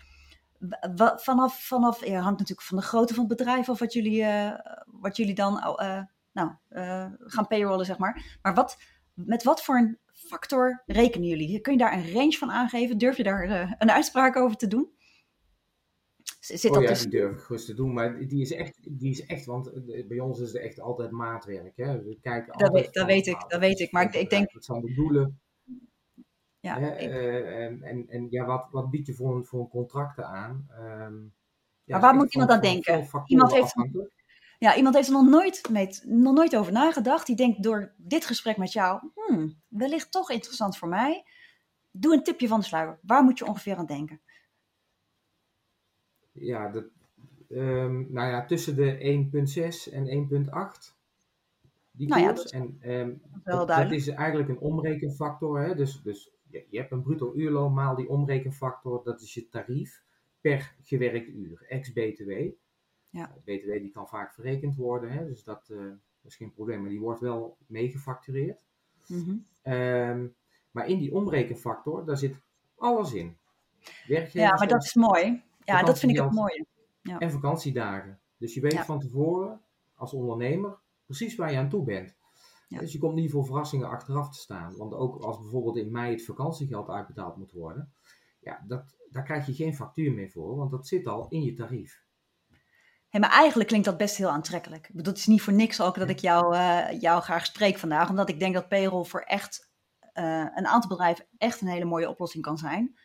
Vanaf, 1.17 1.61
vanaf 1.63 2.07
ja, 2.07 2.21
hangt 2.21 2.39
natuurlijk 2.39 2.67
van 2.67 2.77
de 2.77 2.85
grootte 2.85 3.15
van 3.15 3.25
het 3.29 3.37
bedrijf 3.37 3.69
of 3.69 3.79
wat 3.79 3.93
jullie, 3.93 4.23
uh, 4.23 4.53
wat 4.87 5.17
jullie 5.17 5.35
dan 5.35 5.77
uh, 5.81 6.01
nou, 6.33 6.51
uh, 6.71 7.07
gaan 7.19 7.47
payrollen, 7.47 7.87
zeg 7.87 7.99
maar. 7.99 8.39
Maar 8.43 8.55
wat, 8.55 8.79
met 9.15 9.43
wat 9.43 9.63
voor 9.63 9.77
een 9.77 9.99
factor 10.13 10.83
rekenen 10.87 11.29
jullie? 11.29 11.61
Kun 11.61 11.73
je 11.73 11.79
daar 11.79 11.93
een 11.93 12.13
range 12.13 12.37
van 12.37 12.51
aangeven? 12.51 12.99
Durf 12.99 13.17
je 13.17 13.23
daar 13.23 13.77
een 13.79 13.91
uitspraak 13.91 14.37
over 14.37 14.57
te 14.57 14.67
doen? 14.67 14.99
Zit 16.41 16.77
oh 16.77 16.83
ja, 16.83 16.89
dus... 16.89 17.01
die 17.01 17.11
durf 17.11 17.33
ik 17.33 17.41
gerust 17.41 17.67
te 17.67 17.75
doen, 17.75 17.93
maar 17.93 18.19
die 18.19 18.41
is 18.41 18.53
echt, 18.53 18.99
die 18.99 19.11
is 19.11 19.27
echt 19.27 19.45
want 19.45 19.73
eh, 19.73 20.07
bij 20.07 20.19
ons 20.19 20.41
is 20.41 20.53
het 20.53 20.63
echt 20.63 20.81
altijd 20.81 21.11
maatwerk. 21.11 21.77
Hè? 21.77 22.03
We 22.03 22.19
kijken 22.21 22.59
dat, 22.59 22.73
weet, 22.73 22.93
dat 22.93 23.07
weet 23.07 23.27
ik, 23.27 23.45
dat 23.49 23.61
weet 23.61 23.81
ik, 23.81 23.93
maar 23.93 24.03
ik, 24.03 24.15
ik 24.15 24.31
denk... 24.31 24.53
Wat 24.53 24.65
zijn 24.65 24.81
de 24.81 24.95
doelen? 24.95 25.41
Ja, 26.61 26.79
hè? 26.79 26.99
Ik... 26.99 27.09
Uh, 27.09 27.65
en, 27.67 28.09
en, 28.09 28.27
ja, 28.31 28.45
wat, 28.45 28.69
wat 28.71 28.91
bied 28.91 29.07
je 29.07 29.15
voor 29.15 29.37
een, 29.37 29.45
voor 29.45 29.61
een 29.61 29.69
contracten 29.69 30.27
aan? 30.27 30.67
Um, 30.79 31.35
ja, 31.85 31.99
maar 31.99 32.01
waar 32.01 32.15
moet 32.15 32.35
iemand 32.35 32.51
aan 32.51 32.61
denken? 32.61 33.09
Iemand 33.27 33.53
heeft, 33.53 33.75
ja, 34.61 34.77
iemand 34.77 34.95
heeft 34.95 35.09
er 35.09 35.15
nog 35.15 35.29
nooit, 35.29 35.69
mee, 35.71 35.89
nog 36.03 36.35
nooit 36.35 36.57
over 36.57 36.73
nagedacht. 36.73 37.27
Die 37.27 37.37
denkt 37.37 37.63
door 37.63 37.93
dit 37.97 38.25
gesprek 38.25 38.57
met 38.57 38.73
jou, 38.73 39.11
hmm, 39.15 39.61
wellicht 39.69 40.13
toch 40.13 40.31
interessant 40.31 40.77
voor 40.77 40.89
mij. 40.89 41.25
Doe 41.91 42.15
een 42.15 42.23
tipje 42.23 42.49
van 42.49 42.61
de 42.61 42.67
sluier. 42.67 42.99
Waar 43.03 43.23
moet 43.23 43.39
je 43.39 43.47
ongeveer 43.47 43.77
aan 43.77 43.87
denken? 43.87 44.21
ja, 46.33 46.69
dat, 46.69 46.85
um, 47.49 48.07
nou 48.11 48.31
ja, 48.31 48.47
tussen 48.47 48.77
de 48.77 48.99
1.6 49.89 49.93
en 49.93 50.07
1.8. 50.07 50.99
Die 51.91 52.09
nou. 52.09 52.21
Ja, 52.21 52.35
en 52.51 52.79
um, 52.93 53.23
dat, 53.45 53.69
dat, 53.69 53.93
is 53.93 54.09
eigenlijk 54.09 54.49
een 54.49 54.59
omrekenfactor. 54.59 55.61
Hè? 55.61 55.75
Dus, 55.75 56.03
dus 56.03 56.33
je, 56.49 56.67
je 56.71 56.79
hebt 56.79 56.93
een 56.93 57.03
bruto 57.03 57.35
uurloon 57.35 57.75
maal 57.75 57.95
die 57.95 58.09
omrekenfactor, 58.09 59.05
dat 59.05 59.21
is 59.21 59.35
je 59.35 59.49
tarief 59.49 60.03
per 60.41 60.75
gewerkt 60.83 61.29
uur, 61.29 61.65
ex-BTW. 61.69 62.31
Ja. 63.11 63.35
BTW 63.45 63.73
die 63.73 63.91
kan 63.91 64.09
vaak 64.09 64.33
verrekend 64.33 64.77
worden, 64.77 65.13
hè? 65.13 65.27
dus 65.27 65.45
dat, 65.45 65.69
uh, 65.71 65.79
dat, 66.23 66.31
is 66.31 66.37
geen 66.37 66.53
probleem, 66.53 66.81
maar 66.81 66.91
die 66.91 67.01
wordt 67.01 67.21
wel 67.21 67.57
meegefactureerd. 67.67 68.59
Mm 69.07 69.25
-hmm. 69.25 69.73
um, 69.73 70.35
maar 70.71 70.89
in 70.89 70.99
die 70.99 71.15
omrekenfactor, 71.15 72.05
daar 72.05 72.17
zit 72.17 72.37
alles 72.77 73.13
in. 73.13 73.37
Ja, 74.33 74.55
maar 74.55 74.69
dat 74.69 74.85
is 74.85 74.95
mooi. 74.95 75.43
Ja, 75.65 75.83
dat 75.83 75.99
vind 75.99 76.13
ik 76.17 76.23
ook 76.23 76.33
mooi. 76.33 76.65
Ja. 77.03 77.19
En 77.19 77.31
vakantiedagen. 77.31 78.21
Dus 78.37 78.55
je 78.55 78.61
weet 78.61 78.79
van 78.79 79.01
tevoren 79.01 79.61
als 79.95 80.13
ondernemer, 80.13 80.79
precies 81.07 81.37
waar 81.37 81.53
je 81.53 81.59
aan 81.59 81.69
toe 81.69 81.85
bent. 81.85 82.17
Ja. 82.69 82.79
Dus 82.79 82.93
je 82.93 82.99
komt 82.99 83.15
niet 83.15 83.31
voor 83.31 83.45
verrassingen 83.45 83.89
achteraf 83.89 84.31
te 84.31 84.39
staan. 84.39 84.77
Want 84.77 84.95
ook 84.95 85.23
als 85.23 85.39
bijvoorbeeld 85.39 85.77
in 85.77 85.91
mei 85.91 86.13
het 86.13 86.25
vakantiegeld 86.25 86.89
uitbetaald 86.89 87.37
moet 87.37 87.53
worden, 87.53 87.93
ja, 88.41 88.65
dat, 88.67 88.97
daar 89.11 89.25
krijg 89.25 89.47
je 89.47 89.55
geen 89.55 89.75
factuur 89.75 90.13
meer 90.13 90.31
voor, 90.31 90.57
want 90.57 90.71
dat 90.71 90.87
zit 90.87 91.07
al 91.07 91.29
in 91.29 91.43
je 91.43 91.55
tarief. 91.55 92.03
Hey, 93.11 93.21
maar 93.21 93.31
eigenlijk 93.31 93.69
klinkt 93.69 93.87
dat 93.87 93.97
best 93.97 94.17
heel 94.17 94.29
aantrekkelijk. 94.31 94.89
Ik 94.89 94.95
bedoel, 94.95 95.13
het 95.13 95.21
is 95.21 95.27
niet 95.27 95.43
voor 95.43 95.53
niks 95.53 95.81
ook 95.81 95.99
dat 95.99 96.09
ik 96.09 96.19
jou, 96.19 96.55
eh, 96.57 97.01
jou 97.01 97.23
graag 97.23 97.47
spreek 97.47 97.79
vandaag, 97.79 98.09
omdat 98.09 98.29
ik 98.29 98.39
denk 98.39 98.55
dat 98.55 98.69
payroll 98.69 99.05
voor 99.05 99.21
echt 99.21 99.69
eh, 100.13 100.47
een 100.55 100.67
aantal 100.67 100.89
bedrijven 100.91 101.27
echt 101.39 101.61
een 101.61 101.69
hele 101.69 101.85
mooie 101.85 102.09
oplossing 102.09 102.45
kan 102.45 102.59
zijn. 102.59 102.99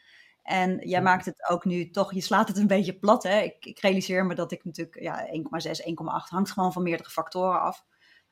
En 0.43 0.87
jij 0.87 1.01
maakt 1.01 1.25
het 1.25 1.49
ook 1.49 1.65
nu 1.65 1.89
toch, 1.89 2.13
je 2.13 2.21
slaat 2.21 2.47
het 2.47 2.57
een 2.57 2.67
beetje 2.67 2.99
plat. 2.99 3.23
Hè? 3.23 3.39
Ik, 3.39 3.65
ik 3.65 3.79
realiseer 3.79 4.25
me 4.25 4.35
dat 4.35 4.51
ik 4.51 4.63
natuurlijk, 4.65 4.99
ja, 4.99 5.25
1,6, 5.27 5.81
1,8 5.81 6.29
hangt 6.29 6.51
gewoon 6.51 6.73
van 6.73 6.83
meerdere 6.83 7.09
factoren 7.09 7.61
af. 7.61 7.85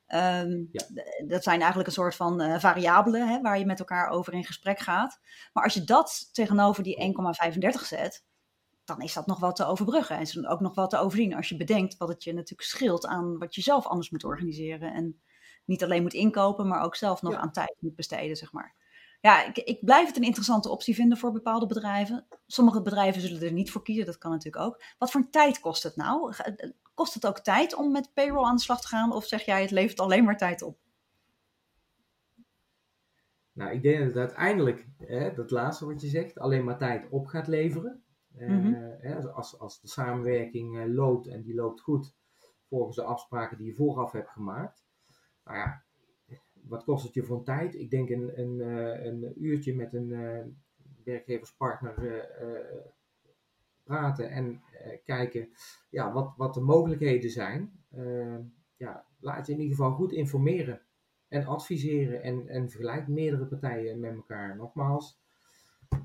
Ehm, 0.06 0.64
Ja. 0.70 0.84
Dat 1.26 1.42
zijn 1.42 1.58
eigenlijk 1.58 1.88
een 1.88 1.94
soort 1.94 2.14
van 2.16 2.40
eh, 2.40 2.58
variabelen 2.58 3.28
hè, 3.28 3.40
waar 3.40 3.58
je 3.58 3.66
met 3.66 3.78
elkaar 3.78 4.08
over 4.08 4.32
in 4.32 4.44
gesprek 4.44 4.78
gaat. 4.78 5.20
Maar 5.52 5.64
als 5.64 5.74
je 5.74 5.84
dat 5.84 6.28
tegenover 6.32 6.82
die 6.82 6.96
1,35 6.96 7.86
zet, 7.86 8.24
dan 8.84 9.00
is 9.00 9.12
dat 9.12 9.26
nog 9.26 9.40
wel 9.40 9.52
te 9.52 9.64
overbruggen. 9.66 10.16
En 10.16 10.22
is 10.22 10.46
ook 10.46 10.60
nog 10.60 10.74
wel 10.74 10.86
te 10.86 10.98
overzien 10.98 11.34
als 11.34 11.48
je 11.48 11.56
bedenkt 11.56 11.96
wat 11.96 12.08
het 12.08 12.24
je 12.24 12.32
natuurlijk 12.32 12.68
scheelt 12.68 13.06
aan 13.06 13.38
wat 13.38 13.54
je 13.54 13.60
zelf 13.60 13.86
anders 13.86 14.10
moet 14.10 14.24
organiseren. 14.24 14.92
En 14.94 15.20
niet 15.64 15.82
alleen 15.84 16.02
moet 16.02 16.14
inkopen, 16.14 16.68
maar 16.68 16.82
ook 16.82 16.96
zelf 16.96 17.22
nog 17.22 17.32
Ja. 17.32 17.38
aan 17.38 17.52
tijd 17.52 17.76
moet 17.78 17.94
besteden, 17.96 18.36
zeg 18.36 18.52
maar. 18.52 18.74
Ja, 19.20 19.44
ik, 19.44 19.56
ik 19.56 19.84
blijf 19.84 20.06
het 20.06 20.16
een 20.16 20.22
interessante 20.22 20.68
optie 20.68 20.94
vinden 20.94 21.18
voor 21.18 21.32
bepaalde 21.32 21.66
bedrijven. 21.66 22.26
Sommige 22.46 22.82
bedrijven 22.82 23.20
zullen 23.20 23.42
er 23.42 23.52
niet 23.52 23.70
voor 23.70 23.82
kiezen, 23.82 24.06
dat 24.06 24.18
kan 24.18 24.30
natuurlijk 24.30 24.64
ook. 24.64 24.82
Wat 24.98 25.10
voor 25.10 25.28
tijd 25.30 25.60
kost 25.60 25.82
het 25.82 25.96
nou? 25.96 26.32
Ga- 26.32 26.54
Kost 26.94 27.14
het 27.14 27.26
ook 27.26 27.38
tijd 27.38 27.74
om 27.74 27.92
met 27.92 28.10
payroll 28.14 28.44
aan 28.44 28.56
de 28.56 28.62
slag 28.62 28.80
te 28.80 28.86
gaan? 28.88 29.12
Of 29.12 29.24
zeg 29.26 29.44
jij, 29.44 29.60
het 29.62 29.70
levert 29.70 30.00
alleen 30.00 30.24
maar 30.24 30.36
tijd 30.36 30.62
op? 30.62 30.78
Nou, 33.52 33.72
ik 33.72 33.82
denk 33.82 33.98
dat 33.98 34.06
het 34.06 34.16
uiteindelijk, 34.16 34.86
hè, 34.98 35.34
dat 35.34 35.50
laatste 35.50 35.86
wat 35.86 36.00
je 36.00 36.08
zegt, 36.08 36.38
alleen 36.38 36.64
maar 36.64 36.78
tijd 36.78 37.06
op 37.10 37.26
gaat 37.26 37.46
leveren. 37.46 38.03
Eh, 38.38 38.48
Mhm. 38.48 38.72
hè, 38.98 39.30
als, 39.32 39.58
als 39.58 39.80
de 39.80 39.88
samenwerking 39.88 40.78
eh, 40.78 40.86
loopt 40.86 41.26
en 41.26 41.42
die 41.42 41.54
loopt 41.54 41.80
goed 41.80 42.14
volgens 42.68 42.96
de 42.96 43.02
afspraken 43.04 43.56
die 43.56 43.66
je 43.66 43.74
vooraf 43.74 44.12
hebt 44.12 44.30
gemaakt. 44.30 44.84
Nou 45.44 45.56
ja, 45.58 45.84
wat 46.52 46.84
kost 46.84 47.04
het 47.04 47.14
je 47.14 47.22
voor 47.24 47.42
tijd? 47.44 47.74
Ik 47.74 47.90
denk 47.90 48.10
een, 48.10 48.40
een, 48.40 48.60
eh, 48.60 49.04
een 49.04 49.32
uurtje 49.44 49.74
met 49.74 49.94
een 49.94 50.12
eh, 50.12 50.44
werkgeverspartner 51.04 51.98
eh, 51.98 52.42
eh, 52.42 52.84
praten 53.82 54.30
en 54.30 54.62
eh, 54.72 54.98
kijken 55.04 55.48
ja, 55.90 56.12
wat, 56.12 56.34
wat 56.36 56.54
de 56.54 56.60
mogelijkheden 56.60 57.30
zijn. 57.30 57.84
Eh, 57.90 58.38
ja, 58.76 59.06
laat 59.20 59.46
je 59.46 59.52
in 59.52 59.60
ieder 59.60 59.76
geval 59.76 59.92
goed 59.92 60.12
informeren 60.12 60.80
en 61.28 61.46
adviseren 61.46 62.22
en, 62.22 62.48
en 62.48 62.70
vergelijk 62.70 63.08
meerdere 63.08 63.46
partijen 63.46 64.00
met 64.00 64.14
elkaar. 64.14 64.56
Nogmaals, 64.56 65.22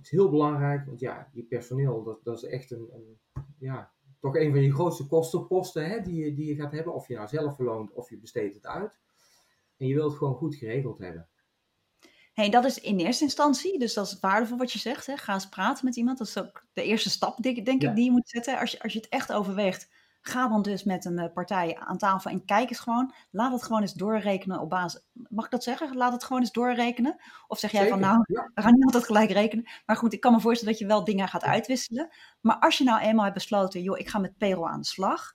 is 0.02 0.10
heel 0.10 0.30
belangrijk, 0.30 0.86
want 0.86 1.00
ja, 1.00 1.30
je 1.34 1.44
personeel, 1.44 2.04
dat, 2.04 2.24
dat 2.24 2.44
is 2.44 2.50
echt 2.50 2.72
een, 2.72 2.90
een 2.92 3.20
ja, 3.60 3.92
toch 4.20 4.36
een 4.36 4.52
van 4.52 4.62
je 4.62 4.74
grootste 4.74 5.08
kostenposten 5.08 5.90
hè, 5.90 6.02
die, 6.02 6.26
je, 6.26 6.34
die 6.34 6.46
je 6.46 6.56
gaat 6.56 6.72
hebben. 6.72 6.94
Of 6.94 7.08
je 7.08 7.16
nou 7.16 7.28
zelf 7.28 7.56
verloont 7.56 7.94
of 7.94 8.10
je 8.10 8.18
besteedt 8.18 8.56
het 8.56 8.66
uit. 8.66 9.00
En 9.78 9.88
je 9.88 9.94
wilt 9.94 10.10
het 10.10 10.18
gewoon 10.18 10.36
goed 10.36 10.56
geregeld 10.56 10.98
hebben. 10.98 11.30
Hey, 12.34 12.50
dat 12.50 12.66
is 12.66 12.80
in 12.80 13.00
eerste 13.00 13.24
instantie, 13.24 13.80
dus 13.80 13.94
dat 13.94 14.06
is 14.06 14.20
waardevol 14.20 14.58
wat 14.58 14.72
je 14.72 14.80
zegt. 14.80 15.06
Hè? 15.06 15.18
Ga 15.18 15.34
eens 15.34 15.50
praten 15.50 15.86
met 15.86 15.96
iemand. 15.96 16.18
Dat 16.18 16.28
is 16.28 16.38
ook 16.40 16.66
de 16.74 16.84
eerste 16.84 17.10
stap, 17.10 17.38
denk, 17.38 17.66
denk 17.66 17.82
Ja. 17.82 17.90
ik, 17.90 17.96
die 17.96 18.06
je 18.06 18.12
moet 18.12 18.30
zetten. 18.30 18.60
Als 18.60 18.72
je, 18.72 18.82
als 18.82 18.94
je 18.94 19.00
het 19.00 19.10
echt 19.10 19.32
overweegt, 19.32 19.90
ga 20.22 20.48
dan 20.48 20.62
dus 20.62 20.84
met 20.84 21.06
een 21.06 21.20
eh, 21.20 21.34
partij 21.34 21.78
aan 21.80 21.98
tafel 21.98 22.32
en 22.32 22.46
kijk 22.46 22.70
eens 22.70 22.80
gewoon. 22.80 23.14
Laat 23.32 23.52
het 23.52 23.64
gewoon 23.64 23.82
eens 23.82 23.94
doorrekenen 23.94 24.60
op 24.60 24.70
basis. 24.70 25.02
Mag 25.14 25.46
ik 25.46 25.52
dat 25.52 25.64
zeggen? 25.64 25.98
Laat 25.98 26.12
het 26.12 26.24
gewoon 26.24 26.42
eens 26.42 26.52
doorrekenen. 26.52 27.22
Of 27.48 27.60
zeg 27.60 27.72
jij 27.72 27.88
van, 27.88 28.00
nou, 28.00 28.24
ja. 28.28 28.52
we 28.54 28.62
gaan 28.62 28.74
niet 28.74 28.86
altijd 28.86 29.06
gelijk 29.06 29.32
rekenen. 29.32 29.70
Maar 29.86 29.96
goed, 29.96 30.14
ik 30.14 30.20
kan 30.20 30.34
me 30.34 30.40
voorstellen 30.40 30.74
dat 30.74 30.82
je 30.82 30.88
wel 30.88 31.04
dingen 31.04 31.28
gaat 31.28 31.44
uitwisselen. 31.44 32.10
Maar 32.42 32.60
als 32.60 32.78
je 32.78 32.84
nou 32.84 33.02
eenmaal 33.02 33.24
hebt 33.24 33.36
besloten, 33.36 33.82
joh, 33.82 34.00
ik 34.00 34.10
ga 34.10 34.20
met 34.20 34.38
payroll 34.38 34.70
aan 34.70 34.82
de 34.82 34.88
slag. 34.88 35.34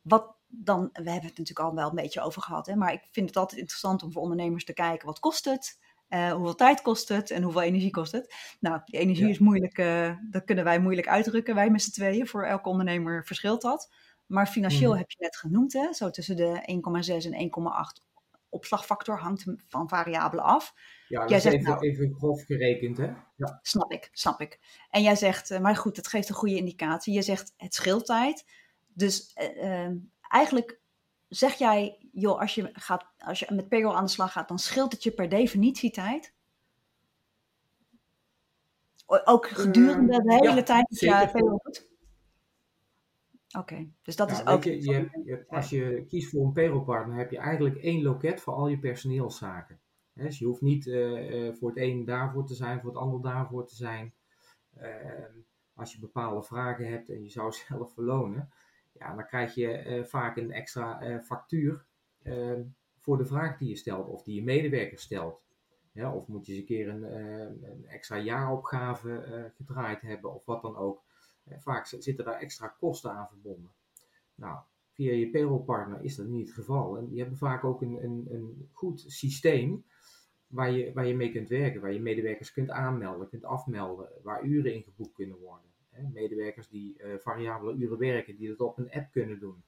Wat 0.00 0.34
dan, 0.48 0.80
we 0.92 1.10
hebben 1.10 1.28
het 1.28 1.38
natuurlijk 1.38 1.68
al 1.68 1.74
wel 1.74 1.88
een 1.88 1.94
beetje 1.94 2.20
over 2.20 2.42
gehad. 2.42 2.66
Hè? 2.66 2.76
Maar 2.76 2.92
ik 2.92 3.08
vind 3.10 3.28
het 3.28 3.36
altijd 3.36 3.60
interessant 3.60 4.02
om 4.02 4.12
voor 4.12 4.22
ondernemers 4.22 4.64
te 4.64 4.72
kijken, 4.72 5.06
wat 5.06 5.18
kost 5.18 5.44
het? 5.44 5.78
Eh, 6.08 6.32
hoeveel 6.32 6.54
tijd 6.54 6.82
kost 6.82 7.08
het 7.08 7.30
en 7.30 7.42
hoeveel 7.42 7.62
energie 7.62 7.90
kost 7.90 8.12
het? 8.12 8.34
Nou, 8.60 8.80
die 8.84 9.00
energie 9.00 9.24
Ja. 9.24 9.30
is 9.30 9.38
moeilijk, 9.38 9.78
eh, 9.78 10.10
dat 10.30 10.44
kunnen 10.44 10.64
wij 10.64 10.78
moeilijk 10.78 11.08
uitdrukken, 11.08 11.54
wij 11.54 11.70
met 11.70 11.82
z'n 11.82 11.90
tweeën. 11.90 12.26
Voor 12.26 12.44
elke 12.44 12.68
ondernemer 12.68 13.24
verschilt 13.24 13.62
dat. 13.62 13.90
Maar 14.26 14.46
financieel 14.46 14.90
Mhm. 14.90 14.98
heb 14.98 15.10
je 15.10 15.16
net 15.20 15.36
genoemd, 15.36 15.72
hè? 15.72 15.92
zo 15.92 16.10
tussen 16.10 16.36
de 16.36 16.60
1,6 16.64 17.24
en 17.24 17.34
1,8 17.34 18.04
opslagfactor 18.48 19.18
hangt 19.18 19.44
van 19.68 19.88
variabelen 19.88 20.44
af. 20.44 20.74
Ja, 21.08 21.26
Jij 21.26 21.36
is 21.36 21.42
zegt 21.42 21.54
even, 21.54 21.68
nou- 21.70 21.80
even 21.86 22.14
grof 22.14 22.44
gerekend, 22.44 22.96
hè? 22.96 23.12
Ja. 23.36 23.58
Snap 23.62 23.92
ik, 23.92 24.08
snap 24.12 24.40
ik. 24.40 24.60
En 24.90 25.02
jij 25.02 25.16
zegt, 25.16 25.50
eh, 25.50 25.60
maar 25.60 25.76
goed, 25.76 25.96
dat 25.96 26.06
geeft 26.06 26.28
een 26.28 26.34
goede 26.34 26.56
indicatie. 26.56 27.14
Je 27.14 27.22
zegt 27.22 27.54
het 27.56 27.74
scheelt 27.74 28.06
tijd. 28.06 28.44
Dus 28.86 29.32
eh, 29.34 29.84
eh, 29.86 29.92
eigenlijk 30.28 30.80
zeg 31.28 31.54
jij, 31.54 32.08
joh, 32.12 32.40
als 32.40 32.54
je, 32.54 32.70
gaat, 32.72 33.04
als 33.18 33.38
je 33.38 33.46
met 33.54 33.68
payroll 33.68 33.94
aan 33.94 34.04
de 34.04 34.10
slag 34.10 34.32
gaat, 34.32 34.48
dan 34.48 34.58
scheelt 34.58 34.92
het 34.92 35.02
je 35.02 35.10
per 35.10 35.28
definitie 35.28 35.90
tijd. 35.90 36.34
Ook 39.06 39.48
gedurende 39.48 40.22
de 40.22 40.32
Eh, 40.32 40.38
hele 40.40 40.54
ja, 40.56 40.62
tijd 40.62 40.86
dat 40.88 40.98
je 41.00 41.28
payroll 41.32 41.58
doet? 41.62 41.88
Oké, 43.58 43.88
dus 44.02 44.16
dat 44.16 44.30
Ja, 44.30 44.34
is 44.40 44.46
ook... 44.46 44.64
je, 44.64 44.80
je 44.80 44.86
wat- 44.86 44.94
hebt- 44.94 45.24
je 45.24 45.30
hebt- 45.30 45.48
als 45.50 45.70
je 45.70 46.04
kiest 46.08 46.30
voor 46.30 46.44
een 46.46 46.52
payrollpartner, 46.52 47.16
heb 47.16 47.30
je 47.30 47.38
eigenlijk 47.38 47.76
één 47.76 48.02
loket 48.02 48.40
voor 48.40 48.52
al 48.54 48.68
je 48.68 48.78
personeelszaken. 48.78 49.80
Dus 50.12 50.38
je 50.38 50.44
hoeft 50.46 50.60
niet 50.60 50.86
eh, 50.86 51.46
eh, 51.48 51.54
voor 51.54 51.68
het 51.68 51.78
een 51.78 52.04
daarvoor 52.04 52.46
te 52.46 52.54
zijn, 52.54 52.80
voor 52.80 52.90
het 52.90 52.98
ander 52.98 53.22
daarvoor 53.22 53.66
te 53.66 53.74
zijn. 53.74 54.12
Ehm, 54.76 55.32
als 55.74 55.92
je 55.92 56.00
bepaalde 56.00 56.42
vragen 56.42 56.88
hebt 56.90 57.08
en 57.10 57.22
je 57.22 57.30
zou 57.30 57.52
zelf 57.68 57.92
verlonen, 57.92 58.50
ja, 58.92 59.14
dan 59.14 59.26
krijg 59.26 59.54
je 59.54 59.68
eh, 59.72 60.04
vaak 60.04 60.36
een 60.36 60.52
extra 60.52 61.20
factuur 61.22 61.84
ehm, 62.22 62.62
voor 63.00 63.16
de 63.18 63.26
vraag 63.26 63.58
die 63.58 63.68
je 63.68 63.76
stelt 63.76 64.08
of 64.08 64.22
die 64.22 64.34
je 64.34 64.42
medewerker 64.44 64.98
stelt. 64.98 65.44
Ja, 65.92 66.12
of 66.14 66.26
moet 66.28 66.46
je 66.46 66.52
eens 66.52 66.60
een 66.60 66.66
keer 66.66 66.88
een, 66.88 67.02
een 67.70 67.86
extra 67.86 68.18
jaaropgave 68.18 69.50
gedraaid 69.56 70.00
hebben 70.00 70.34
of 70.34 70.44
wat 70.44 70.62
dan 70.62 70.76
ook. 70.76 71.04
Vaak 71.58 71.86
zitten 71.86 72.24
daar 72.24 72.38
extra 72.38 72.66
kosten 72.66 73.10
aan 73.10 73.28
verbonden. 73.28 73.70
Nou, 74.34 74.58
via 74.92 75.12
je 75.12 75.30
payrollpartner 75.30 76.02
is 76.02 76.16
dat 76.16 76.26
niet 76.26 76.46
het 76.46 76.54
geval. 76.54 76.98
En 76.98 77.08
die 77.08 77.18
hebben 77.18 77.38
vaak 77.38 77.64
ook 77.64 77.82
een, 77.82 78.04
een, 78.04 78.26
een 78.30 78.68
goed 78.72 79.04
systeem 79.06 79.84
waar 80.46 80.70
je, 80.70 80.92
waar 80.92 81.06
je 81.06 81.14
mee 81.14 81.32
kunt 81.32 81.48
werken, 81.48 81.80
waar 81.80 81.92
je 81.92 82.00
medewerkers 82.00 82.52
kunt 82.52 82.70
aanmelden, 82.70 83.28
kunt 83.28 83.44
afmelden, 83.44 84.08
waar 84.22 84.44
uren 84.44 84.74
in 84.74 84.82
geboekt 84.82 85.14
kunnen 85.14 85.38
worden. 85.38 85.70
Hè, 85.90 86.02
medewerkers 86.12 86.68
die 86.68 86.98
eh, 86.98 87.18
variabele 87.18 87.74
uren 87.74 87.98
werken, 87.98 88.36
die 88.36 88.48
dat 88.48 88.60
op 88.60 88.78
een 88.78 88.90
app 88.90 89.12
kunnen 89.12 89.38
doen. 89.38 89.62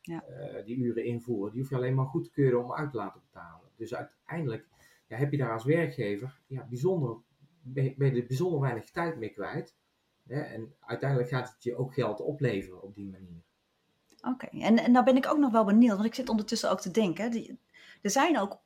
Ja. 0.00 0.24
Eh, 0.24 0.64
die 0.64 0.76
uren 0.76 1.04
invoeren, 1.04 1.52
die 1.52 1.60
hoef 1.60 1.70
je 1.70 1.76
alleen 1.76 1.94
maar 1.94 2.06
goed 2.06 2.24
te 2.24 2.30
keuren 2.30 2.64
om 2.64 2.72
uit 2.72 2.90
te 2.90 2.96
laten 2.96 3.20
betalen. 3.20 3.68
Dus 3.76 3.94
uiteindelijk 3.94 4.66
ja, 5.06 5.16
heb 5.16 5.30
je 5.30 5.36
daar 5.36 5.52
als 5.52 5.64
werkgever 5.64 6.40
ja, 6.46 6.66
bijzonder, 6.68 7.16
ben 7.62 7.84
je 7.84 7.94
ben 7.96 8.14
je 8.14 8.20
er 8.20 8.26
bijzonder 8.26 8.60
weinig 8.60 8.90
tijd 8.90 9.18
mee 9.18 9.32
kwijt. 9.32 9.76
En 10.28 10.74
uiteindelijk 10.80 11.28
gaat 11.30 11.48
het 11.54 11.62
je 11.62 11.76
ook 11.76 11.94
geld 11.94 12.20
opleveren 12.20 12.82
op 12.82 12.94
die 12.94 13.08
manier. 13.10 13.42
Oké, 14.20 14.46
en, 14.46 14.78
en 14.78 14.92
nou 14.92 15.04
ben 15.04 15.16
ik 15.16 15.26
ook 15.26 15.38
nog 15.38 15.52
wel 15.52 15.64
benieuwd, 15.64 15.92
want 15.94 16.04
ik 16.04 16.14
zit 16.14 16.28
ondertussen 16.28 16.70
ook 16.70 16.80
te 16.80 16.90
denken. 16.90 17.30
die- 17.30 17.58
er 18.02 18.10
zijn 18.10 18.38
ook 18.38 18.58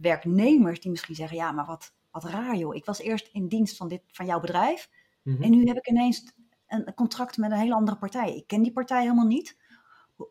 werknemers 0.00 0.80
die 0.80 0.90
misschien 0.90 1.14
zeggen, 1.14 1.36
ja, 1.36 1.52
maar 1.52 1.66
wat, 1.66 1.92
wat 2.10 2.24
raar 2.24 2.56
joh. 2.56 2.74
Ik 2.74 2.84
was 2.84 2.98
eerst 2.98 3.28
in 3.32 3.48
dienst 3.48 3.76
van, 3.76 3.88
dit, 3.88 4.02
van 4.06 4.26
jouw 4.26 4.40
bedrijf 4.40 4.90
Mhm. 5.22 5.42
en 5.42 5.50
nu 5.50 5.66
heb 5.66 5.76
ik 5.76 5.88
ineens 5.88 6.32
een, 6.66 6.86
een 6.88 6.94
contract 6.94 7.36
met 7.36 7.50
een 7.50 7.58
hele 7.58 7.74
andere 7.74 7.96
partij. 7.96 8.36
Ik 8.36 8.46
ken 8.46 8.62
die 8.62 8.72
partij 8.72 9.00
helemaal 9.02 9.26
niet. 9.26 9.56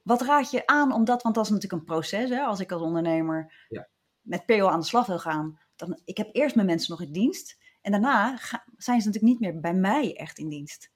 Wat 0.04 0.22
raad 0.22 0.52
je 0.52 0.66
aan 0.68 0.92
om 0.94 1.04
dat, 1.06 1.22
want 1.24 1.36
dat 1.36 1.46
is 1.46 1.52
natuurlijk 1.52 1.82
een 1.82 1.88
proces. 1.88 2.30
Hè? 2.30 2.42
Als 2.42 2.60
ik 2.60 2.72
als 2.72 2.82
ondernemer 2.82 3.66
Ja. 3.70 3.88
met 4.22 4.46
PO 4.46 4.68
aan 4.68 4.80
de 4.80 4.86
slag 4.86 5.06
wil 5.06 5.20
gaan, 5.20 5.60
dan 5.76 6.00
ik 6.06 6.18
heb 6.18 6.30
eerst 6.32 6.56
mijn 6.56 6.68
mensen 6.68 6.92
nog 6.92 7.02
in 7.02 7.12
dienst 7.12 7.58
en 7.82 7.92
daarna 7.92 8.38
ga- 8.38 8.66
zijn 8.78 9.02
ze 9.02 9.08
natuurlijk 9.08 9.40
niet 9.40 9.52
meer 9.52 9.62
bij 9.62 9.74
mij 9.74 10.16
echt 10.16 10.38
in 10.38 10.50
dienst. 10.50 10.92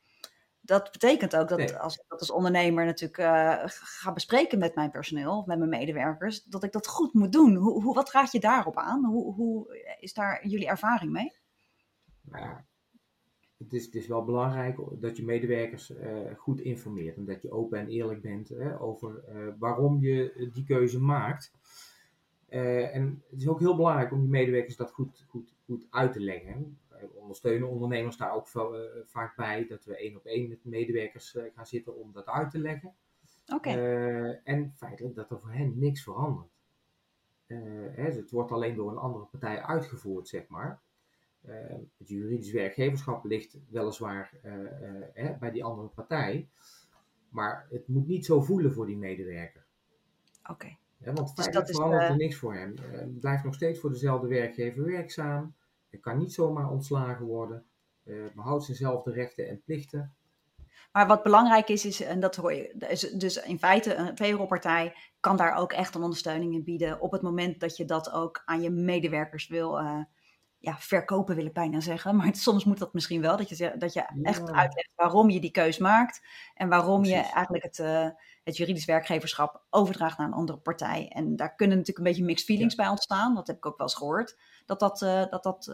Dat 0.61 0.91
betekent 0.91 1.35
ook 1.35 1.47
dat 1.49 1.57
Nee. 1.57 1.77
als 1.77 1.95
ik 1.97 2.03
dat 2.07 2.19
als 2.19 2.31
ondernemer 2.31 2.85
natuurlijk 2.85 3.17
eh, 3.17 3.63
ga 3.67 4.13
bespreken 4.13 4.59
met 4.59 4.75
mijn 4.75 4.91
personeel, 4.91 5.37
of 5.37 5.45
met 5.45 5.57
mijn 5.57 5.69
medewerkers, 5.69 6.43
dat 6.43 6.63
ik 6.63 6.71
dat 6.71 6.87
goed 6.87 7.13
moet 7.13 7.31
doen. 7.31 7.55
Hoe, 7.55 7.81
hoe, 7.81 7.93
wat 7.93 8.11
raad 8.11 8.31
je 8.31 8.39
daarop 8.39 8.77
aan? 8.77 9.05
Hoe, 9.05 9.33
hoe 9.33 9.77
is 9.99 10.13
daar 10.13 10.47
jullie 10.47 10.67
ervaring 10.67 11.11
mee? 11.11 11.31
Nou 12.21 12.43
ja, 12.43 12.65
het 13.57 13.73
is, 13.73 13.85
het 13.85 13.95
is 13.95 14.07
wel 14.07 14.23
belangrijk 14.23 14.77
dat 14.91 15.17
je 15.17 15.23
medewerkers 15.23 15.95
eh, 15.95 16.17
goed 16.37 16.59
informeert 16.59 17.17
en 17.17 17.25
dat 17.25 17.41
je 17.41 17.51
open 17.51 17.79
en 17.79 17.87
eerlijk 17.87 18.21
bent 18.21 18.49
hè, 18.49 18.79
over 18.79 19.23
eh, 19.23 19.47
waarom 19.59 19.99
je 20.01 20.49
die 20.53 20.63
keuze 20.63 20.99
maakt. 20.99 21.51
En 22.49 23.23
het 23.29 23.39
is 23.39 23.47
ook 23.47 23.59
heel 23.59 23.75
belangrijk 23.75 24.11
om 24.11 24.21
je 24.21 24.27
medewerkers 24.27 24.75
dat 24.75 24.91
goed, 24.91 25.25
goed, 25.27 25.52
goed 25.65 25.87
uit 25.89 26.13
te 26.13 26.19
leggen. 26.19 26.79
Wij 26.89 27.09
ondersteunen 27.13 27.69
ondernemers 27.69 28.17
daar 28.17 28.33
ook 28.33 28.47
eh, 28.47 28.79
vaak 29.05 29.35
bij 29.35 29.67
dat 29.67 29.85
we 29.85 29.97
één 29.97 30.15
op 30.15 30.25
één 30.25 30.49
met 30.49 30.65
medewerkers 30.65 31.35
eh, 31.35 31.43
gaan 31.55 31.67
zitten 31.67 31.95
om 31.95 32.11
dat 32.11 32.25
uit 32.25 32.51
te 32.51 32.59
leggen. 32.59 32.95
Oké. 33.53 33.69
Eh, 33.69 34.47
en 34.47 34.73
feitelijk 34.75 35.15
dat 35.15 35.31
er 35.31 35.39
voor 35.39 35.51
hen 35.51 35.79
niks 35.79 36.03
verandert. 36.03 36.51
hè, 37.47 38.03
het 38.03 38.31
wordt 38.31 38.51
alleen 38.51 38.75
door 38.75 38.91
een 38.91 38.97
andere 38.97 39.25
partij 39.25 39.61
uitgevoerd, 39.61 40.27
zeg 40.27 40.47
maar. 40.47 40.81
het 41.97 42.07
juridisch 42.07 42.51
werkgeverschap 42.51 43.25
ligt 43.25 43.57
weliswaar 43.69 44.31
hè, 45.13 45.37
bij 45.39 45.51
die 45.51 45.63
andere 45.63 45.87
partij, 45.87 46.49
maar 47.29 47.67
het 47.69 47.87
moet 47.87 48.07
niet 48.07 48.25
zo 48.25 48.41
voelen 48.41 48.73
voor 48.73 48.85
die 48.85 48.97
medewerker. 48.97 49.65
Oké. 50.49 50.77
Want 51.03 51.17
dus 51.17 51.31
feitelijk 51.33 51.69
verandert 51.69 52.09
er 52.09 52.15
niks 52.15 52.35
voor 52.35 52.53
hem. 52.53 52.73
Hij 52.81 53.05
blijft 53.05 53.43
nog 53.43 53.53
steeds 53.53 53.79
voor 53.79 53.89
dezelfde 53.89 54.27
werkgever 54.27 54.85
werkzaam. 54.85 55.55
Hij 55.89 55.99
kan 55.99 56.17
niet 56.17 56.33
zomaar 56.33 56.69
ontslagen 56.69 57.25
worden. 57.25 57.65
behoudt 58.35 58.63
zijnzelfde 58.63 59.11
rechten 59.11 59.49
en 59.49 59.61
plichten. 59.65 60.15
Maar 60.91 61.07
wat 61.07 61.23
belangrijk 61.23 61.69
is, 61.69 61.85
is, 61.85 62.01
en 62.01 62.19
dat 62.19 62.35
hoor 62.35 62.53
je, 62.53 62.75
is 62.89 63.01
dus 63.01 63.43
in 63.43 63.59
feite 63.59 63.95
een 63.95 64.13
payrollpartij 64.13 64.95
kan 65.19 65.37
daar 65.37 65.55
ook 65.55 65.71
echt 65.71 65.95
een 65.95 66.01
ondersteuning 66.01 66.53
in 66.53 66.63
bieden 66.63 67.01
op 67.01 67.11
het 67.11 67.21
moment 67.21 67.59
dat 67.59 67.77
je 67.77 67.85
dat 67.85 68.11
ook 68.11 68.41
aan 68.45 68.61
je 68.61 68.69
medewerkers 68.69 69.47
wil 69.47 69.79
uh, 69.79 70.03
ja, 70.63 70.77
verkopen, 70.77 71.35
wil 71.35 71.45
ik 71.45 71.53
bijna 71.53 71.79
zeggen. 71.79 72.15
Maar 72.15 72.35
soms 72.49 72.63
moet 72.63 72.77
dat 72.77 72.93
misschien 72.93 73.21
wel, 73.21 73.37
dat 73.37 73.49
je, 73.49 73.75
dat 73.77 73.93
je 73.93 74.05
echt 74.21 74.51
uitlegt 74.51 74.91
waarom 74.95 75.29
je 75.29 75.39
die 75.39 75.51
keus 75.51 75.77
maakt 75.77 76.21
en 76.53 76.69
waarom 76.69 77.03
je 77.03 77.15
eigenlijk 77.15 77.63
het, 77.63 77.77
uh, 77.77 78.09
het 78.43 78.57
juridisch 78.57 78.85
werkgeverschap 78.85 79.63
overdraagt 79.69 80.17
naar 80.17 80.27
een 80.27 80.33
andere 80.33 80.57
partij. 80.57 81.07
En 81.09 81.35
daar 81.35 81.55
kunnen 81.55 81.77
natuurlijk 81.77 82.05
een 82.05 82.11
beetje 82.11 82.27
mixed 82.27 82.45
feelings 82.45 82.75
bij 82.75 82.87
ontstaan, 82.87 83.35
dat 83.35 83.47
heb 83.47 83.55
ik 83.55 83.65
ook 83.65 83.77
wel 83.77 83.87
eens 83.87 83.95
gehoord, 83.95 84.37
dat 84.65 84.79
dat, 84.79 85.01
uh, 85.01 85.25
dat, 85.29 85.43
dat 85.43 85.71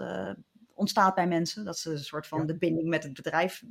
ontstaat 0.73 1.15
bij 1.15 1.27
mensen, 1.27 1.65
dat 1.65 1.77
ze 1.77 1.91
een 1.91 1.99
soort 1.99 2.27
van 2.27 2.45
de 2.45 2.57
binding 2.57 2.87
met 2.87 3.03
het 3.03 3.13
bedrijf 3.13 3.63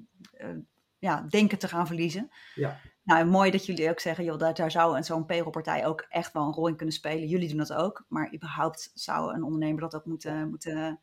ja, 0.99 1.27
denken 1.29 1.59
te 1.59 1.69
gaan 1.69 1.87
verliezen. 1.87 2.31
Ja. 2.55 2.81
Nou, 3.03 3.27
mooi 3.27 3.51
dat 3.51 3.67
jullie 3.67 3.91
ook 3.91 4.01
zeggen, 4.01 4.25
joh, 4.25 4.39
dat 4.39 4.57
daar 4.57 4.71
zou 4.71 5.03
zo'n 5.03 5.27
payrollpartij 5.27 5.87
ook 5.87 6.07
echt 6.09 6.33
wel 6.33 6.47
een 6.47 6.53
rol 6.53 6.69
in 6.69 6.77
kunnen 6.77 6.95
spelen. 6.95 7.29
Jullie 7.29 7.49
doen 7.49 7.59
dat 7.59 7.73
ook, 7.73 8.05
maar 8.09 8.35
überhaupt 8.35 8.91
zou 8.95 9.35
een 9.35 9.43
ondernemer 9.43 9.81
dat 9.81 9.95
ook 9.95 10.05
moeten, 10.05 10.49
moeten, 10.49 11.01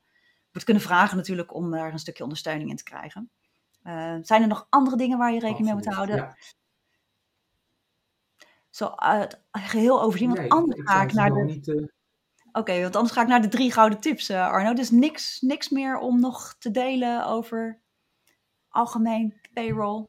moeten 0.56 0.74
kunnen 0.74 0.84
vragen 0.84 1.18
natuurlijk 1.18 1.54
om 1.54 1.72
daar 1.72 1.92
een 1.92 2.00
stukje 2.00 2.24
ondersteuning 2.24 2.70
in 2.70 2.76
te 2.76 2.84
krijgen. 2.84 3.30
Uh, 3.84 4.18
zijn 4.22 4.42
er 4.42 4.48
nog 4.48 4.68
andere 4.70 4.98
dingen 4.98 5.18
waar 5.18 5.34
je 5.34 5.40
rekening 5.40 5.66
mee 5.66 5.74
moet 5.74 5.94
houden? 5.94 6.16
Ja. 6.16 6.38
Zo 8.70 8.94
uh, 9.04 9.24
geheel 9.52 10.02
overzien, 10.02 10.34
want 10.36 10.50
anders 10.50 10.82
ga 10.84 11.02
ik 11.02 11.14
naar 11.14 11.30
de... 11.30 11.62
Uh... 11.66 11.88
Oké, 12.52 12.82
want 12.82 12.96
anders 12.96 13.14
ga 13.14 13.22
ik 13.22 13.28
naar 13.28 13.42
de 13.42 13.48
drie 13.48 13.72
gouden 13.72 14.00
tips, 14.00 14.32
Arno. 14.32 14.74
Dus 14.74 14.92
niks, 14.92 15.42
niks 15.42 15.70
meer 15.70 15.98
om 15.98 16.20
nog 16.20 16.56
te 16.60 16.72
delen 16.72 17.26
over 17.26 17.82
algemeen 18.70 19.42
payroll? 19.54 20.08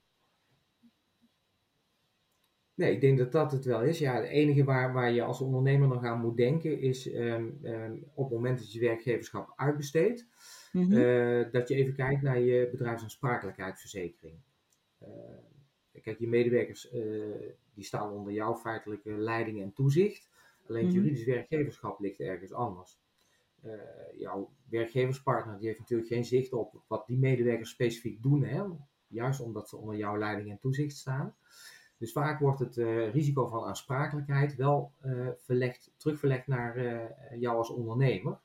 Nee, 2.76 2.92
ik 2.92 3.00
denk 3.00 3.18
dat 3.18 3.32
dat 3.32 3.52
het 3.52 3.64
wel 3.64 3.82
is. 3.82 3.98
Ja, 3.98 4.14
het 4.14 4.24
enige 4.24 4.64
waar, 4.64 4.92
waar 4.92 5.12
je 5.12 5.22
als 5.22 5.40
ondernemer 5.40 5.88
nog 5.88 6.04
aan 6.04 6.20
moet 6.20 6.36
denken 6.36 6.80
is 6.80 7.10
ehm, 7.10 7.48
ehm, 7.62 7.96
op 8.14 8.24
het 8.24 8.34
moment 8.34 8.58
dat 8.58 8.72
je 8.72 8.80
werkgeverschap 8.80 9.52
uitbesteedt, 9.56 10.26
mhm. 10.72 10.92
eh, 10.92 11.52
dat 11.52 11.68
je 11.68 11.74
even 11.74 11.94
kijkt 11.94 12.22
naar 12.22 12.38
je 12.38 12.68
bedrijfsaansprakelijkheidsverzekering. 12.70 14.38
Uh, 15.02 15.08
kijk, 16.02 16.18
je 16.18 16.28
medewerkers 16.28 16.92
uh, 16.92 17.34
die 17.74 17.84
staan 17.84 18.10
onder 18.12 18.32
jouw 18.32 18.54
feitelijke 18.54 19.10
leiding 19.10 19.62
en 19.62 19.72
toezicht. 19.72 20.28
Alleen 20.68 20.84
het 20.84 20.94
mhm. 20.94 21.02
juridisch 21.02 21.24
werkgeverschap 21.24 22.00
ligt 22.00 22.20
ergens 22.20 22.52
anders. 22.52 23.00
Eh, 23.66 24.18
jouw 24.18 24.50
werkgeverspartner 24.68 25.58
die 25.58 25.66
heeft 25.66 25.78
natuurlijk 25.78 26.08
geen 26.08 26.24
zicht 26.24 26.52
op 26.52 26.82
wat 26.86 27.06
die 27.06 27.18
medewerkers 27.18 27.70
specifiek 27.70 28.22
doen, 28.22 28.44
hè? 28.44 28.62
juist 29.06 29.40
omdat 29.40 29.68
ze 29.68 29.76
onder 29.76 29.96
jouw 29.96 30.18
leiding 30.18 30.50
en 30.50 30.58
toezicht 30.58 30.96
staan. 30.96 31.36
Dus 31.98 32.12
vaak 32.12 32.40
wordt 32.40 32.60
het 32.60 32.76
uh, 32.76 33.12
risico 33.12 33.46
van 33.46 33.64
aansprakelijkheid 33.64 34.54
wel 34.54 34.92
uh, 35.04 35.28
verlegd, 35.36 35.92
terugverlegd 35.96 36.46
naar 36.46 36.78
jou 37.38 37.56
als 37.56 37.70
ondernemer. 37.70 38.38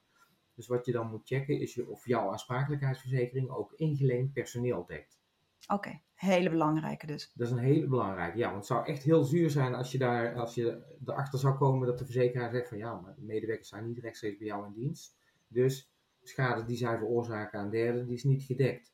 Dus 0.56 0.68
wat 0.68 0.86
je 0.86 0.92
dan 0.92 1.10
moet 1.10 1.28
checken 1.28 1.60
is 1.60 1.86
of 1.86 2.06
jouw 2.06 2.32
aansprakelijkheidsverzekering 2.32 3.50
ook 3.50 3.74
ingeleend 3.74 4.34
personeel 4.34 4.86
dekt. 4.86 5.20
Oké, 5.68 6.02
hele 6.14 6.50
belangrijke 6.50 7.06
dus. 7.06 7.32
Dat 7.34 7.48
is 7.48 7.54
een 7.54 7.60
hele 7.60 7.88
belangrijke, 7.88 8.38
ja. 8.38 8.46
Want 8.46 8.58
het 8.58 8.66
zou 8.66 8.86
echt 8.86 9.04
heel 9.04 9.24
zuur 9.24 9.50
zijn 9.50 9.76
als 9.76 9.92
je, 9.92 9.98
daar, 9.98 10.36
als 10.36 10.56
je 10.56 10.98
erachter 11.06 11.40
zou 11.40 11.58
komen 11.58 11.88
dat 11.88 11.98
de 11.98 12.06
verzekeraar 12.06 12.52
zegt 12.52 12.70
van 12.70 12.78
ja, 12.78 13.00
maar 13.00 13.16
de 13.16 13.22
medewerkers 13.22 13.70
zijn 13.70 13.88
niet 13.88 14.00
rechtstreeks 14.00 14.38
bij 14.38 14.48
jou 14.48 14.66
in 14.66 14.74
dienst. 14.74 15.16
Dus 15.48 15.92
schade 16.22 16.66
die 16.66 16.78
zij 16.78 16.98
veroorzaken 16.98 17.60
aan 17.60 17.70
derden, 17.70 18.06
die 18.06 18.16
is 18.16 18.24
niet 18.24 18.44
gedekt. 18.44 18.94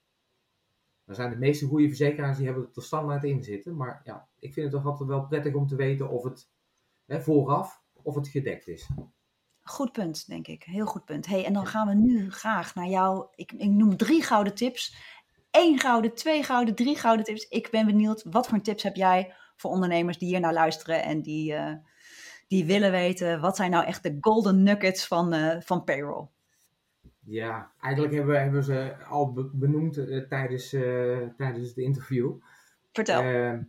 Dan 1.08 1.16
zijn 1.16 1.30
de 1.30 1.38
meeste 1.38 1.66
goede 1.66 1.88
verzekeraars 1.88 2.38
die 2.38 2.46
hebben 2.46 2.64
het 2.64 2.76
er 2.76 2.84
standaard 2.84 3.24
in 3.24 3.44
zitten. 3.44 3.76
Maar 3.76 4.02
ja, 4.04 4.28
ik 4.40 4.54
vind 4.54 4.72
het 4.72 4.76
toch 4.76 4.92
altijd 4.92 5.10
wel 5.10 5.26
prettig 5.26 5.54
om 5.54 5.68
te 5.68 5.76
weten 5.76 6.10
of 6.10 6.24
het 6.24 6.50
hè, 7.06 7.22
vooraf 7.22 7.82
of 7.94 8.16
het 8.16 8.28
gedekt 8.28 8.68
is. 8.68 8.90
Goed 9.62 9.92
punt, 9.92 10.28
denk 10.28 10.48
ik. 10.48 10.64
Heel 10.64 10.86
goed 10.86 11.06
punt. 11.06 11.26
Hey, 11.26 11.46
en 11.46 11.54
dan 11.54 11.68
gaan 11.68 11.88
we 11.88 11.94
nu 11.94 12.32
graag 12.32 12.76
naar 12.76 12.88
jou. 12.88 13.28
Ik, 13.36 13.52
ik 13.52 13.70
noem 13.70 13.98
drie 13.98 14.24
gouden 14.24 14.56
tips 14.56 15.16
één 15.52 15.80
gouden, 15.80 16.14
twee 16.14 16.44
gouden, 16.44 16.76
drie 16.76 16.98
gouden 16.98 17.26
tips. 17.26 17.48
Ik 17.48 17.70
ben 17.72 17.86
benieuwd, 17.86 18.24
wat 18.30 18.48
voor 18.48 18.62
tips 18.62 18.84
heb 18.84 18.96
jij 18.96 19.34
voor 19.56 19.72
ondernemers 19.72 20.18
die 20.18 20.28
hier 20.28 20.40
naar 20.40 20.54
luisteren 20.54 21.04
en 21.04 21.22
die, 21.22 21.54
uh, 21.54 21.74
die 22.48 22.66
willen 22.66 22.92
weten, 22.92 23.42
wat 23.42 23.56
zijn 23.56 23.72
nou 23.72 23.86
echt 23.86 24.04
de 24.04 24.18
golden 24.20 24.64
nuggets 24.64 25.08
van, 25.08 25.34
uh, 25.34 25.56
van 25.60 25.84
payroll? 25.84 26.28
Ja, 27.30 27.72
eigenlijk 27.82 28.14
hebben 28.14 28.34
we, 28.34 28.40
hebben 28.40 28.64
ze 28.64 28.96
al 29.06 29.34
benoemd 29.54 29.98
uh, 29.98 30.28
tijdens, 30.28 30.70
tijdens 31.38 31.68
het 31.68 31.78
interview. 31.78 32.32
Vertel. 32.92 33.22
Ehm, 33.22 33.62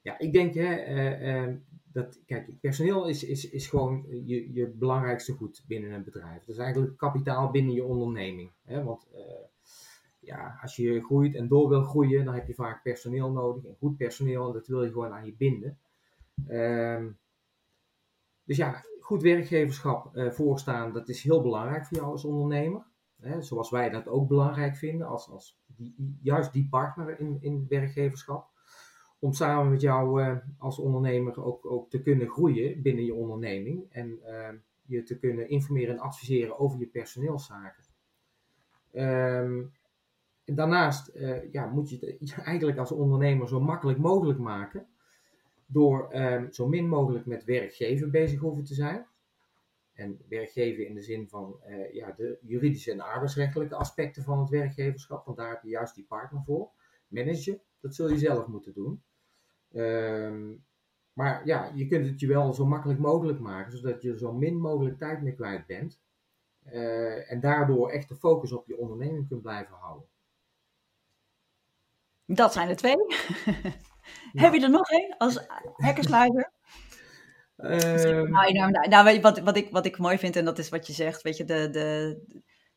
ja, 0.00 0.18
ik 0.18 0.32
denk 0.32 0.54
hè, 0.54 0.74
ehm, 0.74 1.56
dat, 1.92 2.18
kijk, 2.26 2.60
personeel 2.60 3.08
is, 3.08 3.24
is, 3.24 3.50
is 3.50 3.66
gewoon 3.66 4.04
je, 4.24 4.52
je 4.52 4.66
belangrijkste 4.66 5.32
goed 5.32 5.64
binnen 5.66 5.90
een 5.92 6.04
bedrijf. 6.04 6.38
Dat 6.38 6.54
is 6.54 6.62
eigenlijk 6.62 6.96
kapitaal 6.96 7.50
binnen 7.50 7.74
je 7.74 7.84
onderneming. 7.84 8.50
Hè? 8.64 8.82
Want 8.82 9.06
ja, 10.26 10.58
als 10.62 10.76
je 10.76 11.04
groeit 11.04 11.34
en 11.34 11.48
door 11.48 11.68
wil 11.68 11.82
groeien, 11.82 12.24
dan 12.24 12.34
heb 12.34 12.46
je 12.46 12.54
vaak 12.54 12.82
personeel 12.82 13.30
nodig. 13.30 13.64
En 13.64 13.76
goed 13.78 13.96
personeel, 13.96 14.46
en 14.46 14.52
dat 14.52 14.66
wil 14.66 14.82
je 14.82 14.90
gewoon 14.90 15.12
aan 15.12 15.26
je 15.26 15.34
binden. 15.34 15.78
Ehm, 16.46 17.08
dus 18.44 18.56
ja, 18.56 18.84
goed 19.06 19.22
werkgeverschap 19.22 20.16
uh, 20.16 20.30
voorstaan, 20.30 20.92
dat 20.92 21.08
is 21.08 21.22
heel 21.22 21.42
belangrijk 21.42 21.86
voor 21.86 21.96
jou 21.96 22.10
als 22.10 22.24
ondernemer. 22.24 22.86
Hè, 23.20 23.42
zoals 23.42 23.70
wij 23.70 23.90
dat 23.90 24.08
ook 24.08 24.28
belangrijk 24.28 24.76
vinden, 24.76 25.06
als, 25.06 25.30
als 25.30 25.60
die, 25.66 26.18
juist 26.22 26.52
die 26.52 26.68
partner 26.68 27.20
in, 27.20 27.38
in 27.40 27.66
werkgeverschap. 27.68 28.48
Om 29.18 29.32
samen 29.32 29.70
met 29.70 29.80
jou 29.80 30.22
uh, 30.22 30.36
als 30.58 30.78
ondernemer 30.78 31.44
ook, 31.44 31.70
ook 31.70 31.90
te 31.90 32.02
kunnen 32.02 32.28
groeien 32.28 32.82
binnen 32.82 33.04
je 33.04 33.14
onderneming. 33.14 33.86
En 33.90 34.18
uh, 34.24 34.48
je 34.82 35.02
te 35.02 35.18
kunnen 35.18 35.48
informeren 35.48 35.94
en 35.94 36.00
adviseren 36.00 36.58
over 36.58 36.78
je 36.78 36.86
personeelszaken. 36.86 37.84
Um, 38.92 39.72
en 40.44 40.54
daarnaast 40.54 41.12
ja, 41.52 41.66
moet 41.66 41.90
je 41.90 42.16
het 42.18 42.38
eigenlijk 42.44 42.78
als 42.78 42.92
ondernemer 42.92 43.48
zo 43.48 43.60
makkelijk 43.60 43.98
mogelijk 43.98 44.38
maken. 44.38 44.86
Door 45.66 46.14
um, 46.14 46.52
zo 46.52 46.68
min 46.68 46.88
mogelijk 46.88 47.26
met 47.26 47.44
werkgever 47.44 48.10
bezig 48.10 48.40
hoeven 48.40 48.64
te 48.64 48.74
zijn. 48.74 49.06
En 49.92 50.20
werkgever 50.28 50.86
in 50.86 50.94
de 50.94 51.02
zin 51.02 51.28
van 51.28 51.60
uh, 51.68 51.92
ja, 51.92 52.12
de 52.12 52.38
juridische 52.42 52.92
en 52.92 53.00
arbeidsrechtelijke 53.00 53.74
aspecten 53.74 54.22
van 54.22 54.38
het 54.38 54.48
werkgeverschap. 54.48 55.24
Want 55.24 55.36
daar 55.36 55.50
heb 55.50 55.62
je 55.62 55.68
juist 55.68 55.94
die 55.94 56.04
partner 56.04 56.42
voor. 56.42 56.70
Managen, 57.08 57.60
dat 57.80 57.94
zul 57.94 58.08
je 58.08 58.18
zelf 58.18 58.46
moeten 58.46 58.72
doen. 58.72 59.02
Um, 59.72 60.64
maar 61.12 61.46
ja, 61.46 61.70
je 61.74 61.86
kunt 61.86 62.06
het 62.06 62.20
je 62.20 62.26
wel 62.26 62.52
zo 62.52 62.66
makkelijk 62.66 62.98
mogelijk 62.98 63.38
maken, 63.38 63.78
zodat 63.78 64.02
je 64.02 64.18
zo 64.18 64.32
min 64.32 64.60
mogelijk 64.60 64.98
tijd 64.98 65.22
mee 65.22 65.34
kwijt 65.34 65.66
bent. 65.66 66.00
Uh, 66.66 67.30
en 67.30 67.40
daardoor 67.40 67.90
echt 67.90 68.08
de 68.08 68.16
focus 68.16 68.52
op 68.52 68.66
je 68.66 68.76
onderneming 68.76 69.28
kunt 69.28 69.42
blijven 69.42 69.74
houden. 69.74 70.08
Dat 72.24 72.52
zijn 72.52 72.68
er 72.68 72.76
twee. 72.76 72.96
Heb 74.32 74.54
je 74.54 74.62
er 74.62 74.70
nog 74.70 74.90
één 74.90 75.16
als 75.18 75.46
hekkersluiter? 75.76 76.50
Um... 77.56 78.30
Nou, 78.30 78.52
nou, 78.52 78.88
nou, 78.88 79.20
wat, 79.20 79.38
wat, 79.38 79.56
ik, 79.56 79.70
wat 79.70 79.86
ik 79.86 79.98
mooi 79.98 80.18
vind, 80.18 80.36
en 80.36 80.44
dat 80.44 80.58
is 80.58 80.68
wat 80.68 80.86
je 80.86 80.92
zegt, 80.92 81.22
weet 81.22 81.36
je, 81.36 81.44
de, 81.44 81.70
de, 81.70 82.18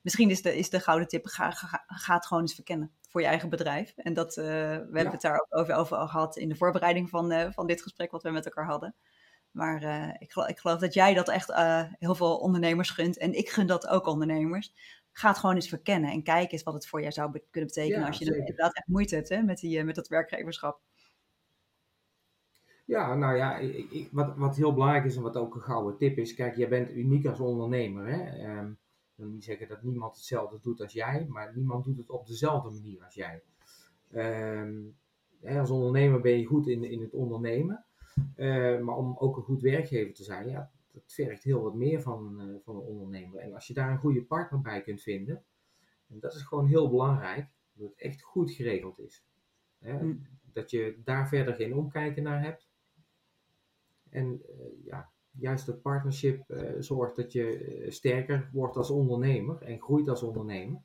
misschien 0.02 0.30
is 0.30 0.42
de, 0.42 0.58
is 0.58 0.70
de 0.70 0.80
gouden 0.80 1.08
tip, 1.08 1.26
ga, 1.26 1.52
ga, 1.88 2.14
het 2.14 2.26
gewoon 2.26 2.44
eens 2.44 2.56
verkennen 2.56 2.92
voor 3.10 3.22
je 3.22 3.28
eigen 3.28 3.50
bedrijf. 3.50 3.94
En 3.96 4.14
dat, 4.14 4.38
uh, 4.38 4.46
we 4.46 4.92
hebben 4.94 5.12
het 5.12 5.22
daar 5.22 5.40
ook 5.40 5.60
over, 5.60 5.76
over 5.76 5.98
gehad 5.98 6.38
in 6.38 6.50
de 6.50 6.56
voorbereiding 6.56 7.10
van, 7.10 7.32
uh, 7.32 7.48
van 7.52 7.68
dit 7.68 7.82
gesprek 7.82 8.12
wat 8.12 8.24
we 8.24 8.30
met 8.30 8.46
elkaar 8.46 8.66
hadden. 8.66 8.96
Maar 9.52 9.84
uh, 9.84 10.14
ik, 10.20 10.32
geloof, 10.32 10.50
ik 10.50 10.60
geloof 10.60 10.80
dat 10.80 10.94
jij 10.94 11.14
dat 11.14 11.30
echt 11.30 11.54
heel 12.00 12.16
veel 12.16 12.38
ondernemers 12.38 12.90
gunt. 12.90 13.18
En 13.18 13.34
ik 13.34 13.50
gun 13.50 13.68
dat 13.68 13.88
ook 13.88 14.08
ondernemers 14.08 14.74
ga 15.20 15.30
het 15.30 15.38
gewoon 15.38 15.56
eens 15.56 15.70
verkennen 15.70 16.12
en 16.12 16.24
kijk 16.24 16.52
eens 16.52 16.64
wat 16.64 16.74
het 16.74 16.88
voor 16.88 17.02
jou 17.02 17.12
zou 17.12 17.42
kunnen 17.52 17.70
betekenen 17.74 18.08
als 18.08 18.18
je 18.18 18.38
inderdaad 18.38 18.76
echt 18.76 18.88
moeite 18.88 19.16
hebt 19.16 19.30
hè, 19.30 19.42
met, 19.42 19.60
die, 19.60 19.80
eh, 19.80 19.86
met 19.86 19.96
dat 19.96 20.08
werkgeverschap. 20.08 20.82
Ja, 22.90 23.16
nou 23.16 23.36
ja, 23.36 23.58
ik, 23.58 24.10
wat, 24.12 24.36
wat 24.36 24.56
heel 24.56 24.74
belangrijk 24.74 25.06
is 25.06 25.16
en 25.16 25.22
wat 25.22 25.38
ook 25.38 25.56
een 25.56 25.62
gouden 25.62 25.98
tip 25.98 26.18
is, 26.18 26.34
kijk, 26.34 26.56
jij 26.56 26.70
bent 26.70 26.92
uniek 26.92 27.26
als 27.26 27.40
ondernemer. 27.40 28.08
Hè? 28.08 28.50
Um, 28.60 28.72
ik 28.72 29.16
wil 29.16 29.28
niet 29.28 29.44
zeggen 29.44 29.68
dat 29.68 29.84
niemand 29.84 30.16
hetzelfde 30.16 30.60
doet 30.62 30.82
als 30.82 30.94
jij, 30.94 31.26
maar 31.28 31.52
niemand 31.56 31.86
doet 31.86 31.98
het 31.98 32.10
op 32.10 32.28
dezelfde 32.28 32.70
manier 32.70 33.04
als 33.04 33.14
jij. 33.14 33.42
Um, 34.14 34.98
hè, 35.42 35.60
als 35.60 35.70
ondernemer 35.70 36.22
ben 36.22 36.40
je 36.40 36.46
goed 36.46 36.68
in, 36.68 36.84
in 36.84 37.02
het 37.02 37.14
ondernemen, 37.14 37.86
uh, 38.36 38.80
maar 38.80 38.96
om 38.96 39.16
ook 39.18 39.38
een 39.38 39.44
goed 39.44 39.62
werkgever 39.62 40.14
te 40.14 40.24
zijn, 40.24 40.50
ja, 40.50 40.72
dat 40.92 41.04
vergt 41.06 41.44
heel 41.44 41.62
wat 41.62 41.76
meer 41.76 42.02
van, 42.02 42.42
uh, 42.42 42.56
van 42.64 42.76
een 42.76 42.82
ondernemer. 42.82 43.40
En 43.40 43.54
als 43.54 43.68
je 43.68 43.74
daar 43.74 43.92
een 43.92 43.98
goede 43.98 44.24
partner 44.24 44.62
bij 44.62 44.82
kunt 44.82 45.02
vinden, 45.02 45.44
en 46.08 46.20
dat 46.20 46.34
is 46.34 46.42
gewoon 46.42 46.68
heel 46.68 46.90
belangrijk, 46.90 47.48
dat 47.74 47.90
het 47.90 48.00
echt 48.00 48.22
goed 48.22 48.52
geregeld 48.52 49.00
is. 49.00 49.26
Hè? 49.80 50.04
Mm. 50.04 50.28
Dat 50.54 50.72
je 50.72 51.00
daar 51.04 51.28
verder 51.28 51.54
geen 51.54 51.76
omkijken 51.76 52.24
naar 52.24 52.44
hebt. 52.44 52.69
En 54.10 54.42
uh, 54.50 54.86
ja, 54.86 55.10
juist 55.32 55.66
dat 55.66 55.82
partnership 55.82 56.44
uh, 56.48 56.72
zorgt 56.80 57.16
dat 57.16 57.32
je 57.32 57.86
sterker 57.90 58.50
wordt 58.54 58.78
als 58.78 58.90
ondernemer 58.90 59.62
en 59.62 59.82
groeit 59.82 60.10
als 60.10 60.24
ondernemer. 60.24 60.82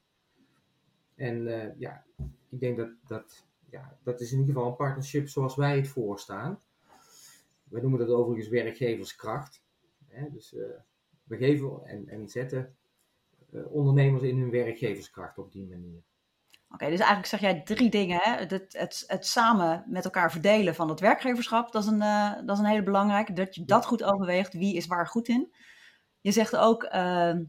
En 1.14 1.45
ja, 1.79 2.05
ik 2.49 2.61
denk 2.61 2.77
dat, 2.77 2.91
dat, 3.07 3.47
ja, 3.70 3.99
dat 4.03 4.20
is 4.20 4.33
in 4.33 4.39
ieder 4.39 4.55
geval 4.55 4.70
een 4.70 4.77
partnership 4.77 5.29
zoals 5.29 5.57
wij 5.57 5.77
het 5.77 5.89
voorstaan. 5.89 6.61
Wij 7.64 7.81
noemen 7.81 7.99
dat 7.99 8.09
overigens 8.09 8.49
werkgeverskracht. 8.49 9.62
Hè? 10.07 10.31
Dus 10.31 10.57
we 11.25 11.37
geven 11.37 11.85
en, 11.85 12.09
en 12.09 12.29
zetten 12.29 12.77
ondernemers 13.51 14.22
in 14.22 14.39
hun 14.39 14.51
werkgeverskracht 14.51 15.39
op 15.39 15.53
die 15.53 15.66
manier. 15.66 16.03
Oké, 16.71 16.89
dus 16.89 16.99
eigenlijk 16.99 17.27
zeg 17.27 17.41
jij 17.41 17.62
drie 17.62 17.91
dingen. 17.91 18.21
Hè? 18.23 18.31
Het, 18.37 18.51
het, 18.51 19.05
het, 19.07 19.27
samen 19.27 19.85
met 19.87 20.05
elkaar 20.05 20.31
verdelen 20.31 20.75
van 20.75 20.89
het 20.89 21.01
werkgeverschap, 21.01 21.73
dat 21.73 21.83
is 21.83 21.89
een, 21.89 22.03
uh, 22.03 22.33
dat 22.45 22.57
is 22.57 22.59
een 22.59 22.71
hele 22.71 22.83
belangrijke. 22.83 23.33
Dat 23.33 23.55
je 23.55 23.65
dat 23.65 23.87
goed 23.87 24.03
overweegt, 24.03 24.53
wie 24.53 24.77
is 24.77 24.87
waar 24.87 25.07
goed 25.07 25.29
in. 25.29 25.55
Je 26.21 26.33
zegt 26.33 26.57
ook, 26.57 26.83
ehm, 26.83 27.43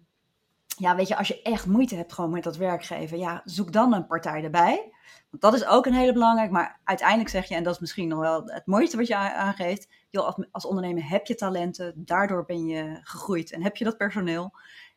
ja, 0.77 0.95
weet 0.95 1.07
je, 1.07 1.17
als 1.17 1.27
je 1.27 1.41
echt 1.41 1.65
moeite 1.65 1.95
hebt 1.95 2.13
gewoon 2.13 2.31
met 2.31 2.43
dat 2.43 2.57
werkgeven, 2.57 3.17
ja, 3.17 3.41
zoek 3.45 3.71
dan 3.71 3.93
een 3.93 4.07
partij 4.07 4.43
erbij. 4.43 4.91
Want 5.29 5.41
dat 5.41 5.53
is 5.53 5.65
ook 5.65 5.85
een 5.85 5.93
hele 5.93 6.13
belangrijk. 6.13 6.51
Maar 6.51 6.79
uiteindelijk 6.83 7.29
zeg 7.29 7.47
je, 7.47 7.55
en 7.55 7.63
dat 7.63 7.73
is 7.73 7.79
misschien 7.79 8.07
nog 8.07 8.19
wel 8.19 8.43
het 8.45 8.65
mooiste 8.65 8.97
wat 8.97 9.07
je 9.07 9.15
aangeeft, 9.15 9.87
joh, 10.09 10.25
als, 10.25 10.35
als 10.51 10.65
ondernemer 10.65 11.09
heb 11.09 11.25
je 11.25 11.35
talenten, 11.35 11.93
daardoor 11.95 12.45
ben 12.45 12.65
je 12.65 12.99
gegroeid 13.01 13.51
en 13.51 13.63
heb 13.63 13.75
je 13.75 13.83
dat 13.83 13.97
personeel. 13.97 14.53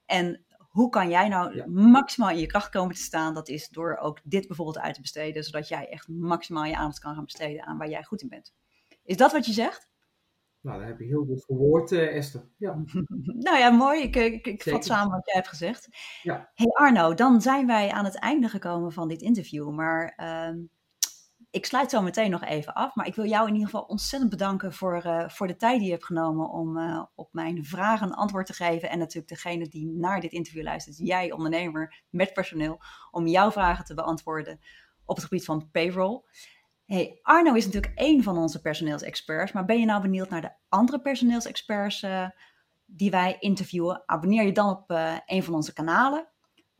En 0.06 0.44
hoe 0.68 0.88
kan 0.88 1.08
jij 1.08 1.28
nou 1.28 1.70
maximaal 1.70 2.30
in 2.30 2.38
je 2.38 2.46
kracht 2.46 2.68
komen 2.68 2.94
te 2.94 3.02
staan? 3.02 3.34
Dat 3.34 3.48
is 3.48 3.68
door 3.68 3.96
ook 3.96 4.20
dit 4.24 4.46
bijvoorbeeld 4.46 4.78
uit 4.78 4.94
te 4.94 5.00
besteden, 5.00 5.44
zodat 5.44 5.68
jij 5.68 5.88
echt 5.88 6.08
maximaal 6.08 6.64
je 6.64 6.76
aandacht 6.76 6.98
kan 6.98 7.14
gaan 7.14 7.24
besteden 7.24 7.66
aan 7.66 7.78
waar 7.78 7.88
jij 7.88 8.02
goed 8.02 8.22
in 8.22 8.28
bent. 8.28 8.54
Is 9.02 9.16
dat 9.16 9.32
wat 9.32 9.46
je 9.46 9.52
zegt? 9.52 9.88
Nou, 10.60 10.78
dat 10.78 10.88
heb 10.88 10.98
je 10.98 11.04
heel 11.04 11.24
goed 11.24 11.44
verwoord, 11.44 11.90
uh, 11.90 12.16
Esther. 12.16 12.48
Ja. 12.56 12.82
nou 13.46 13.58
ja, 13.58 13.70
mooi. 13.70 14.02
Ik, 14.02 14.16
ik, 14.16 14.46
ik 14.46 14.62
vat 14.62 14.84
samen 14.84 15.10
wat 15.12 15.26
jij 15.26 15.34
hebt 15.34 15.48
gezegd. 15.48 15.88
Ja. 16.22 16.50
Hey 16.54 16.66
Arno, 16.66 17.14
dan 17.14 17.40
zijn 17.40 17.66
wij 17.66 17.90
aan 17.90 18.04
het 18.04 18.18
einde 18.18 18.48
gekomen 18.48 18.92
van 18.92 19.08
dit 19.08 19.22
interview. 19.22 19.70
Maar 19.70 20.12
uh, 20.16 20.64
ik 21.50 21.66
sluit 21.66 21.90
zo 21.90 22.02
meteen 22.02 22.30
nog 22.30 22.44
even 22.44 22.74
af. 22.74 22.94
Maar 22.94 23.06
ik 23.06 23.14
wil 23.14 23.26
jou 23.26 23.46
in 23.46 23.52
ieder 23.52 23.68
geval 23.68 23.84
ontzettend 23.84 24.30
bedanken 24.30 24.72
voor, 24.72 25.02
uh, 25.06 25.28
voor 25.28 25.46
de 25.46 25.56
tijd 25.56 25.78
die 25.78 25.86
je 25.86 25.92
hebt 25.92 26.04
genomen 26.04 26.50
om 26.50 26.76
uh, 26.76 27.02
op 27.14 27.28
mijn 27.32 27.64
vragen 27.64 28.14
antwoord 28.14 28.46
te 28.46 28.52
geven. 28.52 28.90
En 28.90 28.98
natuurlijk 28.98 29.28
degene 29.28 29.68
die 29.68 29.86
naar 29.86 30.20
dit 30.20 30.32
interview 30.32 30.62
luistert, 30.62 30.98
jij 30.98 31.32
ondernemer 31.32 32.02
met 32.10 32.32
personeel, 32.32 32.80
om 33.10 33.26
jouw 33.26 33.50
vragen 33.50 33.84
te 33.84 33.94
beantwoorden 33.94 34.60
op 35.04 35.16
het 35.16 35.24
gebied 35.24 35.44
van 35.44 35.70
payroll. 35.70 36.22
Hey, 36.84 37.18
Arno 37.22 37.54
is 37.54 37.64
natuurlijk 37.64 37.98
één 37.98 38.22
van 38.22 38.38
onze 38.38 38.60
personeelsexperts, 38.60 39.52
maar 39.52 39.64
ben 39.64 39.80
je 39.80 39.86
nou 39.86 40.02
benieuwd 40.02 40.28
naar 40.28 40.40
de 40.40 40.52
andere 40.68 41.00
personeelsexperts 41.00 42.02
uh, 42.02 42.28
die 42.84 43.10
wij 43.10 43.36
interviewen? 43.38 44.02
Abonneer 44.06 44.44
je 44.44 44.52
dan 44.52 44.70
op 44.70 44.90
een 45.26 45.42
van 45.42 45.54
onze 45.54 45.72
kanalen, 45.72 46.28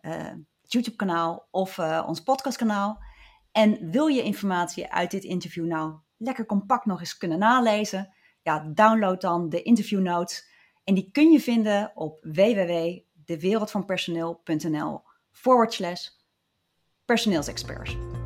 het 0.00 0.72
YouTube-kanaal 0.72 1.48
of 1.50 1.78
ons 1.78 2.20
podcastkanaal. 2.20 3.02
En 3.53 3.90
wil 3.90 4.07
je 4.07 4.22
informatie 4.22 4.92
uit 4.92 5.11
dit 5.11 5.24
interview 5.24 5.66
nou 5.66 5.94
lekker 6.16 6.46
compact 6.46 6.84
nog 6.84 7.01
eens 7.01 7.16
kunnen 7.16 7.38
nalezen? 7.38 8.14
Ja, 8.42 8.70
download 8.74 9.20
dan 9.20 9.49
de 9.49 9.62
interview 9.62 10.01
notes 10.01 10.49
en 10.84 10.94
die 10.94 11.11
kun 11.11 11.30
je 11.30 11.40
vinden 11.40 11.92
op 11.94 12.18
www.dewereldvanpersoneel.nl 12.22 15.03
forward 15.30 15.72
slash 15.72 16.09
personeelsexperts. 17.05 18.17